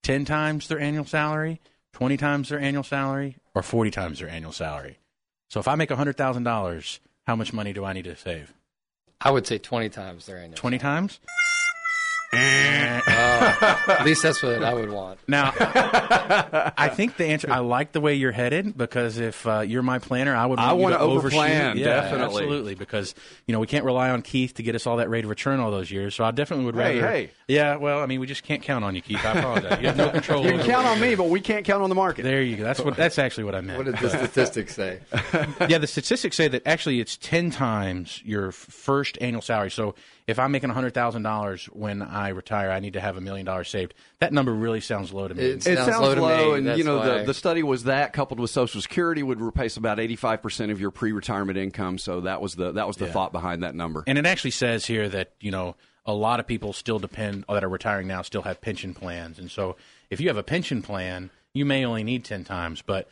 ten 0.08 0.24
times 0.24 0.70
their 0.70 0.80
annual 0.80 1.04
salary, 1.04 1.60
twenty 1.92 2.16
times 2.16 2.48
their 2.48 2.60
annual 2.60 2.84
salary, 2.84 3.36
or 3.54 3.62
forty 3.62 3.92
times 3.92 4.20
their 4.20 4.30
annual 4.30 4.54
salary? 4.54 5.00
So 5.50 5.60
if 5.60 5.68
I 5.68 5.76
make 5.76 5.92
hundred 5.92 6.16
thousand 6.16 6.44
dollars, 6.44 7.02
how 7.26 7.36
much 7.36 7.52
money 7.52 7.74
do 7.74 7.84
I 7.84 7.92
need 7.92 8.06
to 8.06 8.16
save? 8.16 8.54
I 9.20 9.32
would 9.32 9.46
say 9.46 9.58
20 9.58 9.90
times 9.90 10.26
their 10.28 10.38
annual. 10.38 10.56
Twenty 10.56 10.78
times. 10.78 11.20
At 12.34 14.04
least 14.06 14.22
that's 14.24 14.44
what 14.44 14.62
I 14.64 14.74
would 14.74 14.92
want. 14.92 15.20
Now, 15.28 15.54
I 16.78 16.90
think 16.94 17.18
the 17.18 17.26
answer. 17.26 17.50
I 17.52 17.60
like 17.60 17.94
the 17.94 18.02
way 18.02 18.16
you're 18.16 18.32
headed 18.34 18.78
because 18.78 19.18
if 19.18 19.48
uh, 19.48 19.62
you're 19.62 19.82
my 19.82 20.00
planner, 20.00 20.36
I 20.36 20.46
would. 20.46 20.60
I 20.60 20.74
want 20.74 20.78
you 20.78 20.84
wanna 20.84 20.98
to 20.98 21.02
overshoot. 21.04 21.40
overplan, 21.40 21.76
Yeah, 21.76 21.86
definitely. 21.86 22.44
absolutely. 22.44 22.76
Because 22.76 23.16
you 23.46 23.54
know 23.54 23.60
we 23.60 23.68
can't 23.68 23.86
rely 23.86 24.10
on 24.10 24.22
Keith 24.22 24.56
to 24.56 24.64
get 24.64 24.76
us 24.76 24.86
all 24.86 24.98
that 24.98 25.10
rate 25.10 25.24
of 25.24 25.30
return 25.30 25.60
all 25.60 25.72
those 25.72 25.90
years. 25.90 26.16
So 26.16 26.24
I 26.26 26.32
definitely 26.32 26.66
would 26.66 26.76
rather. 26.76 27.08
hey. 27.08 27.32
Yeah, 27.48 27.78
well, 27.78 28.02
I 28.02 28.08
mean, 28.08 28.20
we 28.20 28.28
just 28.28 28.44
can't 28.44 28.62
count 28.62 28.84
on 28.84 28.94
you, 28.94 29.02
Keith. 29.02 29.24
I 29.24 29.40
apologize. 29.40 29.80
You 29.80 29.88
have 29.88 29.98
no 29.98 30.10
control. 30.10 30.44
You 30.44 30.52
can 30.52 30.66
count 30.66 30.86
on 30.86 31.00
me, 31.00 31.16
but 31.16 31.30
we 31.30 31.40
can't 31.40 31.64
count 31.66 31.82
on 31.82 31.88
the 31.90 31.96
market. 31.96 32.24
There 32.24 32.42
you 32.42 32.58
go. 32.58 32.64
That's 32.64 32.82
what. 32.82 32.98
That's 32.98 33.18
actually 33.18 33.46
what 33.46 33.56
I 33.56 33.62
meant. 33.62 33.78
What 33.78 33.86
did 33.86 33.98
the 34.00 34.10
statistics 34.10 34.76
say? 34.76 35.00
yeah, 35.70 35.78
the 35.78 35.88
statistics 35.88 36.36
say 36.36 36.50
that 36.50 36.64
actually 36.68 37.00
it's 37.00 37.16
ten 37.16 37.52
times 37.52 38.22
your 38.26 38.52
first 38.52 39.18
annual 39.22 39.42
salary. 39.42 39.72
So 39.72 39.96
if 40.28 40.38
I'm 40.40 40.52
making 40.52 40.70
hundred 40.70 40.94
thousand 40.94 41.24
dollars 41.24 41.66
when 41.68 42.02
I 42.02 42.30
retire, 42.30 42.70
I 42.70 42.80
need 42.80 42.94
to 42.94 43.00
have 43.02 43.16
a 43.18 43.22
million 43.22 43.46
dollars 43.46 43.70
saved. 43.70 43.94
That 44.20 44.34
number 44.34 44.54
really 44.54 44.82
sounds 44.82 45.14
low 45.14 45.28
to 45.28 45.34
me. 45.34 45.44
It's- 45.44 45.66
It 45.66 45.78
Sounds 45.78 45.90
sounds, 45.90 46.02
low 46.02 46.16
to 46.16 46.22
low, 46.22 46.52
me. 46.52 46.58
and 46.60 46.68
That's 46.68 46.78
you 46.78 46.84
know 46.84 46.98
why- 46.98 47.20
the, 47.20 47.24
the 47.26 47.34
study 47.34 47.64
was 47.64 47.86
that 47.86 48.14
coupled 48.14 48.40
with 48.40 48.50
Social 48.50 48.82
Security 48.82 49.24
would 49.24 49.40
replace 49.42 49.78
about 49.78 50.00
eighty 50.00 50.16
five 50.18 50.42
percent 50.42 50.72
of 50.72 50.80
your 50.82 50.92
pre 50.92 51.12
retirement 51.14 51.58
income. 51.58 51.98
So 51.98 52.22
that 52.22 52.42
was 52.42 52.56
the 52.56 52.74
that 52.74 52.88
was 52.88 52.98
the 52.98 53.06
Yeah. 53.06 53.12
thought 53.14 53.32
behind 53.32 53.64
that 53.64 53.74
number. 53.74 54.04
And 54.06 54.18
it 54.18 54.26
actually 54.26 54.52
says 54.52 54.86
here 54.86 55.08
that 55.10 55.32
you 55.40 55.52
know 55.52 55.76
a 56.06 56.14
lot 56.14 56.40
of 56.40 56.48
people 56.48 56.74
still 56.74 57.00
depend 57.00 57.46
that 57.50 57.64
are 57.64 57.70
retiring 57.70 58.08
now 58.08 58.22
still 58.22 58.42
have 58.44 58.62
pension 58.62 58.94
plans, 58.94 59.40
and 59.40 59.50
so 59.50 59.76
if 60.10 60.20
you 60.22 60.28
have 60.28 60.38
a 60.38 60.44
pension 60.44 60.82
plan, 60.82 61.30
you 61.54 61.66
may 61.66 61.84
only 61.86 62.04
need 62.04 62.24
ten 62.26 62.44
times, 62.44 62.82
but 62.82 63.10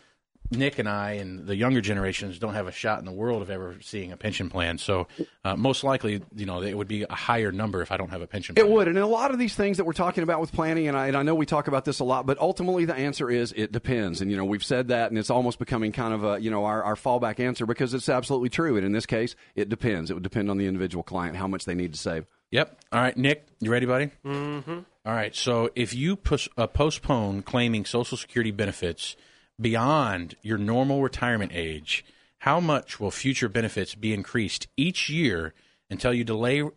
Nick 0.52 0.80
and 0.80 0.88
I 0.88 1.14
and 1.14 1.46
the 1.46 1.56
younger 1.56 1.82
generations 1.82 2.40
don't 2.40 2.54
have 2.54 2.68
a 2.68 2.72
shot 2.72 3.00
in 3.00 3.06
the 3.06 3.12
world 3.12 3.42
of 3.42 3.50
ever 3.50 3.76
seeing 3.82 4.12
a 4.12 4.18
pension 4.18 4.50
plan. 4.50 4.78
So 4.78 5.08
uh, 5.44 5.56
most 5.56 5.84
likely, 5.84 6.22
you 6.36 6.46
know, 6.46 6.62
it 6.62 6.76
would 6.76 6.88
be 6.88 7.04
a 7.04 7.14
higher 7.14 7.52
number 7.52 7.82
if 7.82 7.92
I 7.92 7.98
don't 7.98 8.10
have 8.10 8.22
a 8.22 8.28
pension. 8.28 8.56
plan. 8.56 8.66
It 8.66 8.72
would, 8.72 8.88
and 8.88 8.98
a 8.98 9.08
lot 9.08 9.32
of 9.32 9.40
these 9.40 9.56
things 9.56 9.78
that 9.78 9.86
we're 9.86 9.94
talking 9.94 10.24
about 10.24 10.40
with 10.42 10.52
planning, 10.52 10.88
and 10.88 10.98
I, 10.98 11.08
and 11.08 11.18
I 11.18 11.24
know 11.24 11.36
we 11.36 11.46
talk 11.46 11.68
about 11.68 11.86
this 11.86 12.00
a 12.00 12.04
lot, 12.04 12.26
but 12.26 12.38
ultimately 12.40 12.86
the 12.86 12.96
answer 12.96 13.30
is 13.30 13.54
it 13.56 13.72
depends. 13.72 14.22
And 14.22 14.30
you 14.30 14.38
know 14.38 14.46
we've 14.46 14.64
said 14.64 14.90
that, 14.90 15.10
and 15.10 15.18
it's 15.18 15.30
almost 15.30 15.60
becoming 15.60 15.92
kind 15.92 16.14
of 16.14 16.24
a 16.24 16.40
you 16.40 16.52
know 16.52 16.66
our, 16.66 16.84
our 16.84 16.96
fallback 16.96 17.40
answer 17.40 17.66
because 17.66 17.94
it's 17.94 18.10
absolutely 18.10 18.50
true. 18.50 18.78
And 18.78 18.86
in 18.86 18.92
this 18.92 19.06
case, 19.06 19.36
it 19.56 19.70
depends. 19.70 20.12
It 20.12 20.14
would 20.14 20.24
depend 20.24 20.50
on 20.50 20.58
the 20.58 20.68
individual 20.68 21.04
client 21.04 21.36
how 21.36 21.48
much 21.48 21.66
they 21.66 21.76
need 21.76 21.94
to 21.94 22.00
save. 22.00 22.26
Yep. 22.52 22.80
All 22.92 23.02
right, 23.02 23.18
Nick, 23.18 23.48
you 23.60 23.72
ready, 23.72 23.86
buddy? 23.86 24.12
Mm-hmm. 24.24 24.80
All 25.06 25.14
right. 25.14 25.36
So 25.36 25.72
if 25.76 25.94
you 25.94 26.16
pos- 26.16 26.48
uh, 26.58 26.68
postpone 26.68 27.42
claiming 27.42 27.86
Social 27.86 28.18
Security 28.18 28.52
benefits 28.52 29.16
beyond 29.60 30.36
your 30.42 30.58
normal 30.58 31.02
retirement 31.02 31.52
age, 31.54 32.04
how 32.40 32.60
much 32.60 33.00
will 33.00 33.12
future 33.12 33.50
benefits 33.50 33.96
be 33.96 34.14
increased 34.14 34.68
each 34.78 35.10
year 35.10 35.54
until 35.90 36.14
you 36.14 36.24
delay 36.24 36.62
re- 36.62 36.72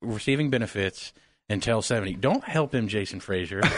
receiving 0.00 0.50
benefits 0.50 1.12
until 1.48 1.80
70? 1.82 2.14
Don't 2.16 2.44
help 2.44 2.74
him, 2.74 2.88
Jason 2.88 3.20
Frazier. 3.20 3.60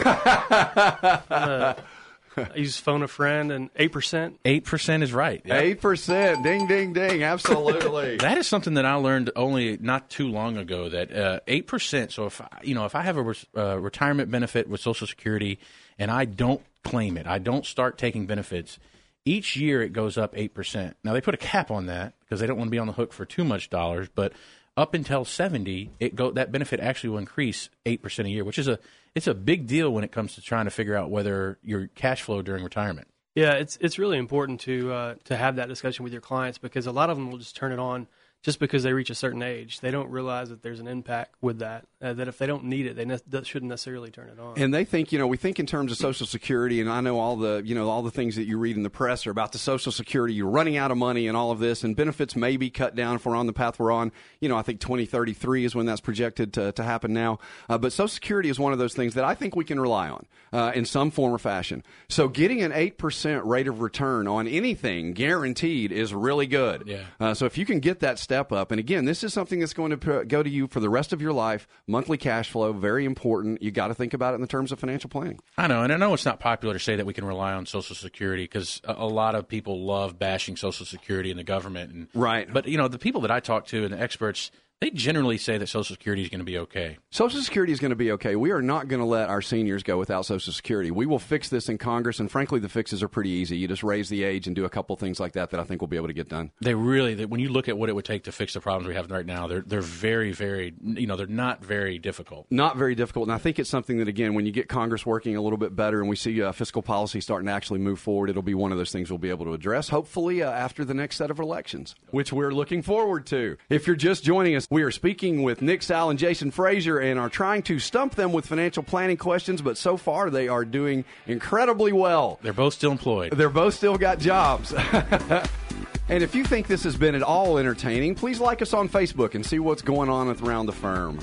I 2.37 2.55
use 2.55 2.77
phone 2.77 3.03
a 3.03 3.07
friend 3.07 3.51
and 3.51 3.69
eight 3.75 3.91
percent. 3.91 4.41
8% 4.45 5.03
is 5.03 5.11
right. 5.11 5.41
Yep. 5.43 5.61
Eight 5.61 5.81
percent, 5.81 6.43
ding, 6.43 6.67
ding, 6.67 6.93
ding, 6.93 7.23
absolutely. 7.23 8.17
That 8.19 8.37
is 8.37 8.47
something 8.47 8.75
that 8.75 8.85
I 8.85 8.93
learned 8.95 9.31
only 9.35 9.77
not 9.81 10.09
too 10.09 10.27
long 10.29 10.55
ago. 10.57 10.87
That 10.89 11.11
uh, 11.13 11.39
eight 11.47 11.67
percent. 11.67 12.11
So 12.11 12.27
if 12.27 12.39
I- 12.39 12.47
you 12.63 12.75
know 12.75 12.85
if 12.85 12.95
I 12.95 13.01
have 13.01 13.17
a 13.17 13.23
res- 13.23 13.45
uh, 13.57 13.77
retirement 13.79 14.31
benefit 14.31 14.69
with 14.69 14.79
Social 14.79 15.05
Security 15.07 15.59
and 15.97 16.09
I 16.11 16.25
don't 16.25 16.61
claim 16.83 17.17
it, 17.17 17.27
I 17.27 17.39
don't 17.39 17.65
start 17.65 17.97
taking 17.97 18.25
benefits. 18.25 18.79
Each 19.25 19.55
year 19.55 19.81
it 19.81 19.93
goes 19.93 20.17
up 20.17 20.33
eight 20.35 20.53
percent. 20.53 20.97
Now 21.03 21.13
they 21.13 21.21
put 21.21 21.33
a 21.33 21.37
cap 21.37 21.71
on 21.71 21.87
that 21.87 22.13
because 22.21 22.39
they 22.39 22.47
don't 22.47 22.57
want 22.57 22.67
to 22.67 22.71
be 22.71 22.79
on 22.79 22.87
the 22.87 22.93
hook 22.93 23.13
for 23.13 23.25
too 23.25 23.43
much 23.43 23.69
dollars. 23.69 24.07
But 24.13 24.33
up 24.77 24.93
until 24.93 25.25
seventy, 25.25 25.91
it 25.99 26.15
go 26.15 26.31
that 26.31 26.51
benefit 26.51 26.79
actually 26.79 27.11
will 27.11 27.17
increase 27.19 27.69
eight 27.85 28.01
percent 28.01 28.27
a 28.27 28.31
year, 28.31 28.43
which 28.43 28.57
is 28.57 28.67
a 28.67 28.79
it's 29.15 29.27
a 29.27 29.33
big 29.33 29.67
deal 29.67 29.91
when 29.91 30.03
it 30.03 30.11
comes 30.11 30.35
to 30.35 30.41
trying 30.41 30.65
to 30.65 30.71
figure 30.71 30.95
out 30.95 31.09
whether 31.11 31.59
your 31.63 31.87
cash 31.87 32.21
flow 32.21 32.41
during 32.41 32.63
retirement. 32.63 33.07
Yeah, 33.35 33.53
it's 33.53 33.77
it's 33.81 33.99
really 33.99 34.17
important 34.17 34.61
to 34.61 34.91
uh, 34.91 35.15
to 35.25 35.35
have 35.35 35.57
that 35.57 35.67
discussion 35.67 36.03
with 36.03 36.13
your 36.13 36.21
clients 36.21 36.57
because 36.57 36.87
a 36.87 36.91
lot 36.91 37.09
of 37.09 37.17
them 37.17 37.29
will 37.29 37.37
just 37.37 37.55
turn 37.55 37.71
it 37.71 37.79
on 37.79 38.07
just 38.41 38.59
because 38.59 38.83
they 38.83 38.93
reach 38.93 39.09
a 39.09 39.15
certain 39.15 39.43
age. 39.43 39.81
They 39.81 39.91
don't 39.91 40.09
realize 40.09 40.49
that 40.49 40.63
there's 40.63 40.79
an 40.79 40.87
impact 40.87 41.35
with 41.41 41.59
that. 41.59 41.85
Uh, 42.01 42.13
that 42.13 42.29
if 42.29 42.37
they 42.37 42.47
don't 42.47 42.63
need 42.65 42.85
it, 42.85 42.95
they 42.95 43.03
ne- 43.03 43.19
that 43.27 43.45
shouldn't 43.45 43.69
necessarily 43.69 44.11
turn 44.11 44.29
it 44.29 44.39
on. 44.39 44.57
And 44.57 44.73
they 44.73 44.85
think, 44.85 45.11
you 45.11 45.19
know, 45.19 45.27
we 45.27 45.35
think 45.35 45.59
in 45.59 45.65
terms 45.65 45.91
of 45.91 45.97
Social 45.97 46.25
Security, 46.25 46.79
and 46.79 46.89
I 46.89 47.01
know 47.01 47.19
all 47.19 47.35
the, 47.35 47.61
you 47.65 47.75
know, 47.75 47.89
all 47.89 48.01
the 48.01 48.11
things 48.11 48.37
that 48.37 48.45
you 48.45 48.57
read 48.57 48.77
in 48.77 48.83
the 48.83 48.89
press 48.89 49.27
are 49.27 49.31
about 49.31 49.51
the 49.51 49.57
Social 49.57 49.91
Security. 49.91 50.33
You're 50.33 50.49
running 50.49 50.77
out 50.77 50.89
of 50.89 50.97
money 50.97 51.27
and 51.27 51.35
all 51.35 51.51
of 51.51 51.59
this, 51.59 51.83
and 51.83 51.95
benefits 51.95 52.35
may 52.35 52.55
be 52.55 52.69
cut 52.69 52.95
down 52.95 53.17
if 53.17 53.25
we're 53.25 53.35
on 53.35 53.45
the 53.45 53.53
path 53.53 53.77
we're 53.77 53.91
on. 53.91 54.13
You 54.39 54.47
know, 54.47 54.55
I 54.55 54.61
think 54.61 54.79
2033 54.79 55.65
is 55.65 55.75
when 55.75 55.85
that's 55.85 56.01
projected 56.01 56.53
to, 56.53 56.71
to 56.71 56.83
happen 56.83 57.11
now. 57.11 57.39
Uh, 57.67 57.77
but 57.77 57.91
Social 57.91 58.07
Security 58.07 58.47
is 58.49 58.57
one 58.57 58.71
of 58.71 58.79
those 58.79 58.93
things 58.93 59.15
that 59.15 59.25
I 59.25 59.35
think 59.35 59.57
we 59.57 59.65
can 59.65 59.79
rely 59.81 60.09
on 60.09 60.25
uh, 60.53 60.71
in 60.73 60.85
some 60.85 61.11
form 61.11 61.33
or 61.33 61.39
fashion. 61.39 61.83
So 62.07 62.29
getting 62.29 62.61
an 62.61 62.71
8% 62.71 63.45
rate 63.45 63.67
of 63.67 63.81
return 63.81 64.27
on 64.27 64.47
anything 64.47 65.11
guaranteed 65.11 65.91
is 65.91 66.13
really 66.13 66.47
good. 66.47 66.83
Yeah. 66.85 67.03
Uh, 67.19 67.33
so 67.33 67.45
if 67.45 67.57
you 67.57 67.65
can 67.65 67.81
get 67.81 67.99
that 67.99 68.17
step 68.29 68.51
up, 68.51 68.69
and 68.69 68.77
again, 68.77 69.05
this 69.05 69.23
is 69.23 69.33
something 69.33 69.59
that's 69.59 69.73
going 69.73 69.89
to 69.89 70.23
go 70.23 70.43
to 70.43 70.49
you 70.49 70.67
for 70.67 70.79
the 70.79 70.89
rest 70.89 71.13
of 71.13 71.19
your 71.19 71.33
life. 71.33 71.67
Monthly 71.87 72.15
cash 72.15 72.51
flow, 72.51 72.71
very 72.73 73.03
important. 73.03 73.63
You 73.63 73.71
got 73.71 73.87
to 73.87 73.95
think 73.95 74.13
about 74.13 74.33
it 74.33 74.35
in 74.35 74.41
the 74.41 74.47
terms 74.47 74.71
of 74.71 74.77
financial 74.77 75.09
planning. 75.09 75.39
I 75.57 75.65
know, 75.65 75.81
and 75.81 75.91
I 75.91 75.97
know 75.97 76.13
it's 76.13 76.25
not 76.25 76.39
popular 76.39 76.75
to 76.75 76.79
say 76.79 76.95
that 76.95 77.07
we 77.07 77.13
can 77.13 77.25
rely 77.25 77.53
on 77.53 77.65
Social 77.65 77.95
Security 77.95 78.43
because 78.43 78.81
a, 78.83 78.93
a 78.99 79.07
lot 79.07 79.33
of 79.33 79.47
people 79.47 79.83
love 79.83 80.19
bashing 80.19 80.57
Social 80.57 80.85
Security 80.85 81.31
and 81.31 81.39
the 81.39 81.43
government. 81.43 81.91
And, 81.91 82.07
Right. 82.13 82.51
But 82.53 82.67
you 82.67 82.77
know, 82.77 82.87
the 82.87 82.99
people 82.99 83.21
that 83.21 83.31
I 83.31 83.39
talk 83.39 83.65
to 83.67 83.83
and 83.83 83.91
the 83.91 83.99
experts, 83.99 84.51
they 84.81 84.89
generally 84.91 85.37
say 85.37 85.57
that 85.57 85.67
Social 85.67 85.93
Security 85.93 86.21
is 86.21 86.29
going 86.29 86.39
to 86.39 86.45
be 86.45 86.57
okay. 86.57 86.97
Social 87.11 87.41
Security 87.41 87.73
is 87.73 87.79
going 87.79 87.89
to 87.89 87.97
be 87.97 88.13
okay. 88.13 88.37
We 88.37 88.51
are 88.51 88.61
not 88.61 88.87
going 88.87 89.01
to 89.01 89.05
let 89.05 89.29
our 89.29 89.41
seniors 89.41 89.83
go 89.83 89.97
without 89.97 90.25
Social 90.25 90.53
Security. 90.53 90.89
We 90.89 91.05
will 91.05 91.19
fix 91.19 91.49
this 91.49 91.67
in 91.67 91.77
Congress, 91.77 92.19
and 92.19 92.31
frankly, 92.31 92.59
the 92.61 92.69
fixes 92.69 93.03
are 93.03 93.09
pretty 93.09 93.29
easy. 93.29 93.57
You 93.57 93.67
just 93.67 93.83
raise 93.83 94.07
the 94.07 94.23
age 94.23 94.47
and 94.47 94.55
do 94.55 94.63
a 94.63 94.69
couple 94.69 94.95
things 94.95 95.19
like 95.19 95.33
that 95.33 95.49
that 95.49 95.59
I 95.59 95.63
think 95.63 95.81
we'll 95.81 95.89
be 95.89 95.97
able 95.97 96.07
to 96.07 96.13
get 96.13 96.29
done. 96.29 96.51
They 96.61 96.75
really, 96.75 97.13
they, 97.13 97.25
when 97.25 97.41
you 97.41 97.49
look 97.49 97.67
at 97.67 97.77
what 97.77 97.89
it 97.89 97.93
would 97.93 98.05
take 98.05 98.23
to 98.23 98.31
fix 98.31 98.53
the 98.53 98.61
problems 98.61 98.87
we 98.87 98.95
have 98.95 99.11
right 99.11 99.25
now, 99.25 99.47
they're 99.47 99.61
they're 99.61 99.81
very, 99.81 100.31
very, 100.31 100.73
you 100.81 101.07
know, 101.07 101.17
they're 101.17 101.27
not 101.27 101.63
very 101.63 101.99
difficult. 101.99 102.47
Not 102.49 102.77
very 102.77 102.95
difficult, 102.95 103.27
and 103.27 103.33
I 103.33 103.37
think 103.37 103.59
it's 103.59 103.69
something 103.69 103.97
that 103.97 104.07
again, 104.07 104.33
when 104.33 104.45
you 104.45 104.53
get 104.53 104.69
Congress 104.69 105.05
working 105.05 105.35
a 105.35 105.41
little 105.41 105.57
bit 105.57 105.75
better, 105.75 105.99
and 105.99 106.09
we 106.09 106.15
see 106.15 106.41
uh, 106.41 106.53
fiscal 106.53 106.81
policy 106.81 107.19
starting 107.19 107.47
to 107.47 107.53
actually 107.53 107.79
move 107.79 107.99
forward, 107.99 108.29
it'll 108.29 108.41
be 108.41 108.53
one 108.53 108.71
of 108.71 108.77
those 108.77 108.91
things 108.93 109.11
we'll 109.11 109.17
be 109.17 109.29
able 109.29 109.45
to 109.45 109.53
address. 109.53 109.89
Hopefully, 109.89 110.41
uh, 110.41 110.49
after 110.49 110.85
the 110.85 110.93
next 110.93 111.17
set 111.17 111.29
of 111.29 111.39
elections, 111.39 111.95
which 112.11 112.31
we're 112.31 112.51
looking 112.51 112.81
forward 112.81 113.25
to. 113.27 113.57
If 113.69 113.85
you're 113.85 113.97
just 113.97 114.23
joining 114.23 114.55
us, 114.55 114.68
we 114.71 114.83
are 114.83 114.91
speaking 114.91 115.41
with 115.41 115.63
Nick 115.63 115.81
Sowell 115.81 116.11
and 116.11 116.19
Jason 116.19 116.51
Frazier, 116.51 116.99
and 116.99 117.19
are 117.19 117.29
trying 117.29 117.63
to 117.63 117.79
stump 117.79 118.13
them 118.13 118.31
with 118.31 118.45
financial 118.45 118.83
planning 118.83 119.17
questions. 119.17 119.63
But 119.63 119.77
so 119.77 119.97
far, 119.97 120.29
they 120.29 120.47
are 120.47 120.63
doing 120.63 121.05
incredibly 121.25 121.91
well. 121.91 122.39
They're 122.43 122.53
both 122.53 122.75
still 122.75 122.91
employed. 122.91 123.31
They're 123.31 123.49
both 123.49 123.73
still 123.73 123.97
got 123.97 124.19
jobs. 124.19 124.71
and 126.07 126.23
if 126.23 126.35
you 126.35 126.43
think 126.43 126.67
this 126.67 126.83
has 126.83 126.95
been 126.95 127.15
at 127.15 127.23
all 127.23 127.57
entertaining, 127.57 128.13
please 128.13 128.39
like 128.39 128.61
us 128.61 128.73
on 128.73 128.89
Facebook 128.89 129.33
and 129.33 129.43
see 129.43 129.57
what's 129.57 129.81
going 129.81 130.09
on 130.09 130.29
around 130.43 130.67
the 130.67 130.71
firm. 130.71 131.19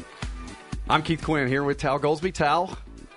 I'm 0.88 1.02
Keith 1.02 1.22
Quinn 1.22 1.46
here 1.46 1.62
with 1.62 1.78
Tal 1.78 2.00
Goldsby. 2.00 2.34
Tal, 2.34 2.76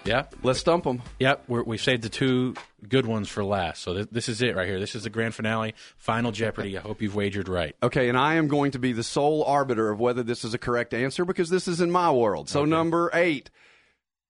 yeah, 0.09 0.25
let's 0.43 0.63
dump 0.63 0.83
them. 0.83 1.01
Yep, 1.19 1.43
we're, 1.47 1.63
we 1.63 1.77
saved 1.77 2.01
the 2.01 2.09
two 2.09 2.55
good 2.87 3.05
ones 3.05 3.29
for 3.29 3.43
last. 3.43 3.81
So 3.83 3.93
th- 3.93 4.07
this 4.11 4.27
is 4.27 4.41
it 4.41 4.55
right 4.55 4.67
here. 4.67 4.79
This 4.79 4.95
is 4.95 5.03
the 5.03 5.09
grand 5.09 5.35
finale, 5.35 5.75
Final 5.97 6.31
Jeopardy. 6.31 6.77
I 6.77 6.81
hope 6.81 7.01
you've 7.01 7.15
wagered 7.15 7.47
right. 7.47 7.75
Okay, 7.83 8.09
and 8.09 8.17
I 8.17 8.33
am 8.35 8.47
going 8.47 8.71
to 8.71 8.79
be 8.79 8.91
the 8.91 9.03
sole 9.03 9.43
arbiter 9.43 9.89
of 9.91 9.99
whether 9.99 10.23
this 10.23 10.43
is 10.43 10.53
a 10.53 10.57
correct 10.57 10.93
answer 10.93 11.25
because 11.25 11.49
this 11.49 11.67
is 11.67 11.79
in 11.79 11.91
my 11.91 12.11
world. 12.11 12.49
So, 12.49 12.61
Okay. 12.61 12.69
number 12.69 13.09
eight. 13.13 13.49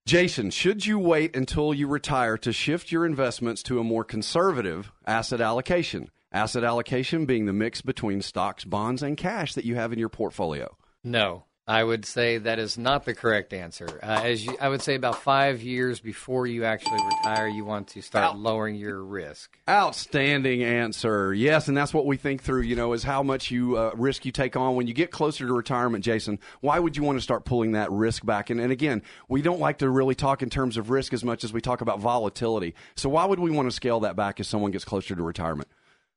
Jason, 0.05 0.49
should 0.49 0.85
you 0.85 0.97
wait 0.97 1.35
until 1.35 1.73
you 1.73 1.87
retire 1.87 2.35
to 2.39 2.51
shift 2.51 2.91
your 2.91 3.05
investments 3.05 3.61
to 3.63 3.79
a 3.79 3.83
more 3.83 4.03
conservative 4.03 4.91
asset 5.05 5.39
allocation? 5.39 6.09
Asset 6.31 6.63
allocation 6.63 7.25
being 7.25 7.45
the 7.45 7.53
mix 7.53 7.81
between 7.81 8.21
stocks, 8.21 8.63
bonds, 8.63 9.03
and 9.03 9.17
cash 9.17 9.53
that 9.53 9.65
you 9.65 9.75
have 9.75 9.93
in 9.93 9.99
your 9.99 10.09
portfolio. 10.09 10.75
No, 11.03 11.45
I 11.69 11.83
would 11.83 12.03
say 12.03 12.39
that 12.39 12.57
is 12.57 12.79
not 12.79 13.05
the 13.05 13.13
correct 13.13 13.53
answer. 13.53 13.99
Uh, 14.01 14.21
as 14.23 14.43
you, 14.43 14.57
I 14.59 14.69
would 14.69 14.81
say, 14.81 14.95
about 14.95 15.21
five 15.21 15.61
years 15.61 15.99
before 15.99 16.47
you 16.47 16.65
actually 16.65 16.97
retire, 17.03 17.47
you 17.47 17.63
want 17.63 17.89
to 17.89 18.01
start 18.01 18.35
lowering 18.39 18.73
your 18.73 19.03
risk. 19.03 19.55
Outstanding 19.69 20.63
answer. 20.63 21.31
Yes, 21.31 21.67
and 21.67 21.77
that's 21.77 21.93
what 21.93 22.07
we 22.07 22.17
think 22.17 22.41
through, 22.41 22.61
you 22.61 22.75
know, 22.75 22.93
is 22.93 23.03
how 23.03 23.21
much 23.21 23.51
you 23.51 23.77
uh, 23.77 23.91
risk 23.93 24.25
you 24.25 24.31
take 24.31 24.55
on 24.55 24.75
when 24.75 24.87
you 24.87 24.95
get 24.95 25.11
closer 25.11 25.45
to 25.45 25.53
retirement, 25.53 26.03
Jason. 26.03 26.39
Why 26.61 26.79
would 26.79 26.97
you 26.97 27.03
want 27.03 27.19
to 27.19 27.21
start 27.21 27.45
pulling 27.45 27.73
that 27.73 27.91
risk 27.91 28.25
back? 28.25 28.49
And, 28.49 28.59
and 28.59 28.71
again, 28.71 29.03
we 29.27 29.43
don't 29.43 29.59
like 29.59 29.77
to 29.77 29.89
really 29.91 30.15
talk 30.15 30.41
in 30.41 30.49
terms 30.49 30.75
of 30.75 30.89
risk 30.89 31.13
as 31.13 31.23
much 31.23 31.43
as 31.43 31.53
we 31.53 31.61
talk 31.61 31.81
about 31.81 31.99
volatility. 31.99 32.73
So 32.95 33.09
why 33.09 33.25
would 33.25 33.39
we 33.39 33.51
want 33.51 33.67
to 33.67 33.71
scale 33.71 33.99
that 33.99 34.15
back 34.15 34.39
as 34.39 34.47
someone 34.47 34.71
gets 34.71 34.85
closer 34.85 35.15
to 35.15 35.21
retirement? 35.21 35.69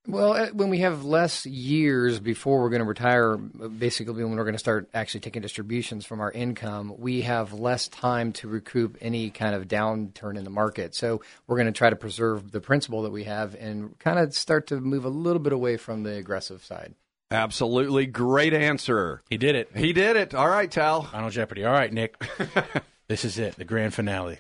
Well, 0.09 0.33
uh, 0.33 0.47
when 0.49 0.69
we 0.69 0.79
have 0.79 1.05
less 1.05 1.47
years 1.47 2.19
before 2.19 2.61
we're 2.61 2.71
going 2.71 2.81
to 2.81 2.89
retire, 2.89 3.35
uh, 3.35 3.69
basically 3.69 4.25
when 4.25 4.35
we're 4.35 4.43
going 4.43 4.55
to 4.55 4.59
start 4.59 4.89
actually 4.93 5.21
taking 5.21 5.43
distributions 5.43 6.05
from 6.05 6.21
our 6.21 6.33
income, 6.33 6.95
we 6.99 7.21
have 7.23 7.53
less 7.53 7.87
time 7.87 8.33
to 8.35 8.49
recoup 8.49 8.99
any 9.01 9.31
kind 9.31 9.55
of 9.55 9.69
downturn 9.69 10.37
in 10.37 10.43
the 10.43 10.51
market. 10.51 10.97
So 10.97 11.23
we're 11.47 11.57
going 11.57 11.67
to 11.67 11.73
try 11.73 11.89
to 11.89 11.97
preserve 11.97 12.51
the 12.51 12.61
principal 12.61 13.03
that 13.03 13.13
we 13.13 13.25
have 13.25 13.55
and 13.55 13.97
kind 14.01 14.19
of 14.19 14.35
start 14.35 14.67
to 14.69 14.81
move 14.81 15.05
a 15.05 15.09
little 15.09 15.41
bit 15.41 15.53
away 15.53 15.77
from 15.77 16.03
the 16.03 16.17
aggressive 16.17 16.65
side. 16.65 16.95
Absolutely 17.31 18.07
great 18.07 18.55
answer. 18.55 19.23
He 19.31 19.39
did 19.39 19.55
it. 19.55 19.71
He 19.75 19.93
did 19.93 20.17
it. 20.17 20.35
All 20.35 20.49
right, 20.49 20.71
Tal. 20.71 21.03
Final 21.05 21.31
Jeopardy. 21.31 21.65
All 21.65 21.73
right, 21.73 21.93
Nick. 21.93 22.23
this 23.09 23.25
is 23.25 23.39
it, 23.39 23.55
the 23.55 23.65
grand 23.65 23.95
finale. 23.95 24.39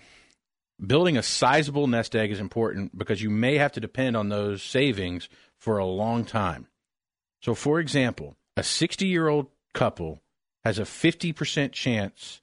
Building 0.84 1.16
a 1.16 1.22
sizable 1.22 1.86
nest 1.86 2.16
egg 2.16 2.32
is 2.32 2.40
important 2.40 2.98
because 2.98 3.22
you 3.22 3.30
may 3.30 3.58
have 3.58 3.72
to 3.72 3.80
depend 3.80 4.16
on 4.16 4.28
those 4.28 4.62
savings 4.62 5.28
for 5.62 5.78
a 5.78 5.86
long 5.86 6.24
time. 6.24 6.66
So, 7.40 7.54
for 7.54 7.78
example, 7.78 8.34
a 8.56 8.64
60 8.64 9.06
year 9.06 9.28
old 9.28 9.46
couple 9.74 10.20
has 10.64 10.76
a 10.80 10.82
50% 10.82 11.70
chance 11.70 12.40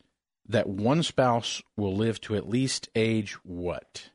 that 0.48 0.70
one 0.70 1.04
spouse 1.04 1.62
will 1.76 1.94
live 1.94 2.22
to 2.22 2.38
at 2.38 2.48
least 2.48 2.88
age 2.96 3.34
what? 3.44 4.10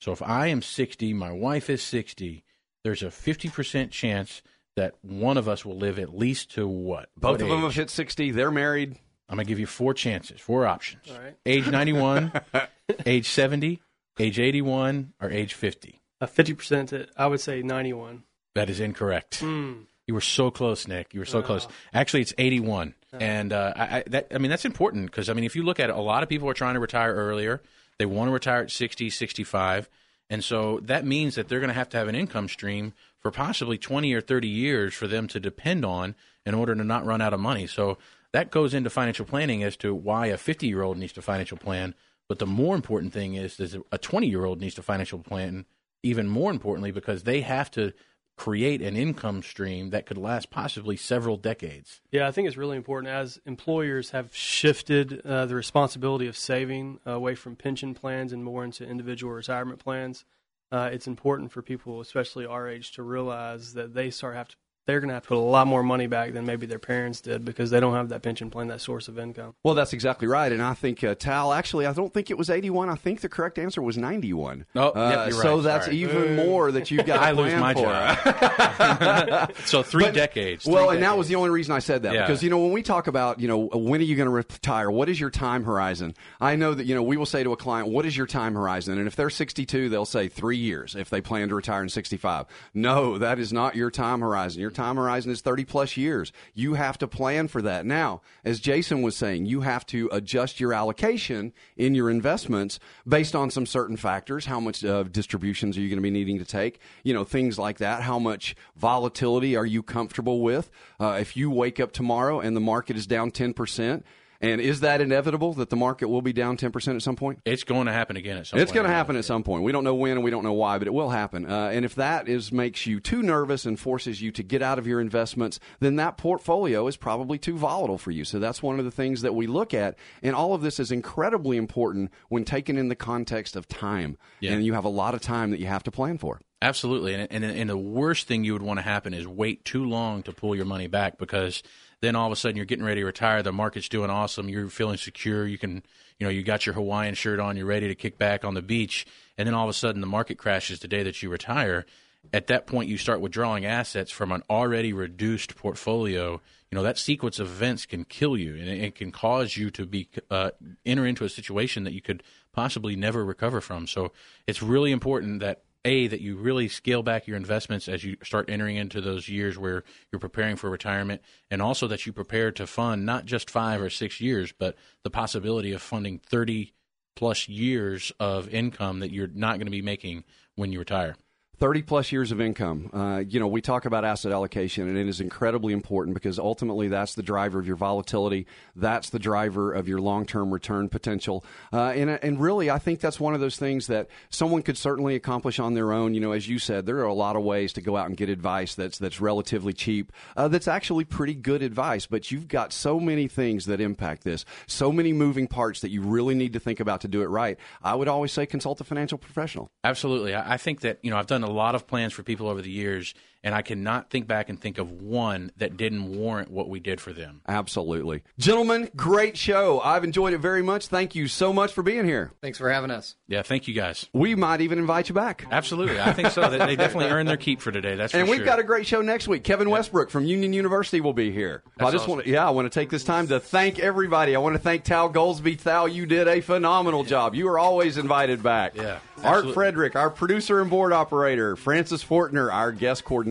So, 0.00 0.10
if 0.10 0.20
I 0.20 0.48
am 0.48 0.62
60, 0.62 1.14
my 1.14 1.30
wife 1.30 1.70
is 1.70 1.80
60, 1.80 2.42
there's 2.82 3.04
a 3.04 3.06
50% 3.06 3.92
chance 3.92 4.42
that 4.74 4.94
one 5.00 5.36
of 5.36 5.48
us 5.48 5.64
will 5.64 5.76
live 5.76 6.00
at 6.00 6.16
least 6.18 6.50
to 6.54 6.66
what? 6.66 7.08
Both 7.16 7.34
What 7.34 7.42
of 7.42 7.48
them 7.50 7.58
age? 7.58 7.64
have 7.66 7.74
hit 7.74 7.90
60. 7.90 8.32
They're 8.32 8.50
married. 8.50 8.96
I'm 9.28 9.36
going 9.36 9.46
to 9.46 9.48
give 9.48 9.60
you 9.60 9.66
four 9.66 9.94
chances, 9.94 10.40
four 10.40 10.66
options. 10.66 11.08
All 11.08 11.20
right. 11.22 11.36
Age 11.46 11.68
91, 11.68 12.32
age 13.06 13.28
70, 13.28 13.80
age 14.18 14.40
81, 14.40 15.12
or 15.20 15.30
age 15.30 15.54
50. 15.54 16.00
Uh, 16.20 16.26
Fifty 16.26 16.52
percent. 16.52 16.92
I 17.16 17.26
would 17.28 17.40
say 17.40 17.62
ninety-one. 17.62 18.24
That 18.54 18.70
is 18.70 18.80
incorrect. 18.80 19.40
Mm. 19.40 19.86
You 20.06 20.14
were 20.14 20.20
so 20.20 20.50
close, 20.50 20.88
Nick. 20.88 21.14
You 21.14 21.20
were 21.20 21.26
so 21.26 21.40
close. 21.40 21.68
Actually, 21.94 22.22
it's 22.22 22.34
81. 22.36 22.94
And 23.12 23.52
uh, 23.52 23.72
I, 23.76 23.82
I, 23.82 24.04
that, 24.08 24.28
I 24.34 24.38
mean, 24.38 24.50
that's 24.50 24.64
important 24.64 25.06
because, 25.06 25.28
I 25.28 25.34
mean, 25.34 25.44
if 25.44 25.54
you 25.54 25.62
look 25.62 25.80
at 25.80 25.90
it, 25.90 25.96
a 25.96 26.00
lot 26.00 26.22
of 26.22 26.28
people 26.28 26.48
are 26.48 26.54
trying 26.54 26.74
to 26.74 26.80
retire 26.80 27.14
earlier. 27.14 27.60
They 27.98 28.06
want 28.06 28.28
to 28.28 28.32
retire 28.32 28.62
at 28.62 28.70
60, 28.70 29.10
65. 29.10 29.88
And 30.28 30.42
so 30.42 30.80
that 30.84 31.04
means 31.04 31.34
that 31.34 31.48
they're 31.48 31.60
going 31.60 31.68
to 31.68 31.74
have 31.74 31.88
to 31.90 31.96
have 31.96 32.08
an 32.08 32.14
income 32.14 32.48
stream 32.48 32.92
for 33.20 33.30
possibly 33.30 33.78
20 33.78 34.12
or 34.14 34.20
30 34.20 34.48
years 34.48 34.94
for 34.94 35.06
them 35.06 35.26
to 35.28 35.40
depend 35.40 35.84
on 35.84 36.14
in 36.46 36.54
order 36.54 36.74
to 36.74 36.84
not 36.84 37.04
run 37.04 37.20
out 37.20 37.34
of 37.34 37.40
money. 37.40 37.66
So 37.66 37.98
that 38.32 38.50
goes 38.50 38.74
into 38.74 38.90
financial 38.90 39.26
planning 39.26 39.62
as 39.62 39.76
to 39.78 39.94
why 39.94 40.26
a 40.26 40.36
50 40.36 40.66
year 40.66 40.82
old 40.82 40.98
needs 40.98 41.12
to 41.14 41.22
financial 41.22 41.58
plan. 41.58 41.94
But 42.28 42.38
the 42.38 42.46
more 42.46 42.76
important 42.76 43.12
thing 43.12 43.34
is, 43.34 43.58
is 43.58 43.76
a 43.90 43.98
20 43.98 44.28
year 44.28 44.44
old 44.44 44.60
needs 44.60 44.74
to 44.76 44.82
financial 44.82 45.18
plan 45.18 45.66
even 46.02 46.28
more 46.28 46.50
importantly 46.50 46.92
because 46.92 47.24
they 47.24 47.42
have 47.42 47.70
to 47.72 47.92
create 48.36 48.80
an 48.80 48.96
income 48.96 49.42
stream 49.42 49.90
that 49.90 50.06
could 50.06 50.16
last 50.16 50.50
possibly 50.50 50.96
several 50.96 51.36
decades. 51.36 52.00
Yeah, 52.10 52.26
I 52.26 52.30
think 52.30 52.48
it's 52.48 52.56
really 52.56 52.76
important 52.76 53.12
as 53.12 53.38
employers 53.44 54.10
have 54.10 54.34
shifted 54.34 55.20
uh, 55.26 55.46
the 55.46 55.54
responsibility 55.54 56.26
of 56.26 56.36
saving 56.36 57.00
away 57.04 57.34
from 57.34 57.54
pension 57.54 57.92
plans 57.92 58.32
and 58.32 58.42
more 58.42 58.64
into 58.64 58.86
individual 58.86 59.32
retirement 59.32 59.78
plans. 59.78 60.24
Uh, 60.72 60.88
it's 60.92 61.06
important 61.06 61.52
for 61.52 61.62
people, 61.62 62.00
especially 62.00 62.46
our 62.46 62.68
age, 62.68 62.92
to 62.92 63.02
realize 63.02 63.74
that 63.74 63.92
they 63.92 64.10
start 64.10 64.36
have 64.36 64.48
to 64.48 64.56
they're 64.90 65.00
going 65.00 65.08
to 65.08 65.14
have 65.14 65.22
to 65.22 65.28
put 65.28 65.36
a 65.36 65.38
lot 65.38 65.66
more 65.66 65.82
money 65.82 66.06
back 66.08 66.32
than 66.32 66.44
maybe 66.44 66.66
their 66.66 66.78
parents 66.80 67.20
did 67.20 67.44
because 67.44 67.70
they 67.70 67.78
don't 67.80 67.94
have 67.94 68.08
that 68.08 68.22
pension 68.22 68.50
plan, 68.50 68.66
that 68.68 68.80
source 68.80 69.06
of 69.08 69.18
income. 69.18 69.54
Well, 69.62 69.74
that's 69.74 69.92
exactly 69.92 70.26
right. 70.26 70.50
And 70.50 70.60
I 70.62 70.74
think, 70.74 71.04
uh, 71.04 71.14
Tal, 71.14 71.52
actually, 71.52 71.86
I 71.86 71.92
don't 71.92 72.12
think 72.12 72.30
it 72.30 72.36
was 72.38 72.50
81. 72.50 72.88
I 72.90 72.96
think 72.96 73.20
the 73.20 73.28
correct 73.28 73.58
answer 73.58 73.80
was 73.80 73.96
91. 73.96 74.66
Oh, 74.74 74.86
yep, 74.86 74.96
Uh, 74.96 75.24
you're 75.30 75.42
so 75.42 75.60
that's 75.60 75.84
Sorry. 75.86 75.98
even 75.98 76.34
more 76.36 76.72
that 76.72 76.90
you've 76.90 77.06
got 77.06 77.16
to 77.18 77.22
I 77.26 77.30
lose 77.30 77.54
my 77.54 77.74
for. 77.74 77.82
job. 77.82 79.52
so 79.64 79.82
three 79.82 80.04
But- 80.06 80.14
decades. 80.14 80.66
Well, 80.66 80.86
three 80.88 80.96
and 80.96 81.04
that 81.04 81.16
was 81.16 81.28
the 81.28 81.36
only 81.36 81.50
reason 81.50 81.74
I 81.74 81.78
said 81.78 82.02
that 82.02 82.14
Yeah. 82.14 82.26
because 82.26 82.42
you 82.42 82.50
know 82.50 82.58
when 82.58 82.72
we 82.72 82.82
talk 82.82 83.06
about 83.06 83.40
you 83.40 83.48
know 83.48 83.66
when 83.72 84.00
are 84.00 84.04
you 84.04 84.16
going 84.16 84.26
to 84.26 84.32
retire, 84.32 84.90
what 84.90 85.08
is 85.08 85.18
your 85.20 85.30
time 85.30 85.64
horizon? 85.64 86.14
I 86.40 86.56
know 86.56 86.74
that 86.74 86.84
you 86.86 86.94
know 86.94 87.02
we 87.02 87.16
will 87.16 87.26
say 87.26 87.42
to 87.44 87.52
a 87.52 87.56
client, 87.56 87.88
"What 87.88 88.06
is 88.06 88.16
your 88.16 88.26
time 88.26 88.54
horizon?" 88.54 88.98
And 88.98 89.06
if 89.06 89.16
they're 89.16 89.30
62, 89.30 89.88
they'll 89.88 90.04
say 90.04 90.28
three 90.28 90.56
years 90.56 90.94
if 90.96 91.10
they 91.10 91.20
plan 91.20 91.48
to 91.48 91.54
retire 91.54 91.82
in 91.82 91.88
65. 91.88 92.46
No, 92.74 93.18
that 93.18 93.38
is 93.38 93.52
not 93.52 93.76
your 93.76 93.90
time 93.90 94.20
horizon. 94.20 94.60
Your 94.60 94.70
time 94.70 94.79
horizon 94.80 95.30
is 95.30 95.40
30 95.40 95.64
plus 95.64 95.96
years. 95.96 96.32
You 96.54 96.74
have 96.74 96.98
to 96.98 97.08
plan 97.08 97.48
for 97.48 97.62
that. 97.62 97.86
Now, 97.86 98.22
as 98.44 98.60
Jason 98.60 99.02
was 99.02 99.16
saying, 99.16 99.46
you 99.46 99.60
have 99.62 99.86
to 99.86 100.08
adjust 100.12 100.60
your 100.60 100.72
allocation 100.72 101.52
in 101.76 101.94
your 101.94 102.10
investments 102.10 102.78
based 103.06 103.34
on 103.34 103.50
some 103.50 103.66
certain 103.66 103.96
factors. 103.96 104.46
How 104.46 104.60
much 104.60 104.84
uh, 104.84 105.04
distributions 105.04 105.76
are 105.76 105.80
you 105.80 105.88
going 105.88 105.98
to 105.98 106.02
be 106.02 106.10
needing 106.10 106.38
to 106.38 106.44
take? 106.44 106.80
You 107.02 107.14
know, 107.14 107.24
things 107.24 107.58
like 107.58 107.78
that. 107.78 108.02
How 108.02 108.18
much 108.18 108.54
volatility 108.76 109.56
are 109.56 109.66
you 109.66 109.82
comfortable 109.82 110.40
with? 110.40 110.70
Uh, 110.98 111.18
if 111.20 111.36
you 111.36 111.50
wake 111.50 111.80
up 111.80 111.92
tomorrow 111.92 112.40
and 112.40 112.56
the 112.56 112.60
market 112.60 112.96
is 112.96 113.06
down 113.06 113.30
10%, 113.30 114.02
and 114.40 114.60
is 114.60 114.80
that 114.80 115.00
inevitable 115.00 115.52
that 115.54 115.68
the 115.68 115.76
market 115.76 116.08
will 116.08 116.22
be 116.22 116.32
down 116.32 116.56
10% 116.56 116.96
at 116.96 117.02
some 117.02 117.16
point? 117.16 117.40
It's 117.44 117.64
going 117.64 117.86
to 117.86 117.92
happen 117.92 118.16
again 118.16 118.38
at 118.38 118.46
some 118.46 118.58
It's 118.58 118.70
point. 118.70 118.76
going 118.76 118.86
to 118.86 118.92
happen 118.92 119.16
at 119.16 119.24
some 119.24 119.42
point. 119.42 119.64
We 119.64 119.72
don't 119.72 119.84
know 119.84 119.94
when 119.94 120.12
and 120.12 120.24
we 120.24 120.30
don't 120.30 120.44
know 120.44 120.52
why, 120.54 120.78
but 120.78 120.86
it 120.86 120.94
will 120.94 121.10
happen. 121.10 121.44
Uh, 121.44 121.70
and 121.72 121.84
if 121.84 121.94
that 121.96 122.28
is 122.28 122.50
makes 122.50 122.86
you 122.86 123.00
too 123.00 123.22
nervous 123.22 123.66
and 123.66 123.78
forces 123.78 124.22
you 124.22 124.32
to 124.32 124.42
get 124.42 124.62
out 124.62 124.78
of 124.78 124.86
your 124.86 125.00
investments, 125.00 125.60
then 125.80 125.96
that 125.96 126.16
portfolio 126.16 126.86
is 126.86 126.96
probably 126.96 127.38
too 127.38 127.58
volatile 127.58 127.98
for 127.98 128.10
you. 128.10 128.24
So 128.24 128.38
that's 128.38 128.62
one 128.62 128.78
of 128.78 128.84
the 128.84 128.90
things 128.90 129.22
that 129.22 129.34
we 129.34 129.46
look 129.46 129.74
at. 129.74 129.96
And 130.22 130.34
all 130.34 130.54
of 130.54 130.62
this 130.62 130.80
is 130.80 130.90
incredibly 130.90 131.56
important 131.58 132.10
when 132.28 132.44
taken 132.44 132.78
in 132.78 132.88
the 132.88 132.96
context 132.96 133.56
of 133.56 133.68
time. 133.68 134.16
Yeah. 134.40 134.52
And 134.52 134.64
you 134.64 134.72
have 134.72 134.84
a 134.84 134.88
lot 134.88 135.14
of 135.14 135.20
time 135.20 135.50
that 135.50 135.60
you 135.60 135.66
have 135.66 135.82
to 135.84 135.90
plan 135.90 136.16
for. 136.18 136.40
Absolutely, 136.62 137.14
and, 137.14 137.26
and 137.30 137.42
and 137.42 137.70
the 137.70 137.76
worst 137.76 138.26
thing 138.26 138.44
you 138.44 138.52
would 138.52 138.60
want 138.60 138.78
to 138.78 138.82
happen 138.82 139.14
is 139.14 139.26
wait 139.26 139.64
too 139.64 139.84
long 139.84 140.22
to 140.24 140.32
pull 140.32 140.54
your 140.54 140.66
money 140.66 140.88
back 140.88 141.16
because 141.16 141.62
then 142.02 142.14
all 142.14 142.26
of 142.26 142.32
a 142.32 142.36
sudden 142.36 142.56
you're 142.56 142.66
getting 142.66 142.84
ready 142.84 143.00
to 143.00 143.06
retire. 143.06 143.42
The 143.42 143.50
market's 143.50 143.88
doing 143.88 144.10
awesome. 144.10 144.48
You're 144.48 144.68
feeling 144.68 144.98
secure. 144.98 145.46
You 145.46 145.56
can, 145.56 145.82
you 146.18 146.26
know, 146.26 146.28
you 146.28 146.42
got 146.42 146.66
your 146.66 146.74
Hawaiian 146.74 147.14
shirt 147.14 147.40
on. 147.40 147.56
You're 147.56 147.64
ready 147.64 147.88
to 147.88 147.94
kick 147.94 148.18
back 148.18 148.44
on 148.44 148.52
the 148.52 148.60
beach, 148.60 149.06
and 149.38 149.46
then 149.46 149.54
all 149.54 149.64
of 149.64 149.70
a 149.70 149.74
sudden 149.74 150.02
the 150.02 150.06
market 150.06 150.36
crashes 150.36 150.80
the 150.80 150.88
day 150.88 151.02
that 151.02 151.22
you 151.22 151.30
retire. 151.30 151.86
at 152.32 152.46
that 152.48 152.66
point 152.66 152.88
you 152.88 152.98
start 152.98 153.20
withdrawing 153.20 153.64
assets 153.64 154.10
from 154.10 154.30
an 154.32 154.42
already 154.50 154.92
reduced 154.92 155.56
portfolio 155.56 156.40
you 156.70 156.76
know 156.76 156.82
that 156.82 156.98
sequence 156.98 157.38
of 157.38 157.48
events 157.48 157.86
can 157.86 158.04
kill 158.04 158.36
you 158.36 158.54
and 158.56 158.68
it, 158.68 158.94
can 158.94 159.10
cause 159.10 159.56
you 159.56 159.70
to 159.70 159.86
be 159.86 160.08
uh, 160.30 160.50
enter 160.84 161.06
into 161.06 161.24
a 161.24 161.28
situation 161.28 161.84
that 161.84 161.92
you 161.92 162.02
could 162.02 162.22
possibly 162.52 162.94
never 162.94 163.24
recover 163.24 163.60
from 163.60 163.86
so 163.86 164.12
it's 164.46 164.62
really 164.62 164.92
important 164.92 165.40
that 165.40 165.62
a 165.84 166.06
that 166.08 166.20
you 166.20 166.36
really 166.36 166.68
scale 166.68 167.02
back 167.02 167.26
your 167.26 167.36
investments 167.36 167.88
as 167.88 168.04
you 168.04 168.16
start 168.22 168.50
entering 168.50 168.76
into 168.76 169.00
those 169.00 169.28
years 169.28 169.58
where 169.58 169.82
you're 170.12 170.20
preparing 170.20 170.56
for 170.56 170.68
retirement 170.68 171.22
and 171.50 171.62
also 171.62 171.86
that 171.86 172.04
you 172.06 172.12
prepare 172.12 172.52
to 172.52 172.66
fund 172.66 173.06
not 173.06 173.24
just 173.24 173.50
5 173.50 173.80
or 173.80 173.90
6 173.90 174.20
years 174.20 174.52
but 174.58 174.76
the 175.04 175.10
possibility 175.10 175.72
of 175.72 175.80
funding 175.80 176.18
30 176.18 176.72
plus 177.16 177.48
years 177.48 178.12
of 178.20 178.48
income 178.48 179.00
that 179.00 179.12
you're 179.12 179.28
not 179.28 179.56
going 179.56 179.66
to 179.66 179.70
be 179.70 179.82
making 179.82 180.24
when 180.56 180.72
you 180.72 180.78
retire 180.78 181.16
30 181.60 181.82
plus 181.82 182.10
years 182.10 182.32
of 182.32 182.40
income. 182.40 182.88
Uh, 182.90 183.18
you 183.18 183.38
know, 183.38 183.46
we 183.46 183.60
talk 183.60 183.84
about 183.84 184.02
asset 184.02 184.32
allocation, 184.32 184.88
and 184.88 184.96
it 184.96 185.06
is 185.06 185.20
incredibly 185.20 185.74
important 185.74 186.14
because 186.14 186.38
ultimately 186.38 186.88
that's 186.88 187.14
the 187.14 187.22
driver 187.22 187.58
of 187.58 187.66
your 187.66 187.76
volatility. 187.76 188.46
That's 188.74 189.10
the 189.10 189.18
driver 189.18 189.70
of 189.70 189.86
your 189.86 190.00
long 190.00 190.24
term 190.24 190.54
return 190.54 190.88
potential. 190.88 191.44
Uh, 191.70 191.90
and, 191.90 192.08
and 192.08 192.40
really, 192.40 192.70
I 192.70 192.78
think 192.78 193.00
that's 193.00 193.20
one 193.20 193.34
of 193.34 193.40
those 193.40 193.58
things 193.58 193.88
that 193.88 194.08
someone 194.30 194.62
could 194.62 194.78
certainly 194.78 195.16
accomplish 195.16 195.58
on 195.58 195.74
their 195.74 195.92
own. 195.92 196.14
You 196.14 196.20
know, 196.20 196.32
as 196.32 196.48
you 196.48 196.58
said, 196.58 196.86
there 196.86 196.96
are 197.00 197.04
a 197.04 197.12
lot 197.12 197.36
of 197.36 197.42
ways 197.42 197.74
to 197.74 197.82
go 197.82 197.94
out 197.94 198.06
and 198.06 198.16
get 198.16 198.30
advice 198.30 198.74
that's, 198.74 198.96
that's 198.96 199.20
relatively 199.20 199.74
cheap, 199.74 200.12
uh, 200.38 200.48
that's 200.48 200.66
actually 200.66 201.04
pretty 201.04 201.34
good 201.34 201.60
advice, 201.62 202.06
but 202.06 202.30
you've 202.30 202.48
got 202.48 202.72
so 202.72 202.98
many 202.98 203.28
things 203.28 203.66
that 203.66 203.82
impact 203.82 204.24
this, 204.24 204.46
so 204.66 204.90
many 204.90 205.12
moving 205.12 205.46
parts 205.46 205.82
that 205.82 205.90
you 205.90 206.00
really 206.00 206.34
need 206.34 206.54
to 206.54 206.60
think 206.60 206.80
about 206.80 207.02
to 207.02 207.08
do 207.08 207.20
it 207.20 207.26
right. 207.26 207.58
I 207.82 207.94
would 207.94 208.08
always 208.08 208.32
say 208.32 208.46
consult 208.46 208.80
a 208.80 208.84
financial 208.84 209.18
professional. 209.18 209.70
Absolutely. 209.84 210.34
I 210.34 210.56
think 210.56 210.80
that, 210.80 211.00
you 211.02 211.10
know, 211.10 211.18
I've 211.18 211.26
done 211.26 211.44
a 211.44 211.49
lot 211.52 211.74
of 211.74 211.86
plans 211.86 212.12
for 212.12 212.22
people 212.22 212.48
over 212.48 212.62
the 212.62 212.70
years, 212.70 213.14
and 213.42 213.54
I 213.54 213.62
cannot 213.62 214.10
think 214.10 214.26
back 214.26 214.48
and 214.48 214.60
think 214.60 214.78
of 214.78 214.90
one 214.90 215.50
that 215.56 215.76
didn't 215.76 216.16
warrant 216.16 216.50
what 216.50 216.68
we 216.68 216.80
did 216.80 217.00
for 217.00 217.12
them. 217.12 217.40
Absolutely. 217.48 218.22
Gentlemen, 218.38 218.90
great 218.94 219.36
show. 219.36 219.80
I've 219.80 220.04
enjoyed 220.04 220.32
it 220.34 220.38
very 220.38 220.62
much. 220.62 220.86
Thank 220.88 221.14
you 221.14 221.28
so 221.28 221.52
much 221.52 221.72
for 221.72 221.82
being 221.82 222.04
here. 222.04 222.32
Thanks 222.42 222.58
for 222.58 222.70
having 222.70 222.90
us. 222.90 223.16
Yeah, 223.28 223.42
thank 223.42 223.66
you 223.68 223.74
guys. 223.74 224.06
We 224.12 224.34
might 224.34 224.60
even 224.60 224.78
invite 224.78 225.08
you 225.08 225.14
back. 225.14 225.46
Absolutely. 225.50 226.00
I 226.00 226.12
think 226.12 226.30
so. 226.30 226.50
they, 226.50 226.58
they 226.58 226.76
definitely 226.76 227.10
earned 227.10 227.28
their 227.28 227.36
keep 227.36 227.60
for 227.60 227.72
today. 227.72 227.96
That's 227.96 228.14
And 228.14 228.28
we've 228.28 228.38
sure. 228.38 228.44
got 228.46 228.58
a 228.58 228.62
great 228.64 228.86
show 228.86 229.00
next 229.00 229.28
week. 229.28 229.44
Kevin 229.44 229.70
Westbrook 229.70 230.10
from 230.10 230.24
Union 230.26 230.52
University 230.52 231.00
will 231.00 231.12
be 231.14 231.30
here. 231.30 231.62
That's 231.78 231.88
I 231.88 231.92
just 231.92 232.02
awesome. 232.02 232.12
want 232.16 232.24
to, 232.24 232.30
yeah, 232.30 232.46
I 232.46 232.50
want 232.50 232.70
to 232.70 232.78
take 232.78 232.90
this 232.90 233.04
time 233.04 233.28
to 233.28 233.40
thank 233.40 233.78
everybody. 233.78 234.36
I 234.36 234.38
want 234.40 234.54
to 234.54 234.60
thank 234.60 234.84
Tal 234.84 235.10
Goldsby. 235.10 235.62
Tal, 235.62 235.88
you 235.88 236.04
did 236.04 236.28
a 236.28 236.40
phenomenal 236.40 237.04
job. 237.04 237.34
You 237.34 237.48
are 237.48 237.58
always 237.58 237.96
invited 237.96 238.42
back. 238.42 238.76
Yeah, 238.76 238.98
Art. 239.22 239.52
Frederick, 239.54 239.96
our 239.96 240.10
producer 240.10 240.60
and 240.60 240.68
board 240.70 240.92
operator. 240.92 241.56
Francis 241.56 242.04
Fortner, 242.04 242.52
our 242.52 242.72
guest 242.72 243.04
coordinator. 243.04 243.29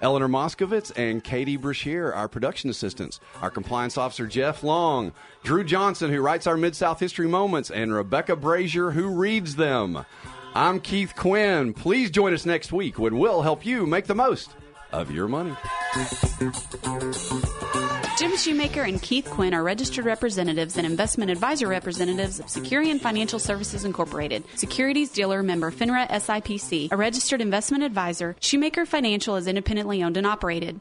Eleanor 0.00 0.28
Moskovitz 0.28 0.92
and 0.96 1.22
Katie 1.22 1.56
Brashear, 1.56 2.12
our 2.12 2.28
production 2.28 2.70
assistants. 2.70 3.20
Our 3.42 3.50
compliance 3.50 3.98
officer, 3.98 4.26
Jeff 4.26 4.62
Long. 4.62 5.12
Drew 5.42 5.64
Johnson, 5.64 6.10
who 6.10 6.20
writes 6.20 6.46
our 6.46 6.56
Mid 6.56 6.76
South 6.76 7.00
History 7.00 7.28
Moments. 7.28 7.70
And 7.70 7.92
Rebecca 7.92 8.36
Brazier, 8.36 8.90
who 8.90 9.08
reads 9.08 9.56
them. 9.56 10.04
I'm 10.54 10.80
Keith 10.80 11.14
Quinn. 11.16 11.72
Please 11.74 12.10
join 12.10 12.32
us 12.32 12.46
next 12.46 12.72
week 12.72 12.98
when 12.98 13.18
we'll 13.18 13.42
help 13.42 13.64
you 13.64 13.86
make 13.86 14.06
the 14.06 14.14
most 14.14 14.50
of 14.92 15.10
your 15.10 15.28
money. 15.28 15.54
Jim 18.18 18.36
Shoemaker 18.36 18.82
and 18.82 19.00
Keith 19.00 19.30
Quinn 19.30 19.54
are 19.54 19.62
registered 19.62 20.04
representatives 20.04 20.76
and 20.76 20.84
investment 20.84 21.30
advisor 21.30 21.68
representatives 21.68 22.40
of 22.40 22.46
Securian 22.46 23.00
Financial 23.00 23.38
Services 23.38 23.84
Incorporated, 23.84 24.42
securities 24.56 25.12
dealer 25.12 25.40
member 25.40 25.70
FINRA 25.70 26.08
SIPC, 26.08 26.90
a 26.90 26.96
registered 26.96 27.40
investment 27.40 27.84
advisor. 27.84 28.34
Shoemaker 28.40 28.86
Financial 28.86 29.36
is 29.36 29.46
independently 29.46 30.02
owned 30.02 30.16
and 30.16 30.26
operated. 30.26 30.76